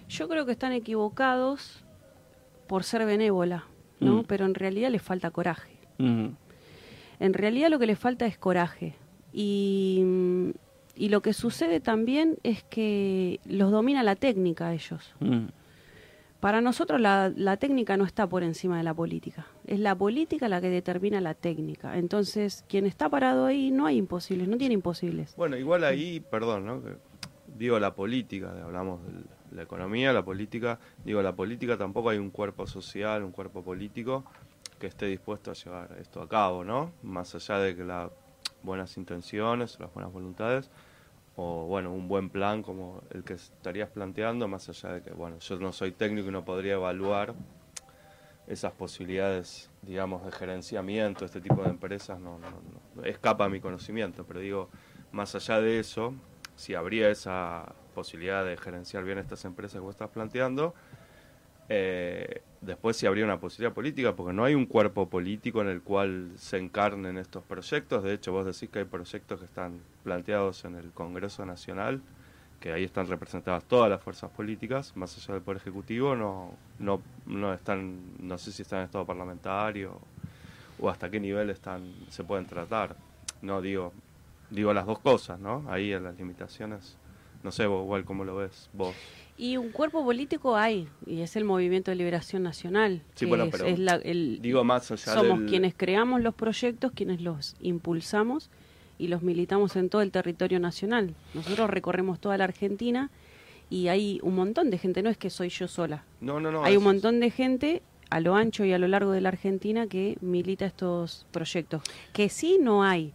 Yo 0.09 0.29
creo 0.29 0.45
que 0.45 0.53
están 0.53 0.73
equivocados 0.73 1.85
por 2.67 2.83
ser 2.83 3.07
benévola, 3.07 3.65
¿no? 4.01 4.19
Mm. 4.23 4.25
Pero 4.27 4.45
en 4.45 4.55
realidad 4.55 4.91
les 4.91 5.03
falta 5.03 5.31
coraje. 5.31 5.71
En 5.99 7.33
realidad 7.33 7.69
lo 7.71 7.79
que 7.79 7.87
les 7.87 7.99
falta 7.99 8.27
es 8.27 8.37
coraje. 8.37 8.97
Y, 9.33 10.03
y 11.01 11.09
lo 11.09 11.23
que 11.23 11.33
sucede 11.33 11.81
también 11.81 12.37
es 12.43 12.63
que 12.63 13.41
los 13.47 13.71
domina 13.71 14.03
la 14.03 14.17
técnica 14.17 14.69
a 14.69 14.75
ellos. 14.75 15.15
Mm. 15.21 15.47
Para 16.41 16.61
nosotros 16.61 17.01
la, 17.01 17.33
la 17.35 17.57
técnica 17.57 17.97
no 17.97 18.05
está 18.05 18.27
por 18.27 18.43
encima 18.43 18.77
de 18.77 18.83
la 18.83 18.93
política. 18.93 19.47
Es 19.67 19.81
la 19.81 19.95
política 19.95 20.47
la 20.51 20.61
que 20.61 20.69
determina 20.69 21.23
la 21.23 21.33
técnica. 21.33 21.97
Entonces, 21.97 22.67
quien 22.69 22.85
está 22.85 23.09
parado 23.09 23.47
ahí 23.47 23.71
no 23.71 23.87
hay 23.87 23.97
imposibles, 23.97 24.47
no 24.47 24.59
tiene 24.59 24.75
imposibles. 24.75 25.35
Bueno, 25.37 25.57
igual 25.57 25.85
ahí, 25.85 26.21
perdón, 26.21 26.67
¿no? 26.67 26.83
Digo 27.47 27.79
la 27.79 27.95
política, 27.95 28.53
hablamos 28.63 29.01
de 29.07 29.57
la 29.57 29.63
economía, 29.63 30.13
la 30.13 30.23
política, 30.23 30.79
digo 31.03 31.23
la 31.23 31.35
política 31.35 31.79
tampoco 31.79 32.11
hay 32.11 32.19
un 32.19 32.29
cuerpo 32.29 32.67
social, 32.67 33.25
un 33.25 33.33
cuerpo 33.33 33.63
político 33.63 34.25
que 34.79 34.87
esté 34.87 35.07
dispuesto 35.07 35.51
a 35.51 35.55
llevar 35.55 35.97
esto 35.99 36.21
a 36.21 36.29
cabo, 36.29 36.63
¿no? 36.63 36.93
Más 37.03 37.35
allá 37.35 37.59
de 37.59 37.75
que 37.75 37.85
las 37.85 38.11
buenas 38.63 38.99
intenciones, 38.99 39.81
las 39.81 39.93
buenas 39.95 40.13
voluntades, 40.13 40.71
o 41.37 41.67
bueno, 41.67 41.93
un 41.93 42.09
buen 42.09 42.31
plan 42.31 42.63
como 42.63 43.03
el 43.11 43.25
que 43.25 43.35
estarías 43.35 43.89
planteando, 43.89 44.49
más 44.49 44.69
allá 44.69 44.95
de 44.95 45.03
que, 45.03 45.11
bueno, 45.13 45.39
yo 45.39 45.57
no 45.59 45.73
soy 45.73 45.93
técnico 45.93 46.29
y 46.29 46.33
no 46.33 46.45
podría 46.45 46.75
evaluar 46.75 47.35
esas 48.47 48.73
posibilidades, 48.73 49.71
digamos, 49.83 50.25
de 50.25 50.33
gerenciamiento, 50.33 51.25
este 51.25 51.41
tipo 51.41 51.63
de 51.63 51.71
empresas, 51.71 52.19
no, 52.19 52.39
no, 52.39 52.51
no- 52.97 53.05
escapa 53.05 53.45
a 53.45 53.49
mi 53.49 53.61
conocimiento, 53.61 54.25
pero 54.25 54.41
digo, 54.41 54.69
más 55.13 55.35
allá 55.35 55.61
de 55.61 55.79
eso, 55.79 56.15
si 56.57 56.75
habría 56.75 57.11
esa 57.11 57.73
posibilidad 57.95 58.45
de 58.45 58.57
gerenciar 58.57 59.05
bien 59.05 59.19
estas 59.19 59.45
empresas 59.45 59.75
que 59.75 59.81
vos 59.81 59.95
estás 59.95 60.11
planteando, 60.11 60.75
eh, 61.69 62.43
después 62.61 62.97
sí 62.97 63.07
habría 63.07 63.25
una 63.25 63.41
posibilidad 63.41 63.75
política, 63.75 64.15
porque 64.15 64.33
no 64.33 64.45
hay 64.45 64.55
un 64.55 64.67
cuerpo 64.67 65.09
político 65.09 65.63
en 65.63 65.69
el 65.69 65.83
cual 65.83 66.33
se 66.37 66.59
encarnen 66.59 67.17
estos 67.17 67.45
proyectos, 67.45 68.03
de 68.03 68.15
hecho 68.15 68.33
vos 68.33 68.47
decís 68.47 68.69
que 68.69 68.81
hay 68.81 68.85
proyectos 68.85 69.39
que 69.39 69.47
están 69.47 69.81
planteados 70.05 70.65
en 70.65 70.77
el 70.77 70.91
Congreso 70.91 71.45
Nacional, 71.47 72.03
que 72.61 72.73
ahí 72.73 72.85
están 72.85 73.07
representadas 73.07 73.65
todas 73.65 73.89
las 73.89 74.03
fuerzas 74.03 74.31
políticas, 74.31 74.95
más 74.95 75.17
allá 75.17 75.35
del 75.35 75.43
Poder 75.43 75.63
Ejecutivo, 75.63 76.15
no, 76.15 76.53
no, 76.79 77.01
no 77.27 77.55
están, 77.55 77.99
no 78.19 78.37
sé 78.37 78.53
si 78.53 78.63
están 78.63 78.81
en 78.81 78.85
estado 78.85 79.07
parlamentario 79.07 79.99
o 80.79 80.91
hasta 80.91 81.11
qué 81.11 81.19
nivel 81.21 81.51
están, 81.51 81.93
se 82.11 82.23
pueden 82.23 82.47
tratar. 82.47 82.97
No 83.41 83.63
digo, 83.63 83.93
digo 84.51 84.75
las 84.75 84.85
dos 84.87 84.99
cosas, 84.99 85.41
¿no? 85.41 85.65
Ahí 85.69 85.93
en 85.93 86.05
las 86.05 86.17
limitaciones, 86.19 86.97
no 87.43 87.51
sé 87.53 87.67
vos, 87.67 87.85
igual 87.85 88.05
cómo 88.05 88.25
lo 88.25 88.37
ves 88.37 88.69
vos. 88.73 88.95
Y 89.39 89.57
un 89.57 89.71
cuerpo 89.71 90.05
político 90.05 90.57
hay, 90.57 90.87
y 91.07 91.21
es 91.23 91.35
el 91.37 91.45
Movimiento 91.45 91.91
de 91.91 91.95
Liberación 91.95 92.43
Nacional. 92.43 93.03
Sí, 93.15 93.25
bueno, 93.25 93.45
es- 93.45 93.51
pero 93.51 93.65
es 93.67 93.79
la- 93.79 93.95
el- 93.97 94.39
Digo 94.43 94.65
más 94.65 94.91
allá 94.91 95.15
somos 95.15 95.39
del- 95.41 95.49
quienes 95.49 95.75
creamos 95.75 96.21
los 96.21 96.35
proyectos, 96.35 96.93
quienes 96.95 97.23
los 97.23 97.57
impulsamos 97.61 98.51
y 98.99 99.09
los 99.09 99.23
militamos 99.23 99.77
en 99.77 99.89
todo 99.89 100.03
el 100.03 100.11
territorio 100.11 100.61
nacional. 100.61 101.15
Nosotros 101.33 101.71
recorremos 101.71 102.21
toda 102.21 102.37
la 102.37 102.45
Argentina 102.45 103.11
y 103.71 103.89
hay 103.89 104.21
un 104.23 104.35
montón 104.35 104.69
de 104.69 104.77
gente, 104.77 105.03
no 105.03 105.09
es 105.09 105.17
que 105.17 105.31
soy 105.31 105.49
yo 105.49 105.69
sola. 105.69 106.05
No, 106.21 106.39
no, 106.39 106.51
no. 106.53 106.63
hay 106.65 106.77
un 106.77 106.85
montón 106.85 107.19
de 107.21 107.31
gente 107.31 107.83
a 108.11 108.21
lo 108.21 108.35
ancho 108.35 108.65
y 108.67 108.73
a 108.75 108.79
lo 108.79 108.89
largo 108.89 109.13
de 109.13 109.23
la 109.23 109.29
Argentina 109.31 109.87
que 109.87 110.19
milita 110.21 110.67
estos 110.67 111.25
proyectos. 111.31 111.83
Que 112.13 112.29
sí 112.29 112.59
no 112.61 112.83
hay 112.85 113.15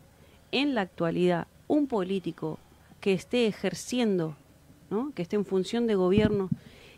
en 0.51 0.73
la 0.73 0.81
actualidad 0.81 1.45
un 1.67 1.85
político 1.87 2.57
que 3.05 3.13
esté 3.13 3.45
ejerciendo, 3.45 4.35
¿no? 4.89 5.11
que 5.13 5.21
esté 5.21 5.35
en 5.35 5.45
función 5.45 5.85
de 5.85 5.93
gobierno 5.93 6.49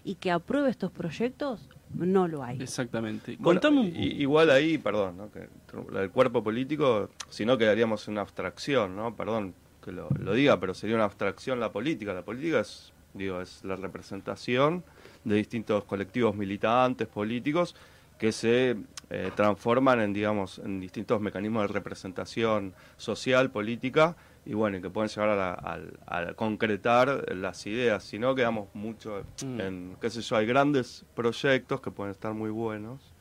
y 0.06 0.16
que 0.16 0.32
apruebe 0.32 0.70
estos 0.70 0.90
proyectos, 0.90 1.68
no 1.94 2.30
lo 2.30 2.46
hay. 2.46 2.62
Exactamente. 2.62 3.36
Bueno, 3.38 3.60
Contame 3.60 3.82
un- 3.82 3.88
i- 3.94 4.22
igual 4.22 4.50
ahí, 4.50 4.78
perdón, 4.78 5.18
¿no? 5.18 5.30
que 5.30 5.50
la 5.92 6.00
del 6.00 6.10
cuerpo 6.10 6.42
político, 6.42 7.10
si 7.30 7.46
no 7.46 7.58
quedaríamos 7.58 8.08
en 8.08 8.14
una 8.14 8.22
abstracción, 8.22 8.96
¿no? 8.96 9.18
Perdón 9.18 9.54
que 9.84 9.92
lo, 9.92 10.08
lo 10.18 10.32
diga, 10.34 10.58
pero 10.62 10.74
sería 10.74 10.96
una 10.96 11.04
abstracción 11.04 11.60
la 11.60 11.74
política. 11.74 12.14
La 12.14 12.24
política 12.24 12.62
es, 12.62 12.94
digo, 13.14 13.42
es 13.42 13.66
la 13.66 13.76
representación 13.76 14.86
de 15.26 15.36
distintos 15.36 15.84
colectivos 15.84 16.38
militantes, 16.38 17.10
políticos, 17.10 17.76
que 18.18 18.32
se 18.32 18.78
eh, 19.10 19.32
transforman 19.36 20.00
en, 20.00 20.14
digamos, 20.14 20.60
en 20.60 20.80
distintos 20.80 21.20
mecanismos 21.20 21.64
de 21.64 21.68
representación 21.68 22.74
social, 22.96 23.52
política, 23.52 24.16
y 24.50 24.54
bueno, 24.54 24.78
y 24.78 24.82
que 24.82 24.90
pueden 24.90 25.10
llegar 25.10 25.30
a, 25.30 25.36
la- 25.36 25.90
a 26.08 26.34
concretar 26.34 27.26
las 27.36 27.68
ideas. 27.68 28.04
Si 28.04 28.18
no, 28.18 28.34
quedamos 28.34 28.70
mucho 28.74 29.24
Mm. 29.46 29.60
en, 29.62 29.98
qué 30.00 30.10
sé 30.10 30.22
yo, 30.22 30.38
hay 30.38 30.46
grandes 30.46 31.06
proyectos 31.14 31.82
que 31.82 31.92
pueden 31.92 32.12
estar 32.12 32.34
muy 32.34 32.50
buenos, 32.50 33.14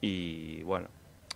y 0.00 0.62
bueno, 0.64 0.88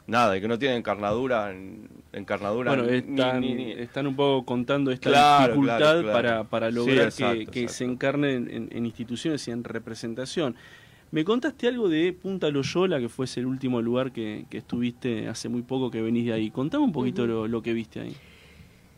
nada, 0.07 0.37
y 0.37 0.41
que 0.41 0.49
no 0.49 0.59
tienen 0.59 0.79
encarnadura, 0.79 1.53
en- 1.53 1.89
encarnadura 2.13 2.73
Bueno, 2.75 2.89
están, 2.89 3.41
ni- 3.41 3.55
ni- 3.55 3.73
están 3.73 4.07
un 4.09 4.17
poco 4.17 4.45
contando 4.45 4.91
esta 4.91 5.11
Claro, 5.11 5.53
dificultad 5.53 5.79
claro, 5.79 6.01
claro. 6.03 6.13
Para, 6.13 6.45
para 6.45 6.69
Sí, 6.71 6.75
lograr 6.77 7.07
exacto, 7.07 7.39
que, 7.39 7.47
que 7.47 7.61
exacto. 7.63 7.75
se 7.75 7.85
encarnen 7.85 8.51
en, 8.51 8.69
en 8.73 8.87
instituciones 8.87 9.47
y 9.47 9.53
en 9.53 9.63
representación. 9.63 10.57
Me 11.13 11.25
contaste 11.25 11.69
algo 11.69 11.89
de 11.89 12.13
Punta 12.13 12.51
Loyola, 12.51 12.99
que 12.99 13.09
fue 13.09 13.27
el 13.37 13.47
último 13.47 13.81
lugar 13.81 14.11
que, 14.11 14.47
que 14.51 14.59
estuviste 14.59 15.29
hace 15.29 15.49
muy 15.49 15.63
poco 15.63 15.91
que 15.93 16.03
venís 16.03 16.27
de 16.27 16.33
ahí. 16.33 16.51
Contame 16.51 16.85
un 16.85 16.93
poquito 16.93 17.25
lo 17.27 17.63
que 17.63 17.73
viste 17.73 18.01
ahí. 18.01 18.17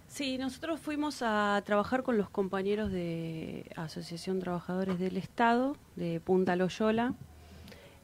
Sí, 0.09 0.39
nosotros 0.39 0.81
fuimos 0.81 1.23
a 1.23 1.63
trabajar 1.65 2.03
con 2.03 2.17
los 2.17 2.31
compañeros 2.31 2.91
de 2.91 3.71
Asociación 3.77 4.41
Trabajadores 4.41 4.99
del 4.99 5.17
Estado 5.17 5.77
de 5.97 6.19
Punta 6.19 6.57
Loyola, 6.57 7.15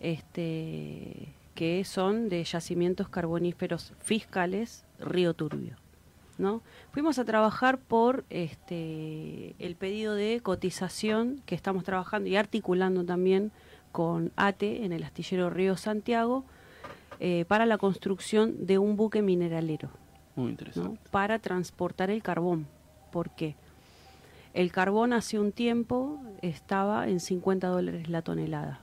este, 0.00 1.34
que 1.54 1.82
son 1.84 2.28
de 2.28 2.44
yacimientos 2.44 3.08
carboníferos 3.08 3.94
fiscales 4.00 4.84
Río 5.00 5.34
Turbio. 5.34 5.76
¿no? 6.36 6.62
Fuimos 6.92 7.18
a 7.18 7.24
trabajar 7.24 7.78
por 7.78 8.24
este, 8.28 9.54
el 9.58 9.74
pedido 9.74 10.14
de 10.14 10.40
cotización 10.42 11.42
que 11.46 11.54
estamos 11.54 11.84
trabajando 11.84 12.28
y 12.28 12.36
articulando 12.36 13.04
también 13.04 13.50
con 13.92 14.30
ATE 14.36 14.84
en 14.84 14.92
el 14.92 15.04
astillero 15.04 15.48
Río 15.48 15.76
Santiago 15.76 16.44
eh, 17.18 17.44
para 17.48 17.66
la 17.66 17.78
construcción 17.78 18.66
de 18.66 18.78
un 18.78 18.96
buque 18.96 19.22
mineralero. 19.22 20.03
Muy 20.36 20.50
interesante. 20.50 20.98
para 21.10 21.38
transportar 21.38 22.10
el 22.10 22.22
carbón. 22.22 22.66
¿Por 23.12 23.30
qué? 23.30 23.54
El 24.52 24.70
carbón 24.72 25.12
hace 25.12 25.38
un 25.38 25.52
tiempo 25.52 26.20
estaba 26.42 27.08
en 27.08 27.20
50 27.20 27.68
dólares 27.68 28.08
la 28.08 28.22
tonelada. 28.22 28.80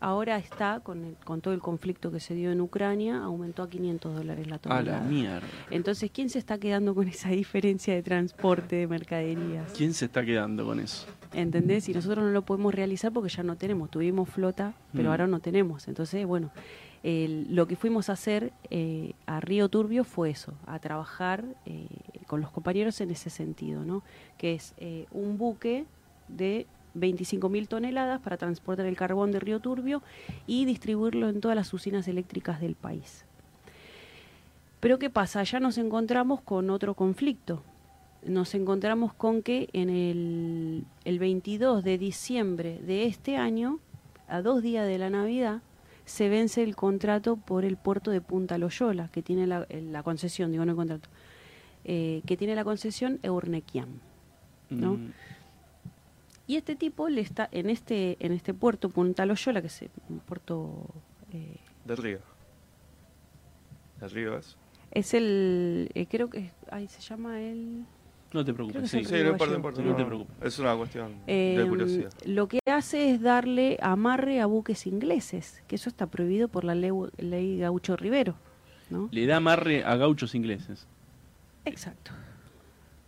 Ahora 0.00 0.36
está, 0.38 0.78
con, 0.80 1.04
el- 1.04 1.16
con 1.24 1.40
todo 1.40 1.52
el 1.54 1.60
conflicto 1.60 2.12
que 2.12 2.20
se 2.20 2.32
dio 2.34 2.52
en 2.52 2.60
Ucrania, 2.60 3.18
aumentó 3.24 3.64
a 3.64 3.68
500 3.68 4.14
dólares 4.14 4.46
la 4.46 4.56
A 4.56 4.58
tonelada. 4.60 4.98
la 5.00 5.04
mierda. 5.04 5.46
Entonces, 5.70 6.10
¿quién 6.12 6.30
se 6.30 6.38
está 6.38 6.56
quedando 6.58 6.94
con 6.94 7.08
esa 7.08 7.28
diferencia 7.30 7.94
de 7.94 8.02
transporte 8.02 8.76
de 8.76 8.86
mercaderías? 8.86 9.72
¿Quién 9.76 9.94
se 9.94 10.04
está 10.04 10.24
quedando 10.24 10.64
con 10.64 10.78
eso? 10.78 11.06
¿Entendés? 11.32 11.88
Y 11.88 11.94
nosotros 11.94 12.24
no 12.24 12.30
lo 12.30 12.42
podemos 12.42 12.72
realizar 12.74 13.12
porque 13.12 13.28
ya 13.28 13.42
no 13.42 13.56
tenemos. 13.56 13.90
Tuvimos 13.90 14.28
flota, 14.30 14.72
pero 14.92 15.08
Mm. 15.08 15.10
ahora 15.10 15.26
no 15.26 15.40
tenemos. 15.40 15.88
Entonces, 15.88 16.24
bueno, 16.26 16.50
lo 17.02 17.68
que 17.68 17.76
fuimos 17.76 18.08
a 18.08 18.14
hacer 18.14 18.52
eh, 18.70 19.12
a 19.26 19.40
Río 19.40 19.68
Turbio 19.68 20.04
fue 20.04 20.30
eso, 20.30 20.54
a 20.66 20.78
trabajar 20.78 21.44
eh, 21.64 21.86
con 22.26 22.40
los 22.40 22.50
compañeros 22.50 23.00
en 23.00 23.10
ese 23.10 23.30
sentido, 23.30 23.84
¿no? 23.84 24.02
Que 24.36 24.54
es 24.54 24.74
eh, 24.78 25.06
un 25.12 25.38
buque 25.38 25.84
de 26.26 26.66
25.000 26.96 27.68
toneladas 27.68 28.20
para 28.20 28.36
transportar 28.36 28.86
el 28.86 28.96
carbón 28.96 29.30
de 29.30 29.38
Río 29.38 29.60
Turbio 29.60 30.02
y 30.46 30.64
distribuirlo 30.64 31.28
en 31.28 31.40
todas 31.40 31.56
las 31.56 31.72
usinas 31.72 32.08
eléctricas 32.08 32.60
del 32.60 32.74
país. 32.74 33.24
Pero 34.80 34.98
¿qué 34.98 35.10
pasa? 35.10 35.42
Ya 35.44 35.60
nos 35.60 35.78
encontramos 35.78 36.40
con 36.40 36.70
otro 36.70 36.94
conflicto. 36.94 37.62
Nos 38.24 38.54
encontramos 38.54 39.12
con 39.14 39.42
que 39.42 39.68
en 39.72 39.90
el, 39.90 40.84
el 41.04 41.18
22 41.18 41.84
de 41.84 41.98
diciembre 41.98 42.80
de 42.84 43.06
este 43.06 43.36
año, 43.36 43.78
a 44.28 44.42
dos 44.42 44.62
días 44.62 44.86
de 44.86 44.98
la 44.98 45.10
Navidad, 45.10 45.62
se 46.08 46.28
vence 46.28 46.62
el 46.62 46.74
contrato 46.74 47.36
por 47.36 47.64
el 47.64 47.76
puerto 47.76 48.10
de 48.10 48.20
Punta 48.20 48.58
Loyola, 48.58 49.08
que 49.12 49.22
tiene 49.22 49.46
la, 49.46 49.66
eh, 49.68 49.82
la 49.82 50.02
concesión, 50.02 50.50
digo 50.50 50.64
no 50.64 50.72
el 50.72 50.76
contrato, 50.76 51.08
eh, 51.84 52.22
que 52.26 52.36
tiene 52.36 52.54
la 52.54 52.64
concesión 52.64 53.18
Eurnequiam. 53.22 53.88
¿no? 54.70 54.94
Mm, 54.94 55.12
Y 56.46 56.56
este 56.56 56.76
tipo 56.76 57.08
le 57.08 57.20
está 57.20 57.48
en 57.52 57.68
este 57.70 58.16
en 58.20 58.32
este 58.32 58.52
puerto 58.54 58.88
Punta 58.90 59.24
Loyola, 59.26 59.60
que 59.60 59.68
es 59.68 59.82
eh, 59.82 59.90
un 60.08 60.20
puerto 60.20 60.86
eh, 61.32 61.56
Del 61.84 61.96
río. 61.98 62.18
¿Del 64.00 64.10
río 64.10 64.36
es? 64.38 64.56
es 64.90 65.12
el 65.14 65.90
eh, 65.94 66.06
creo 66.06 66.30
que 66.30 66.50
ahí 66.70 66.88
se 66.88 67.00
llama 67.02 67.40
el 67.42 67.84
No 68.32 68.44
te 68.44 68.52
preocupes, 68.52 68.82
es 68.84 68.90
sí. 68.90 68.96
no 68.96 69.30
importa, 69.30 69.46
no 69.46 69.46
Río 69.46 69.56
importa. 69.56 69.82
No 69.82 69.90
No, 69.90 69.96
te 69.96 70.04
preocupes. 70.04 70.36
Es 70.42 70.58
una 70.58 70.76
cuestión 70.76 71.12
Eh, 71.26 71.56
de 71.58 71.66
curiosidad. 71.68 72.12
lo 72.26 72.46
que 72.46 72.60
hace 72.66 73.10
es 73.10 73.22
darle 73.22 73.78
amarre 73.80 74.40
a 74.40 74.46
buques 74.46 74.86
ingleses, 74.86 75.62
que 75.66 75.76
eso 75.76 75.88
está 75.88 76.06
prohibido 76.06 76.48
por 76.48 76.64
la 76.64 76.74
ley, 76.74 76.90
ley 77.16 77.58
Gaucho 77.58 77.96
Rivero, 77.96 78.34
¿no? 78.90 79.08
Le 79.12 79.24
da 79.26 79.36
amarre 79.38 79.82
a 79.84 79.96
gauchos 79.96 80.34
ingleses. 80.34 80.86
Exacto. 81.64 82.12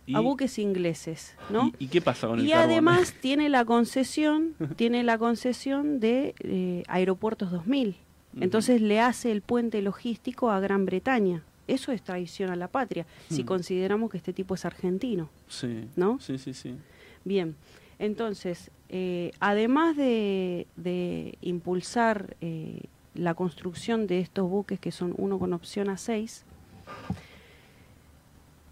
Y, 0.07 0.15
A 0.15 0.19
buques 0.19 0.57
ingleses, 0.57 1.35
¿no? 1.51 1.71
¿Y, 1.77 1.85
y 1.85 1.87
qué 1.87 2.01
pasa 2.01 2.27
con 2.27 2.39
el 2.39 2.45
Y 2.47 2.49
carbón? 2.49 2.71
además 2.71 3.13
tiene 3.21 3.47
la 3.49 3.63
concesión, 3.65 4.55
tiene 4.75 5.03
la 5.03 5.19
concesión 5.19 5.99
de 5.99 6.33
eh, 6.39 6.83
Aeropuertos 6.87 7.51
2000. 7.51 7.89
Ujú. 8.33 8.43
Entonces 8.43 8.81
le 8.81 8.99
hace 8.99 9.31
el 9.31 9.41
puente 9.43 9.81
logístico 9.83 10.49
a 10.49 10.59
Gran 10.59 10.85
Bretaña. 10.85 11.43
Eso 11.71 11.91
es 11.91 12.01
traición 12.01 12.49
a 12.51 12.55
la 12.55 12.67
patria, 12.67 13.05
si 13.29 13.43
Hmm. 13.43 13.45
consideramos 13.45 14.09
que 14.11 14.17
este 14.17 14.33
tipo 14.33 14.55
es 14.55 14.65
argentino. 14.65 15.29
Sí. 15.47 15.87
¿no? 15.95 16.19
Sí, 16.19 16.37
sí, 16.37 16.53
sí. 16.53 16.75
Bien, 17.23 17.55
entonces, 17.99 18.71
eh, 18.89 19.31
además 19.39 19.95
de, 19.95 20.67
de 20.75 21.37
impulsar 21.41 22.35
eh, 22.41 22.81
la 23.13 23.33
construcción 23.35 24.07
de 24.07 24.19
estos 24.19 24.49
buques, 24.49 24.79
que 24.79 24.91
son 24.91 25.13
uno 25.17 25.37
con 25.39 25.53
opción 25.53 25.89
a 25.89 25.97
seis, 25.97 26.43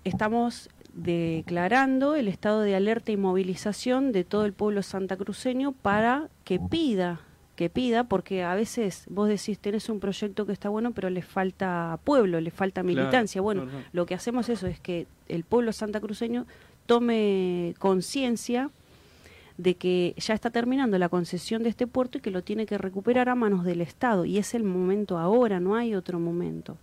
estamos 0.03 0.69
declarando 0.93 2.15
el 2.15 2.27
estado 2.27 2.61
de 2.61 2.75
alerta 2.75 3.11
y 3.11 3.17
movilización 3.17 4.11
de 4.11 4.23
todo 4.23 4.45
el 4.45 4.53
pueblo 4.53 4.81
santacruceño 4.83 5.71
para 5.71 6.29
que 6.43 6.59
pida, 6.59 7.21
que 7.59 7.69
pida, 7.69 8.05
porque 8.05 8.41
a 8.45 8.55
veces 8.55 9.03
vos 9.09 9.27
decís, 9.27 9.59
tenés 9.59 9.89
un 9.89 9.99
proyecto 9.99 10.45
que 10.45 10.53
está 10.53 10.69
bueno, 10.69 10.93
pero 10.93 11.09
le 11.09 11.21
falta 11.21 11.99
pueblo, 12.05 12.39
le 12.39 12.51
falta 12.51 12.81
Claro, 12.83 12.87
militancia. 12.95 13.41
bueno, 13.41 13.63
claro. 13.63 13.79
lo 13.91 14.05
que 14.05 14.15
hacemos 14.15 14.47
eso 14.47 14.65
es 14.65 14.79
que 14.79 15.07
el 15.27 15.43
pueblo 15.43 15.73
santacruceño 15.73 16.45
tome 16.85 17.75
conciencia 17.77 18.69
de 19.57 19.75
que 19.75 20.15
ya 20.15 20.33
está 20.35 20.51
terminando 20.51 20.97
la 20.97 21.09
concesión 21.09 21.61
de 21.61 21.67
este 21.67 21.85
puerto 21.85 22.17
y 22.19 22.21
que 22.21 22.31
lo 22.31 22.43
tiene 22.43 22.65
que 22.65 22.77
recuperar 22.77 23.27
a 23.27 23.35
manos 23.35 23.65
del 23.65 23.81
Estado. 23.81 24.23
Y 24.23 24.37
es 24.37 24.53
el 24.53 24.63
momento 24.63 25.17
ahora, 25.17 25.59
no 25.59 25.75
hay 25.75 25.95
otro 25.95 26.17
momento. 26.17 26.77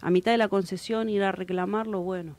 A 0.00 0.10
mitad 0.10 0.30
de 0.30 0.38
la 0.38 0.46
concesión 0.46 1.08
ir 1.08 1.24
a 1.24 1.32
reclamarlo, 1.32 2.02
bueno. 2.02 2.36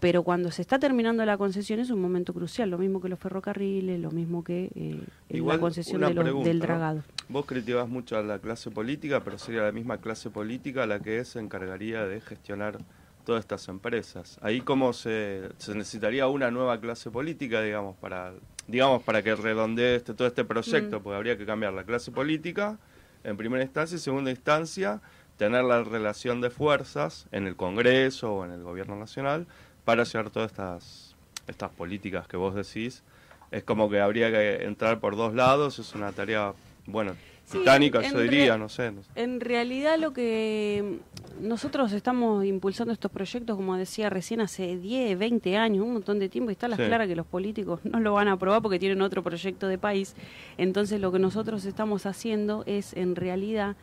Pero 0.00 0.22
cuando 0.22 0.50
se 0.50 0.62
está 0.62 0.78
terminando 0.78 1.24
la 1.26 1.36
concesión 1.36 1.78
es 1.78 1.90
un 1.90 2.00
momento 2.00 2.32
crucial, 2.32 2.70
lo 2.70 2.78
mismo 2.78 3.00
que 3.02 3.10
los 3.10 3.18
ferrocarriles, 3.18 4.00
lo 4.00 4.10
mismo 4.10 4.42
que 4.42 4.70
eh, 4.74 4.98
Igual, 5.28 5.58
la 5.58 5.60
concesión 5.60 5.98
una 5.98 6.08
de 6.08 6.14
los- 6.14 6.24
pregunta, 6.24 6.48
del 6.48 6.58
¿no? 6.58 6.64
dragado. 6.64 7.02
Vos 7.28 7.44
criticás 7.44 7.86
mucho 7.88 8.16
a 8.16 8.22
la 8.22 8.38
clase 8.38 8.70
política, 8.70 9.22
pero 9.22 9.38
sería 9.38 9.62
la 9.62 9.72
misma 9.72 9.98
clase 9.98 10.30
política 10.30 10.86
la 10.86 11.00
que 11.00 11.22
se 11.26 11.38
encargaría 11.38 12.06
de 12.06 12.20
gestionar 12.22 12.78
todas 13.26 13.40
estas 13.40 13.68
empresas. 13.68 14.38
Ahí 14.40 14.62
cómo 14.62 14.94
se, 14.94 15.50
se 15.58 15.74
necesitaría 15.74 16.26
una 16.28 16.50
nueva 16.50 16.80
clase 16.80 17.10
política, 17.10 17.60
digamos, 17.60 17.94
para 17.98 18.32
digamos 18.66 19.02
para 19.02 19.22
que 19.22 19.34
redondee 19.34 19.96
este, 19.96 20.14
todo 20.14 20.28
este 20.28 20.44
proyecto, 20.44 21.00
Mm. 21.00 21.02
porque 21.02 21.16
habría 21.16 21.36
que 21.36 21.44
cambiar 21.44 21.72
la 21.74 21.84
clase 21.84 22.10
política 22.10 22.78
en 23.22 23.36
primera 23.36 23.62
instancia 23.62 23.96
y 23.96 23.98
en 23.98 24.00
segunda 24.02 24.30
instancia 24.30 25.02
tener 25.36 25.64
la 25.64 25.82
relación 25.82 26.40
de 26.40 26.50
fuerzas 26.50 27.26
en 27.32 27.46
el 27.46 27.56
Congreso 27.56 28.32
o 28.34 28.44
en 28.44 28.52
el 28.52 28.62
gobierno 28.62 28.96
nacional 28.96 29.46
para 29.90 30.04
llevar 30.04 30.30
todas 30.30 30.50
estas 30.52 31.16
estas 31.48 31.70
políticas 31.72 32.28
que 32.28 32.36
vos 32.36 32.54
decís. 32.54 33.02
Es 33.50 33.64
como 33.64 33.90
que 33.90 33.98
habría 34.00 34.30
que 34.30 34.64
entrar 34.64 35.00
por 35.00 35.16
dos 35.16 35.34
lados, 35.34 35.80
es 35.80 35.94
una 35.96 36.12
tarea, 36.12 36.52
bueno, 36.86 37.14
Sí, 37.44 37.58
titánica, 37.58 38.00
yo 38.02 38.20
diría, 38.20 38.56
no 38.56 38.68
sé. 38.68 38.92
no 38.92 39.02
sé. 39.02 39.08
En 39.16 39.40
realidad 39.40 39.98
lo 39.98 40.12
que 40.12 41.00
nosotros 41.40 41.90
estamos 41.90 42.44
impulsando 42.44 42.92
estos 42.92 43.10
proyectos, 43.10 43.56
como 43.56 43.76
decía 43.76 44.08
recién, 44.08 44.40
hace 44.40 44.76
10, 44.76 45.18
20 45.18 45.56
años, 45.56 45.84
un 45.84 45.94
montón 45.94 46.20
de 46.20 46.28
tiempo, 46.28 46.50
y 46.50 46.52
está 46.52 46.68
la 46.68 46.76
Sí. 46.76 46.84
clara 46.84 47.08
que 47.08 47.16
los 47.16 47.26
políticos 47.26 47.80
no 47.82 47.98
lo 47.98 48.12
van 48.12 48.28
a 48.28 48.32
aprobar 48.32 48.62
porque 48.62 48.78
tienen 48.78 49.02
otro 49.02 49.24
proyecto 49.24 49.66
de 49.66 49.78
país. 49.78 50.14
Entonces 50.56 51.00
lo 51.00 51.10
que 51.10 51.18
nosotros 51.18 51.64
estamos 51.64 52.06
haciendo 52.06 52.62
es 52.66 52.92
en 52.94 53.16
realidad 53.16 53.74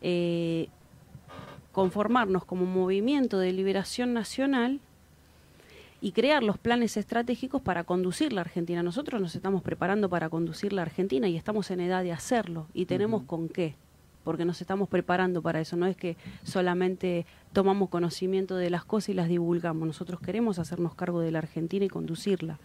eh, 0.00 0.68
conformarnos 1.72 2.46
como 2.46 2.64
movimiento 2.64 3.38
de 3.38 3.52
liberación 3.52 4.14
nacional 4.14 4.80
y 6.04 6.12
crear 6.12 6.42
los 6.42 6.58
planes 6.58 6.98
estratégicos 6.98 7.62
para 7.62 7.84
conducir 7.84 8.34
la 8.34 8.42
Argentina. 8.42 8.82
Nosotros 8.82 9.22
nos 9.22 9.34
estamos 9.34 9.62
preparando 9.62 10.10
para 10.10 10.28
conducir 10.28 10.74
la 10.74 10.82
Argentina 10.82 11.28
y 11.28 11.36
estamos 11.38 11.70
en 11.70 11.80
edad 11.80 12.02
de 12.02 12.12
hacerlo 12.12 12.66
y 12.74 12.84
tenemos 12.84 13.22
con 13.22 13.48
qué, 13.48 13.74
porque 14.22 14.44
nos 14.44 14.60
estamos 14.60 14.90
preparando 14.90 15.40
para 15.40 15.62
eso. 15.62 15.76
No 15.76 15.86
es 15.86 15.96
que 15.96 16.18
solamente 16.42 17.24
tomamos 17.54 17.88
conocimiento 17.88 18.54
de 18.56 18.68
las 18.68 18.84
cosas 18.84 19.08
y 19.08 19.14
las 19.14 19.28
divulgamos. 19.28 19.86
Nosotros 19.86 20.20
queremos 20.20 20.58
hacernos 20.58 20.94
cargo 20.94 21.20
de 21.20 21.30
la 21.30 21.38
Argentina 21.38 21.86
y 21.86 21.88
conducirla 21.88 22.58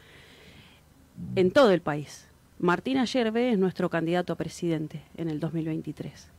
en 1.38 1.52
todo 1.52 1.72
el 1.72 1.80
país. 1.80 2.28
Martín 2.60 2.98
Ayerbe 2.98 3.54
es 3.54 3.58
nuestro 3.58 3.90
candidato 3.90 4.34
a 4.34 4.36
presidente 4.36 5.02
en 5.16 5.30
el 5.30 5.40
2023. 5.40 6.30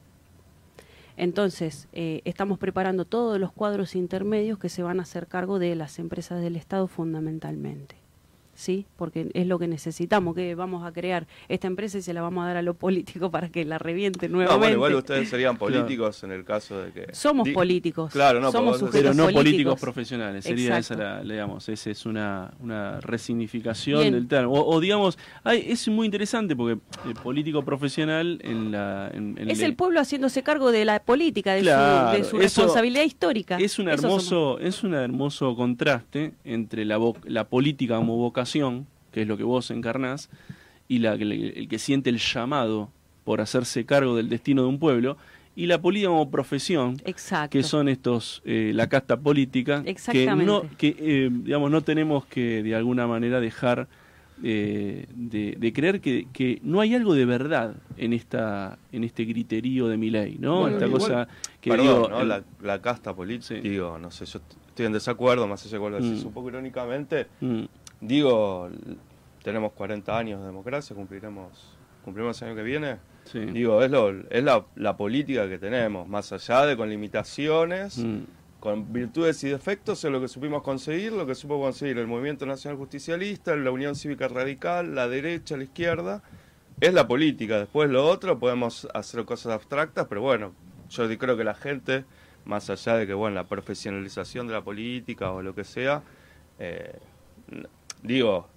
Entonces, 1.21 1.87
eh, 1.93 2.23
estamos 2.25 2.59
preparando 2.59 3.05
todos 3.05 3.39
los 3.39 3.53
cuadros 3.53 3.95
intermedios 3.95 4.59
que 4.59 4.71
se 4.71 4.83
van 4.83 5.01
a 5.01 5.03
hacer 5.03 5.27
cargo 5.27 5.59
de 5.59 5.75
las 5.75 5.99
empresas 5.99 6.41
del 6.41 6.57
Estado 6.57 6.87
fundamentalmente. 6.89 8.00
¿Sí? 8.61 8.85
Porque 8.99 9.31
es 9.33 9.47
lo 9.47 9.59
que 9.59 9.67
necesitamos, 9.67 10.35
que 10.35 10.55
vamos 10.55 10.87
a 10.87 10.93
crear 10.93 11.27
esta 11.49 11.67
empresa 11.67 11.97
y 11.97 12.03
se 12.03 12.13
la 12.13 12.21
vamos 12.21 12.45
a 12.45 12.49
dar 12.49 12.59
a 12.59 12.63
los 12.63 12.77
políticos 12.77 13.31
para 13.31 13.49
que 13.49 13.65
la 13.65 13.79
revienten 13.79 14.31
No, 14.31 14.37
nuevamente. 14.37 14.59
bueno, 14.59 14.75
igual 14.77 14.95
ustedes 14.97 15.31
serían 15.31 15.57
Claro. 15.57 15.73
políticos 15.77 16.23
en 16.25 16.33
el 16.33 16.45
caso 16.45 16.79
de 16.79 16.93
que... 16.93 17.07
Somos 17.15 17.47
Di- 17.47 17.55
políticos. 17.55 18.13
Claro, 18.13 18.39
no, 18.39 18.53
somos 18.53 18.79
sujetos 18.79 19.01
Pero 19.01 19.15
no 19.15 19.23
políticos 19.23 19.43
políticos. 19.45 19.81
profesionales, 19.81 20.45
sería 20.45 20.77
Exacto. 20.77 21.03
esa 21.03 21.23
la, 21.25 21.33
digamos, 21.33 21.67
esa 21.71 21.89
es 21.91 22.05
una, 22.05 22.53
una 22.61 23.01
resignificación 23.01 24.01
Bien. 24.03 24.13
del 24.13 24.29
término. 24.29 24.53
O, 24.53 24.75
o 24.77 24.79
digamos, 24.79 25.17
hay, 25.43 25.65
es 25.67 25.89
muy 25.89 26.05
interesante 26.05 26.55
porque 26.55 26.79
el 27.07 27.15
político 27.15 27.63
profesional 27.65 28.41
en 28.45 28.73
la... 28.73 29.11
en- 29.15 29.39
en 29.39 29.49
Es 29.51 29.61
le- 29.61 29.65
el 29.65 29.75
pueblo 29.75 30.01
haciéndose 30.01 30.43
cargo 30.43 30.71
de 30.71 30.85
la 30.85 31.01
política, 31.03 31.55
de 31.55 31.63
Claro, 31.63 32.11
su, 32.13 32.19
de 32.19 32.25
su 32.25 32.37
eso 32.37 32.61
responsabilidad 32.61 33.05
histórica. 33.05 33.57
Es 33.59 33.79
un 33.79 33.89
hermoso, 33.89 34.59
es 34.59 34.83
un 34.85 34.93
hermoso 34.93 35.57
contraste 35.57 36.35
entre 36.45 36.85
la, 36.85 36.99
vo- 36.99 37.17
la 37.25 37.49
política 37.49 37.97
como 37.97 38.17
vocación, 38.19 38.50
que 39.13 39.23
es 39.23 39.29
lo 39.29 39.37
que 39.37 39.45
vos 39.45 39.71
encarnás, 39.71 40.31
y 40.89 40.99
la, 40.99 41.15
el, 41.15 41.33
el 41.33 41.69
que 41.69 41.79
siente 41.79 42.11
el 42.11 42.19
llamado 42.19 42.91
por 43.25 43.41
hacerse 43.41 43.85
cargo 43.85 44.17
del 44.17 44.29
destino 44.29 44.63
de 44.63 44.69
un 44.69 44.79
pueblo, 44.79 45.17
y 45.57 45.67
la 45.67 45.81
política 45.81 46.09
como 46.09 46.31
profesión, 46.31 46.97
Exacto. 47.05 47.51
que 47.51 47.63
son 47.63 47.89
estos 47.89 48.41
eh, 48.45 48.73
la 48.75 48.89
casta 48.89 49.19
política, 49.19 49.83
que 49.85 50.27
no, 50.35 50.63
que 50.79 50.97
eh, 50.99 51.29
digamos 51.31 51.71
no 51.71 51.83
tenemos 51.83 52.25
que 52.27 52.63
de 52.63 52.75
alguna 52.75 53.07
manera 53.07 53.41
dejar 53.41 53.89
eh, 54.43 55.07
de, 55.15 55.73
creer 55.75 56.01
que, 56.01 56.27
que, 56.33 56.61
no 56.63 56.81
hay 56.81 56.95
algo 56.95 57.13
de 57.13 57.27
verdad 57.27 57.75
en 57.99 58.15
esta 58.15 58.79
en 58.91 59.05
este 59.05 59.27
criterio 59.27 59.89
de 59.89 59.99
mi 59.99 60.09
ley, 60.09 60.39
¿no? 60.39 60.67
esta 60.67 60.89
cosa 60.89 61.29
que 61.61 61.77
digo, 61.77 62.09
la, 62.63 62.81
casta 62.81 63.15
política, 63.15 63.61
digo, 63.61 63.99
no 63.99 64.11
sé, 64.11 64.25
yo 64.25 64.41
estoy 64.69 64.87
en 64.87 64.93
desacuerdo, 64.93 65.47
más 65.47 65.67
allá 65.67 65.79
de 65.79 66.01
mm. 66.01 66.27
un 66.27 66.33
poco 66.33 66.49
irónicamente, 66.49 67.27
mm. 67.41 67.65
Digo, 68.01 68.71
tenemos 69.43 69.73
40 69.73 70.17
años 70.17 70.41
de 70.41 70.47
democracia, 70.47 70.95
cumpliremos 70.97 71.77
cumplimos 72.05 72.41
el 72.41 72.49
año 72.49 72.57
que 72.57 72.63
viene. 72.63 72.97
Digo, 73.53 73.83
es, 73.83 73.91
lo, 73.91 74.11
es 74.31 74.43
la, 74.43 74.65
la, 74.75 74.97
política 74.97 75.49
que 75.49 75.59
tenemos, 75.59 76.09
más 76.09 76.33
allá 76.33 76.67
de 76.67 76.77
con 76.77 76.89
limitaciones. 76.89 77.99
Mm 77.99 78.21
con 78.61 78.93
virtudes 78.93 79.43
y 79.43 79.49
defectos 79.49 80.05
es 80.05 80.13
lo 80.13 80.21
que 80.21 80.29
supimos 80.29 80.63
conseguir, 80.63 81.13
lo 81.13 81.27
que 81.27 81.35
supo 81.35 81.59
conseguir 81.59 81.99
el 81.99 82.07
Movimiento 82.07 82.45
Nacional 82.45 82.79
Justicialista, 82.79 83.57
la 83.57 83.71
Unión 83.71 83.97
Cívica 83.97 84.29
Radical, 84.29 84.95
la 84.95 85.09
derecha, 85.09 85.57
la 85.57 85.65
izquierda. 85.65 86.23
Es 86.79 86.95
la 86.95 87.09
política, 87.09 87.59
después 87.59 87.91
lo 87.91 88.07
otro 88.07 88.39
podemos 88.39 88.87
hacer 88.95 89.25
cosas 89.25 89.53
abstractas, 89.53 90.07
pero 90.09 90.21
bueno, 90.21 90.53
yo 90.91 91.19
creo 91.19 91.37
que 91.37 91.45
la 91.45 91.55
gente, 91.55 92.05
más 92.45 92.71
allá 92.71 92.97
de 92.97 93.07
que, 93.07 93.15
bueno, 93.15 93.35
la 93.35 93.45
profesionalización 93.45 94.47
de 94.47 94.53
la 94.53 94.63
política 94.63 95.33
o 95.33 95.43
lo 95.43 95.55
que 95.55 95.65
sea, 95.65 96.03
eh, 96.59 96.99
digo, 98.03 98.49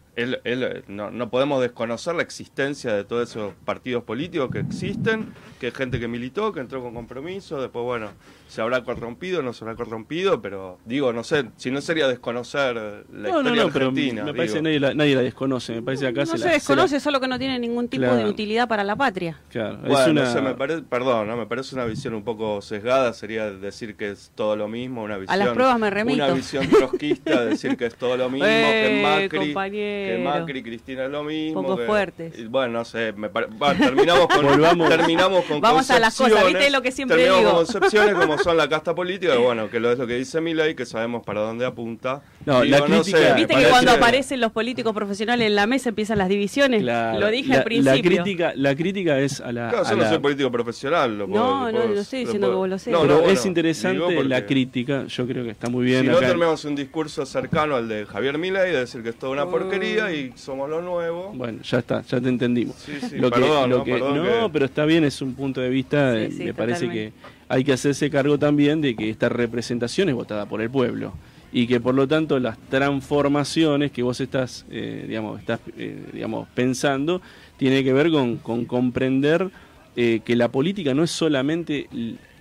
no, 0.87 1.11
no, 1.11 1.29
podemos 1.29 1.61
desconocer 1.61 2.15
la 2.15 2.21
existencia 2.21 2.93
de 2.93 3.03
todos 3.03 3.29
esos 3.29 3.53
partidos 3.65 4.03
políticos 4.03 4.49
que 4.51 4.59
existen, 4.59 5.33
que 5.59 5.71
gente 5.71 5.99
que 5.99 6.07
militó, 6.07 6.53
que 6.53 6.59
entró 6.59 6.81
con 6.81 6.93
compromiso, 6.93 7.59
después, 7.61 7.83
bueno, 7.83 8.09
se 8.53 8.61
habrá 8.61 8.83
corrompido, 8.83 9.41
no 9.41 9.51
se 9.51 9.63
habrá 9.63 9.75
corrompido, 9.75 10.39
pero 10.39 10.77
digo, 10.85 11.11
no 11.11 11.23
sé, 11.23 11.45
si 11.57 11.71
no 11.71 11.81
sería 11.81 12.07
desconocer 12.07 12.75
la 12.75 13.03
no, 13.09 13.27
historia 13.29 13.49
no, 13.49 13.55
no, 13.55 13.61
argentina. 13.63 14.21
Pero 14.21 14.25
me 14.25 14.33
parece 14.37 14.55
que 14.57 14.61
nadie 14.61 14.79
la, 14.79 14.93
nadie 14.93 15.15
la 15.15 15.21
desconoce, 15.23 15.73
me 15.73 15.81
parece 15.81 16.05
acá 16.05 16.23
no 16.25 16.37
se, 16.37 16.49
desconoce, 16.49 16.99
solo 16.99 17.19
que 17.19 17.27
no 17.27 17.39
tiene 17.39 17.57
ningún 17.57 17.87
tipo 17.87 18.05
de 18.05 18.25
utilidad 18.25 18.67
para 18.67 18.83
la 18.83 18.95
patria. 18.95 19.39
Claro, 19.49 19.79
es 19.83 20.07
una... 20.07 20.41
me 20.41 20.53
parece, 20.53 20.83
perdón, 20.83 21.29
¿no? 21.29 21.35
me 21.35 21.47
parece 21.47 21.73
una 21.73 21.85
visión 21.85 22.13
un 22.13 22.23
poco 22.23 22.61
sesgada, 22.61 23.11
sería 23.13 23.49
decir 23.49 23.95
que 23.95 24.11
es 24.11 24.31
todo 24.35 24.55
lo 24.55 24.67
mismo, 24.67 25.01
una 25.01 25.17
visión... 25.17 25.33
A 25.33 25.43
las 25.43 25.55
pruebas 25.55 25.79
me 25.79 25.89
remito. 25.89 26.23
Una 26.23 26.35
visión 26.35 26.69
trotskista, 26.69 27.45
decir 27.45 27.75
que 27.75 27.87
es 27.87 27.95
todo 27.95 28.15
lo 28.17 28.29
mismo, 28.29 28.45
que 28.45 29.01
Macri, 29.31 29.51
que 29.71 30.21
Macri, 30.23 30.61
Cristina 30.61 31.05
es 31.05 31.09
lo 31.09 31.23
mismo. 31.23 31.63
Poco 31.63 31.77
que, 31.77 31.85
fuertes. 31.87 32.49
bueno, 32.51 32.73
no 32.73 32.85
sé, 32.85 33.13
me 33.13 33.29
terminamos 33.29 34.27
con... 34.27 34.45
terminamos 34.89 35.43
con 35.45 35.59
Vamos 35.59 35.89
a 35.89 35.97
las 35.97 36.15
cosas, 36.15 36.45
viste 36.45 36.69
lo 36.69 36.83
que 36.83 36.91
siempre 36.91 37.17
digo. 37.17 37.33
Terminamos 37.33 37.65
con 37.65 37.81
concepciones 37.81 38.13
como 38.13 38.42
son 38.43 38.57
la 38.57 38.67
casta 38.67 38.93
política, 38.93 39.37
bueno, 39.37 39.69
que 39.69 39.79
lo 39.79 39.91
es 39.91 39.97
lo 39.97 40.07
que 40.07 40.15
dice 40.15 40.41
Milei, 40.41 40.75
que 40.75 40.85
sabemos 40.85 41.23
para 41.23 41.41
dónde 41.41 41.65
apunta. 41.65 42.21
No, 42.45 42.63
la 42.63 42.81
crítica, 42.81 43.33
Viste 43.35 43.55
que 43.55 43.69
cuando 43.69 43.91
aparecen 43.91 44.41
los 44.41 44.51
políticos 44.51 44.93
profesionales 44.93 45.47
en 45.47 45.55
la 45.55 45.65
mesa 45.65 45.89
empiezan 45.89 46.17
las 46.17 46.29
divisiones. 46.29 46.83
lo 46.83 47.29
dije 47.29 47.53
al 47.53 47.63
principio. 47.63 47.93
La 47.93 48.01
crítica, 48.01 48.53
la 48.55 48.75
crítica 48.75 49.19
es 49.19 49.39
a 49.41 49.51
la. 49.51 49.69
Claro, 49.69 49.89
yo 49.89 49.95
no 49.95 50.09
soy 50.09 50.19
político 50.19 50.51
profesional. 50.51 51.17
Lo 51.17 51.27
no, 51.27 51.71
no, 51.71 51.87
no 51.87 51.99
estoy 51.99 52.19
diciendo 52.19 52.49
que 52.49 52.55
vos 52.55 52.69
lo 52.69 52.77
sé. 52.77 52.91
No, 52.91 53.01
pero 53.01 53.25
es 53.25 53.45
interesante 53.45 54.23
la 54.23 54.45
crítica. 54.45 55.05
Yo 55.07 55.27
creo 55.27 55.43
que 55.43 55.51
está 55.51 55.69
muy 55.69 55.85
bien. 55.85 56.01
Si 56.01 56.07
no 56.07 56.19
tenemos 56.19 56.65
un 56.65 56.75
discurso 56.75 57.25
cercano 57.25 57.75
al 57.75 57.87
de 57.87 58.05
Javier 58.05 58.37
Milei, 58.37 58.71
de 58.71 58.79
decir 58.79 59.03
que 59.03 59.09
es 59.09 59.15
toda 59.15 59.31
una 59.31 59.45
porquería 59.45 60.11
y 60.11 60.33
somos 60.35 60.69
lo 60.69 60.81
nuevo. 60.81 61.31
Bueno, 61.33 61.61
ya 61.63 61.79
está, 61.79 62.01
ya 62.01 62.19
te 62.19 62.29
entendimos. 62.29 62.75
Sí, 62.77 62.93
sí, 63.09 63.17
lo 63.17 63.29
perdón, 63.29 63.63
que, 63.83 63.97
lo 63.97 64.13
no, 64.13 64.23
que, 64.23 64.39
no 64.39 64.51
pero 64.51 64.65
está 64.65 64.85
bien, 64.85 65.03
es 65.03 65.21
un 65.21 65.33
punto 65.33 65.61
de 65.61 65.69
vista. 65.69 66.15
me 66.37 66.53
parece 66.53 66.89
que 66.89 67.13
hay 67.53 67.63
que 67.63 67.71
hacerse 67.71 68.09
cargo 68.09 68.39
también 68.39 68.81
de 68.81 68.95
que 68.95 69.11
esta 69.11 69.29
representación 69.29 70.09
es 70.09 70.15
votada 70.15 70.47
por 70.47 70.59
el 70.59 70.71
pueblo 70.71 71.13
y 71.51 71.67
que 71.67 71.79
por 71.79 71.93
lo 71.93 72.07
tanto 72.07 72.39
las 72.39 72.57
transformaciones 72.57 73.91
que 73.91 74.01
vos 74.01 74.19
estás, 74.21 74.65
eh, 74.71 75.05
digamos, 75.07 75.39
estás 75.39 75.59
eh, 75.77 76.03
digamos, 76.11 76.47
pensando 76.55 77.21
tiene 77.57 77.83
que 77.83 77.93
ver 77.93 78.09
con, 78.09 78.37
comprender 78.65 79.51
eh, 79.95 80.21
que 80.25 80.35
la 80.35 80.47
política 80.47 80.95
no 80.95 81.03
es 81.03 81.11
solamente 81.11 81.87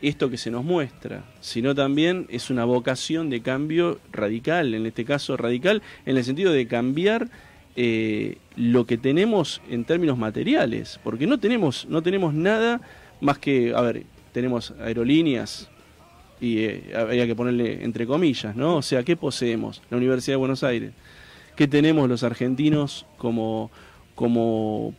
esto 0.00 0.30
que 0.30 0.38
se 0.38 0.50
nos 0.50 0.64
muestra, 0.64 1.24
sino 1.42 1.74
también 1.74 2.26
es 2.30 2.48
una 2.48 2.64
vocación 2.64 3.28
de 3.28 3.42
cambio 3.42 4.00
radical, 4.12 4.72
en 4.72 4.86
este 4.86 5.04
caso 5.04 5.36
radical, 5.36 5.82
en 6.06 6.16
el 6.16 6.24
sentido 6.24 6.52
de 6.52 6.66
cambiar 6.66 7.28
lo 8.56 8.86
que 8.86 8.96
tenemos 8.96 9.60
en 9.68 9.84
términos 9.84 10.16
materiales, 10.16 10.98
porque 11.04 11.26
no 11.26 11.38
tenemos, 11.38 11.86
no 11.90 12.02
tenemos 12.02 12.32
nada 12.32 12.80
más 13.20 13.38
que, 13.38 13.74
a 13.74 13.80
ver, 13.82 14.04
tenemos 14.32 14.72
aerolíneas, 14.80 15.70
y 16.42 16.58
eh, 16.58 16.92
había 16.96 17.24
que 17.24 17.36
ponerle 17.36 17.84
entre 17.84 18.04
comillas, 18.04 18.56
¿no? 18.56 18.76
O 18.76 18.82
sea, 18.82 19.04
¿qué 19.04 19.16
poseemos? 19.16 19.80
La 19.90 19.96
Universidad 19.96 20.34
de 20.34 20.38
Buenos 20.38 20.64
Aires. 20.64 20.92
¿Qué 21.54 21.68
tenemos 21.68 22.08
los 22.08 22.24
argentinos 22.24 23.06
como, 23.16 23.70
como, 24.16 24.92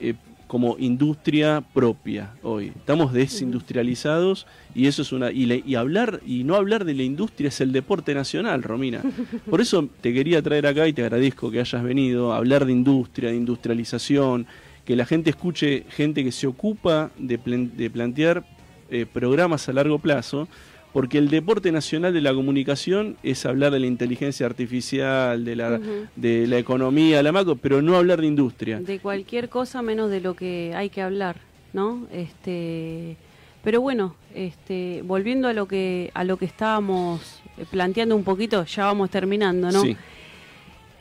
eh, 0.00 0.14
como 0.48 0.76
industria 0.80 1.62
propia 1.72 2.34
hoy? 2.42 2.72
Estamos 2.74 3.12
desindustrializados 3.12 4.48
y 4.74 4.88
eso 4.88 5.02
es 5.02 5.12
una. 5.12 5.30
Y, 5.30 5.76
hablar, 5.76 6.20
y 6.26 6.42
no 6.42 6.56
hablar 6.56 6.84
de 6.84 6.94
la 6.94 7.04
industria 7.04 7.48
es 7.48 7.60
el 7.60 7.70
deporte 7.70 8.12
nacional, 8.12 8.64
Romina. 8.64 9.02
Por 9.48 9.60
eso 9.60 9.88
te 10.00 10.12
quería 10.12 10.42
traer 10.42 10.66
acá 10.66 10.88
y 10.88 10.92
te 10.92 11.02
agradezco 11.02 11.52
que 11.52 11.60
hayas 11.60 11.82
venido 11.84 12.32
a 12.32 12.38
hablar 12.38 12.66
de 12.66 12.72
industria, 12.72 13.30
de 13.30 13.36
industrialización, 13.36 14.46
que 14.84 14.96
la 14.96 15.06
gente 15.06 15.30
escuche 15.30 15.84
gente 15.90 16.24
que 16.24 16.32
se 16.32 16.48
ocupa 16.48 17.12
de, 17.18 17.38
de 17.76 17.88
plantear 17.88 18.44
eh, 18.92 19.06
programas 19.10 19.68
a 19.68 19.72
largo 19.72 19.98
plazo, 19.98 20.48
porque 20.92 21.16
el 21.16 21.30
deporte 21.30 21.72
nacional 21.72 22.12
de 22.12 22.20
la 22.20 22.34
comunicación 22.34 23.16
es 23.22 23.46
hablar 23.46 23.72
de 23.72 23.80
la 23.80 23.86
inteligencia 23.86 24.44
artificial, 24.44 25.44
de 25.44 25.56
la, 25.56 25.80
de 26.14 26.46
la 26.46 26.58
economía, 26.58 27.22
la 27.22 27.32
macro, 27.32 27.56
pero 27.56 27.80
no 27.80 27.96
hablar 27.96 28.20
de 28.20 28.26
industria. 28.26 28.80
De 28.80 28.98
cualquier 28.98 29.48
cosa 29.48 29.80
menos 29.80 30.10
de 30.10 30.20
lo 30.20 30.34
que 30.34 30.74
hay 30.76 30.90
que 30.90 31.00
hablar, 31.00 31.36
¿no? 31.72 32.06
Este, 32.12 33.16
pero 33.64 33.80
bueno, 33.80 34.14
este, 34.34 35.02
volviendo 35.04 35.48
a 35.48 35.54
lo 35.54 35.66
que 35.66 36.10
a 36.12 36.24
lo 36.24 36.36
que 36.36 36.44
estábamos 36.44 37.40
planteando 37.70 38.14
un 38.14 38.24
poquito, 38.24 38.64
ya 38.64 38.84
vamos 38.84 39.08
terminando, 39.08 39.70
¿no? 39.70 39.82
Sí. 39.82 39.96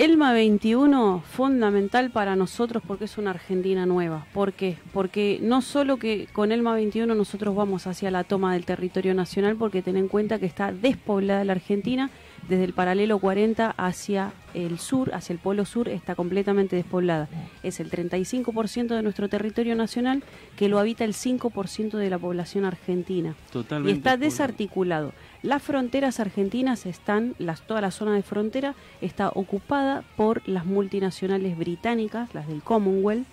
Elma 0.02 0.34
21, 0.34 1.22
fundamental 1.32 2.10
para 2.10 2.36
nosotros 2.36 2.82
porque 2.88 3.06
es 3.06 3.20
una 3.20 3.30
Argentina 3.30 3.86
nueva. 3.86 4.26
¿Por 4.34 4.52
qué? 4.52 4.80
Porque 4.93 5.38
no 5.43 5.62
solo 5.62 5.97
que 5.97 6.28
con 6.34 6.52
Elma 6.52 6.74
21 6.74 7.14
nosotros 7.14 7.56
vamos 7.56 7.86
hacia 7.86 8.10
la 8.10 8.24
toma 8.24 8.54
del 8.54 8.66
territorio 8.66 9.14
nacional, 9.14 9.58
porque 9.58 9.84
ten 9.84 9.97
en 9.97 10.08
cuenta 10.08 10.39
que 10.39 10.47
está 10.47 10.72
despoblada 10.72 11.43
la 11.43 11.52
Argentina, 11.52 12.10
desde 12.48 12.64
el 12.64 12.74
paralelo 12.74 13.20
40 13.20 13.72
hacia 13.78 14.34
el 14.54 14.80
sur, 14.80 15.14
hacia 15.14 15.34
el 15.34 15.39
polo 15.39 15.66
sur, 15.66 15.88
está 15.88 16.16
completamente 16.16 16.76
despoblada. 16.76 17.30
Es 17.64 17.80
el 17.80 17.89
35% 17.89 18.96
de 18.96 19.02
nuestro 19.04 19.30
territorio 19.30 19.76
nacional 19.76 20.24
que 20.56 20.68
lo 20.68 20.80
habita 20.80 21.04
el 21.04 21.14
5% 21.14 21.98
de 21.98 22.10
la 22.10 22.18
población 22.18 22.66
argentina. 22.66 23.36
Totalmente 23.52 23.92
y 23.92 23.98
está 23.98 24.18
desarticulado. 24.18 25.14
Las 25.44 25.62
fronteras 25.64 26.20
argentinas 26.20 26.86
están, 26.86 27.36
las, 27.39 27.62
toda 27.62 27.82
la 27.82 27.92
zona 27.92 28.14
de 28.14 28.24
frontera 28.24 28.76
está 29.02 29.30
ocupada 29.30 30.04
por 30.16 30.48
las 30.48 30.66
multinacionales 30.66 31.58
británicas, 31.58 32.34
las 32.34 32.48
del 32.48 32.62
Commonwealth, 32.62 33.26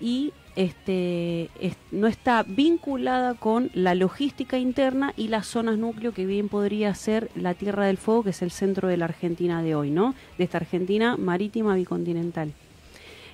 y 0.00 0.32
este, 0.60 1.48
no 1.90 2.06
está 2.06 2.42
vinculada 2.42 3.32
con 3.32 3.70
la 3.72 3.94
logística 3.94 4.58
interna 4.58 5.14
y 5.16 5.28
las 5.28 5.46
zonas 5.46 5.78
núcleo 5.78 6.12
que 6.12 6.26
bien 6.26 6.50
podría 6.50 6.94
ser 6.94 7.30
la 7.34 7.54
Tierra 7.54 7.86
del 7.86 7.96
Fuego, 7.96 8.24
que 8.24 8.30
es 8.30 8.42
el 8.42 8.50
centro 8.50 8.86
de 8.86 8.98
la 8.98 9.06
Argentina 9.06 9.62
de 9.62 9.74
hoy, 9.74 9.90
¿no? 9.90 10.14
De 10.36 10.44
esta 10.44 10.58
Argentina 10.58 11.16
marítima 11.16 11.74
bicontinental. 11.76 12.52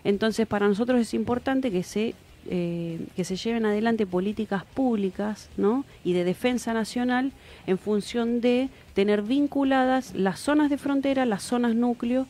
Entonces, 0.05 0.47
para 0.47 0.69
nosotros 0.69 1.01
es 1.01 1.15
importante 1.15 1.73
que 1.73 1.83
se 1.83 2.15
eh, 2.49 3.05
que 3.17 3.25
se 3.25 3.35
lleven 3.35 3.67
adelante 3.67 4.07
políticas 4.07 4.65
públicas 4.65 5.49
¿no? 5.57 5.85
y 6.05 6.13
de 6.13 6.23
defensa 6.23 6.73
nacional 6.73 7.33
en 7.67 7.77
función 7.77 8.41
de 8.41 8.69
tener 8.95 9.23
vinculadas 9.23 10.15
las 10.15 10.39
zonas 10.39 10.71
de 10.71 10.79
frontera, 10.79 11.27
las 11.27 11.43
zonas 11.43 11.75
núcleo 11.75 12.29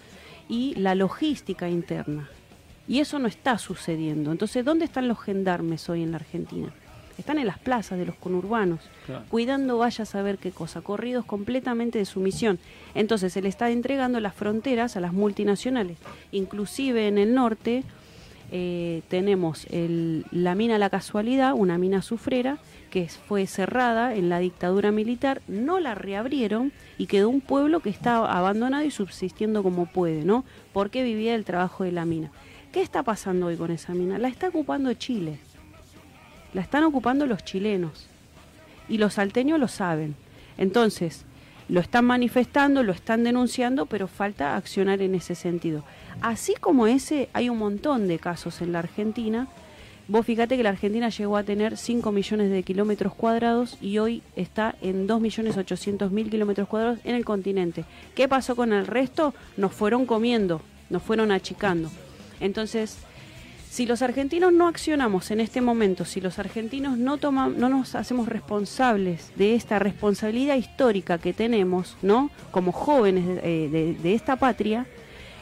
y 0.48 0.74
la 0.76 0.94
logística 0.94 1.68
interna. 1.68 2.30
Y 2.88 3.00
eso 3.00 3.18
no 3.18 3.28
está 3.28 3.58
sucediendo. 3.58 4.32
Entonces, 4.32 4.64
¿dónde 4.64 4.84
están 4.84 5.08
los 5.08 5.20
gendarmes 5.20 5.88
hoy 5.88 6.02
en 6.02 6.12
la 6.12 6.18
Argentina? 6.18 6.72
Están 7.18 7.38
en 7.38 7.46
las 7.46 7.58
plazas 7.58 7.98
de 7.98 8.04
los 8.04 8.14
conurbanos, 8.16 8.80
cuidando 9.30 9.78
vaya 9.78 10.02
a 10.02 10.06
saber 10.06 10.36
qué 10.36 10.50
cosa, 10.50 10.82
corridos 10.82 11.24
completamente 11.24 11.98
de 11.98 12.04
su 12.04 12.20
misión. 12.20 12.58
Entonces, 12.94 13.32
se 13.32 13.40
le 13.40 13.48
está 13.48 13.70
entregando 13.70 14.20
las 14.20 14.34
fronteras 14.34 14.96
a 14.96 15.00
las 15.00 15.14
multinacionales, 15.14 15.96
inclusive 16.30 17.08
en 17.08 17.16
el 17.16 17.34
norte, 17.34 17.84
eh, 18.52 19.02
tenemos 19.08 19.66
la 19.70 20.54
mina 20.54 20.78
La 20.78 20.90
Casualidad, 20.90 21.54
una 21.54 21.78
mina 21.78 22.02
sufrera, 22.02 22.58
que 22.90 23.08
fue 23.08 23.46
cerrada 23.46 24.14
en 24.14 24.28
la 24.28 24.38
dictadura 24.38 24.92
militar, 24.92 25.42
no 25.48 25.80
la 25.80 25.94
reabrieron 25.94 26.72
y 26.98 27.06
quedó 27.06 27.28
un 27.28 27.40
pueblo 27.40 27.80
que 27.80 27.90
está 27.90 28.16
abandonado 28.16 28.84
y 28.84 28.90
subsistiendo 28.90 29.62
como 29.62 29.86
puede, 29.86 30.24
¿no? 30.24 30.44
Porque 30.72 31.02
vivía 31.02 31.32
del 31.32 31.44
trabajo 31.44 31.84
de 31.84 31.92
la 31.92 32.04
mina. 32.04 32.30
¿Qué 32.76 32.82
está 32.82 33.02
pasando 33.02 33.46
hoy 33.46 33.56
con 33.56 33.70
esa 33.70 33.94
mina? 33.94 34.18
La 34.18 34.28
está 34.28 34.48
ocupando 34.48 34.92
Chile. 34.92 35.38
La 36.52 36.60
están 36.60 36.84
ocupando 36.84 37.24
los 37.24 37.42
chilenos. 37.42 38.06
Y 38.86 38.98
los 38.98 39.14
salteños 39.14 39.58
lo 39.58 39.66
saben. 39.66 40.14
Entonces, 40.58 41.24
lo 41.70 41.80
están 41.80 42.04
manifestando, 42.04 42.82
lo 42.82 42.92
están 42.92 43.24
denunciando, 43.24 43.86
pero 43.86 44.08
falta 44.08 44.56
accionar 44.56 45.00
en 45.00 45.14
ese 45.14 45.34
sentido. 45.34 45.84
Así 46.20 46.52
como 46.60 46.86
ese, 46.86 47.30
hay 47.32 47.48
un 47.48 47.56
montón 47.56 48.08
de 48.08 48.18
casos 48.18 48.60
en 48.60 48.72
la 48.72 48.80
Argentina. 48.80 49.48
Vos 50.06 50.26
fíjate 50.26 50.58
que 50.58 50.62
la 50.62 50.68
Argentina 50.68 51.08
llegó 51.08 51.38
a 51.38 51.44
tener 51.44 51.78
5 51.78 52.12
millones 52.12 52.50
de 52.50 52.62
kilómetros 52.62 53.14
cuadrados 53.14 53.78
y 53.80 53.96
hoy 53.96 54.22
está 54.36 54.74
en 54.82 55.06
2 55.06 55.18
millones 55.22 55.56
800 55.56 56.12
mil 56.12 56.28
kilómetros 56.28 56.68
cuadrados 56.68 56.98
en 57.04 57.14
el 57.14 57.24
continente. 57.24 57.86
¿Qué 58.14 58.28
pasó 58.28 58.54
con 58.54 58.74
el 58.74 58.86
resto? 58.86 59.32
Nos 59.56 59.72
fueron 59.72 60.04
comiendo, 60.04 60.60
nos 60.90 61.02
fueron 61.02 61.32
achicando. 61.32 61.90
Entonces, 62.40 62.98
si 63.70 63.84
los 63.84 64.00
argentinos 64.02 64.52
no 64.52 64.68
accionamos 64.68 65.30
en 65.30 65.40
este 65.40 65.60
momento, 65.60 66.04
si 66.04 66.20
los 66.20 66.38
argentinos 66.38 66.96
no 66.96 67.18
toman, 67.18 67.58
no 67.58 67.68
nos 67.68 67.94
hacemos 67.94 68.28
responsables 68.28 69.32
de 69.36 69.54
esta 69.54 69.78
responsabilidad 69.78 70.56
histórica 70.56 71.18
que 71.18 71.32
tenemos, 71.32 71.96
¿no? 72.02 72.30
Como 72.50 72.72
jóvenes 72.72 73.26
de, 73.42 73.96
de 74.02 74.14
esta 74.14 74.36
patria, 74.36 74.86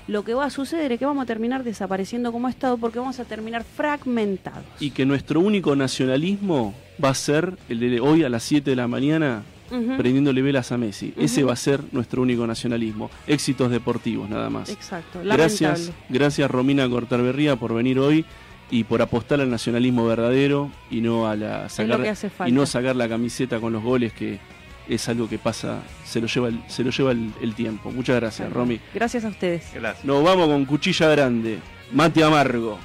lo 0.06 0.24
que 0.24 0.34
va 0.34 0.46
a 0.46 0.50
suceder 0.50 0.92
es 0.92 0.98
que 0.98 1.06
vamos 1.06 1.22
a 1.22 1.26
terminar 1.26 1.64
desapareciendo 1.64 2.32
como 2.32 2.48
Estado 2.48 2.76
porque 2.76 2.98
vamos 2.98 3.20
a 3.20 3.24
terminar 3.24 3.64
fragmentados. 3.64 4.64
Y 4.80 4.90
que 4.90 5.06
nuestro 5.06 5.40
único 5.40 5.74
nacionalismo 5.76 6.74
va 7.02 7.10
a 7.10 7.14
ser 7.14 7.56
el 7.68 7.80
de 7.80 8.00
hoy 8.00 8.24
a 8.24 8.28
las 8.28 8.42
7 8.42 8.68
de 8.68 8.76
la 8.76 8.88
mañana 8.88 9.44
prendiéndole 9.96 10.42
velas 10.42 10.72
a 10.72 10.78
Messi. 10.78 11.12
Ese 11.16 11.42
va 11.44 11.52
a 11.52 11.56
ser 11.56 11.80
nuestro 11.92 12.22
único 12.22 12.46
nacionalismo. 12.46 13.10
Éxitos 13.26 13.70
deportivos, 13.70 14.28
nada 14.28 14.50
más. 14.50 14.68
Exacto. 14.68 15.20
Gracias, 15.22 15.92
gracias 16.08 16.50
Romina 16.50 16.88
Cortarberría 16.88 17.56
por 17.56 17.74
venir 17.74 17.98
hoy 17.98 18.24
y 18.70 18.84
por 18.84 19.02
apostar 19.02 19.40
al 19.40 19.50
nacionalismo 19.50 20.06
verdadero 20.06 20.70
y 20.90 21.00
no 21.00 21.28
a 21.28 21.36
la 21.36 21.68
y 22.46 22.52
no 22.52 22.66
sacar 22.66 22.96
la 22.96 23.08
camiseta 23.08 23.60
con 23.60 23.72
los 23.72 23.82
goles 23.82 24.12
que 24.12 24.38
es 24.88 25.08
algo 25.08 25.28
que 25.28 25.38
pasa, 25.38 25.82
se 26.04 26.20
lo 26.20 26.26
lleva 26.26 26.48
el, 26.48 26.60
se 26.68 26.84
lo 26.84 26.90
lleva 26.90 27.12
el, 27.12 27.54
tiempo. 27.54 27.90
Muchas 27.90 28.16
gracias, 28.16 28.52
Romy. 28.52 28.80
Gracias 28.92 29.24
a 29.24 29.28
ustedes. 29.28 29.64
Nos 30.02 30.22
vamos 30.22 30.48
con 30.48 30.64
cuchilla 30.66 31.08
grande. 31.08 31.58
Mate 31.92 32.22
amargo. 32.22 32.78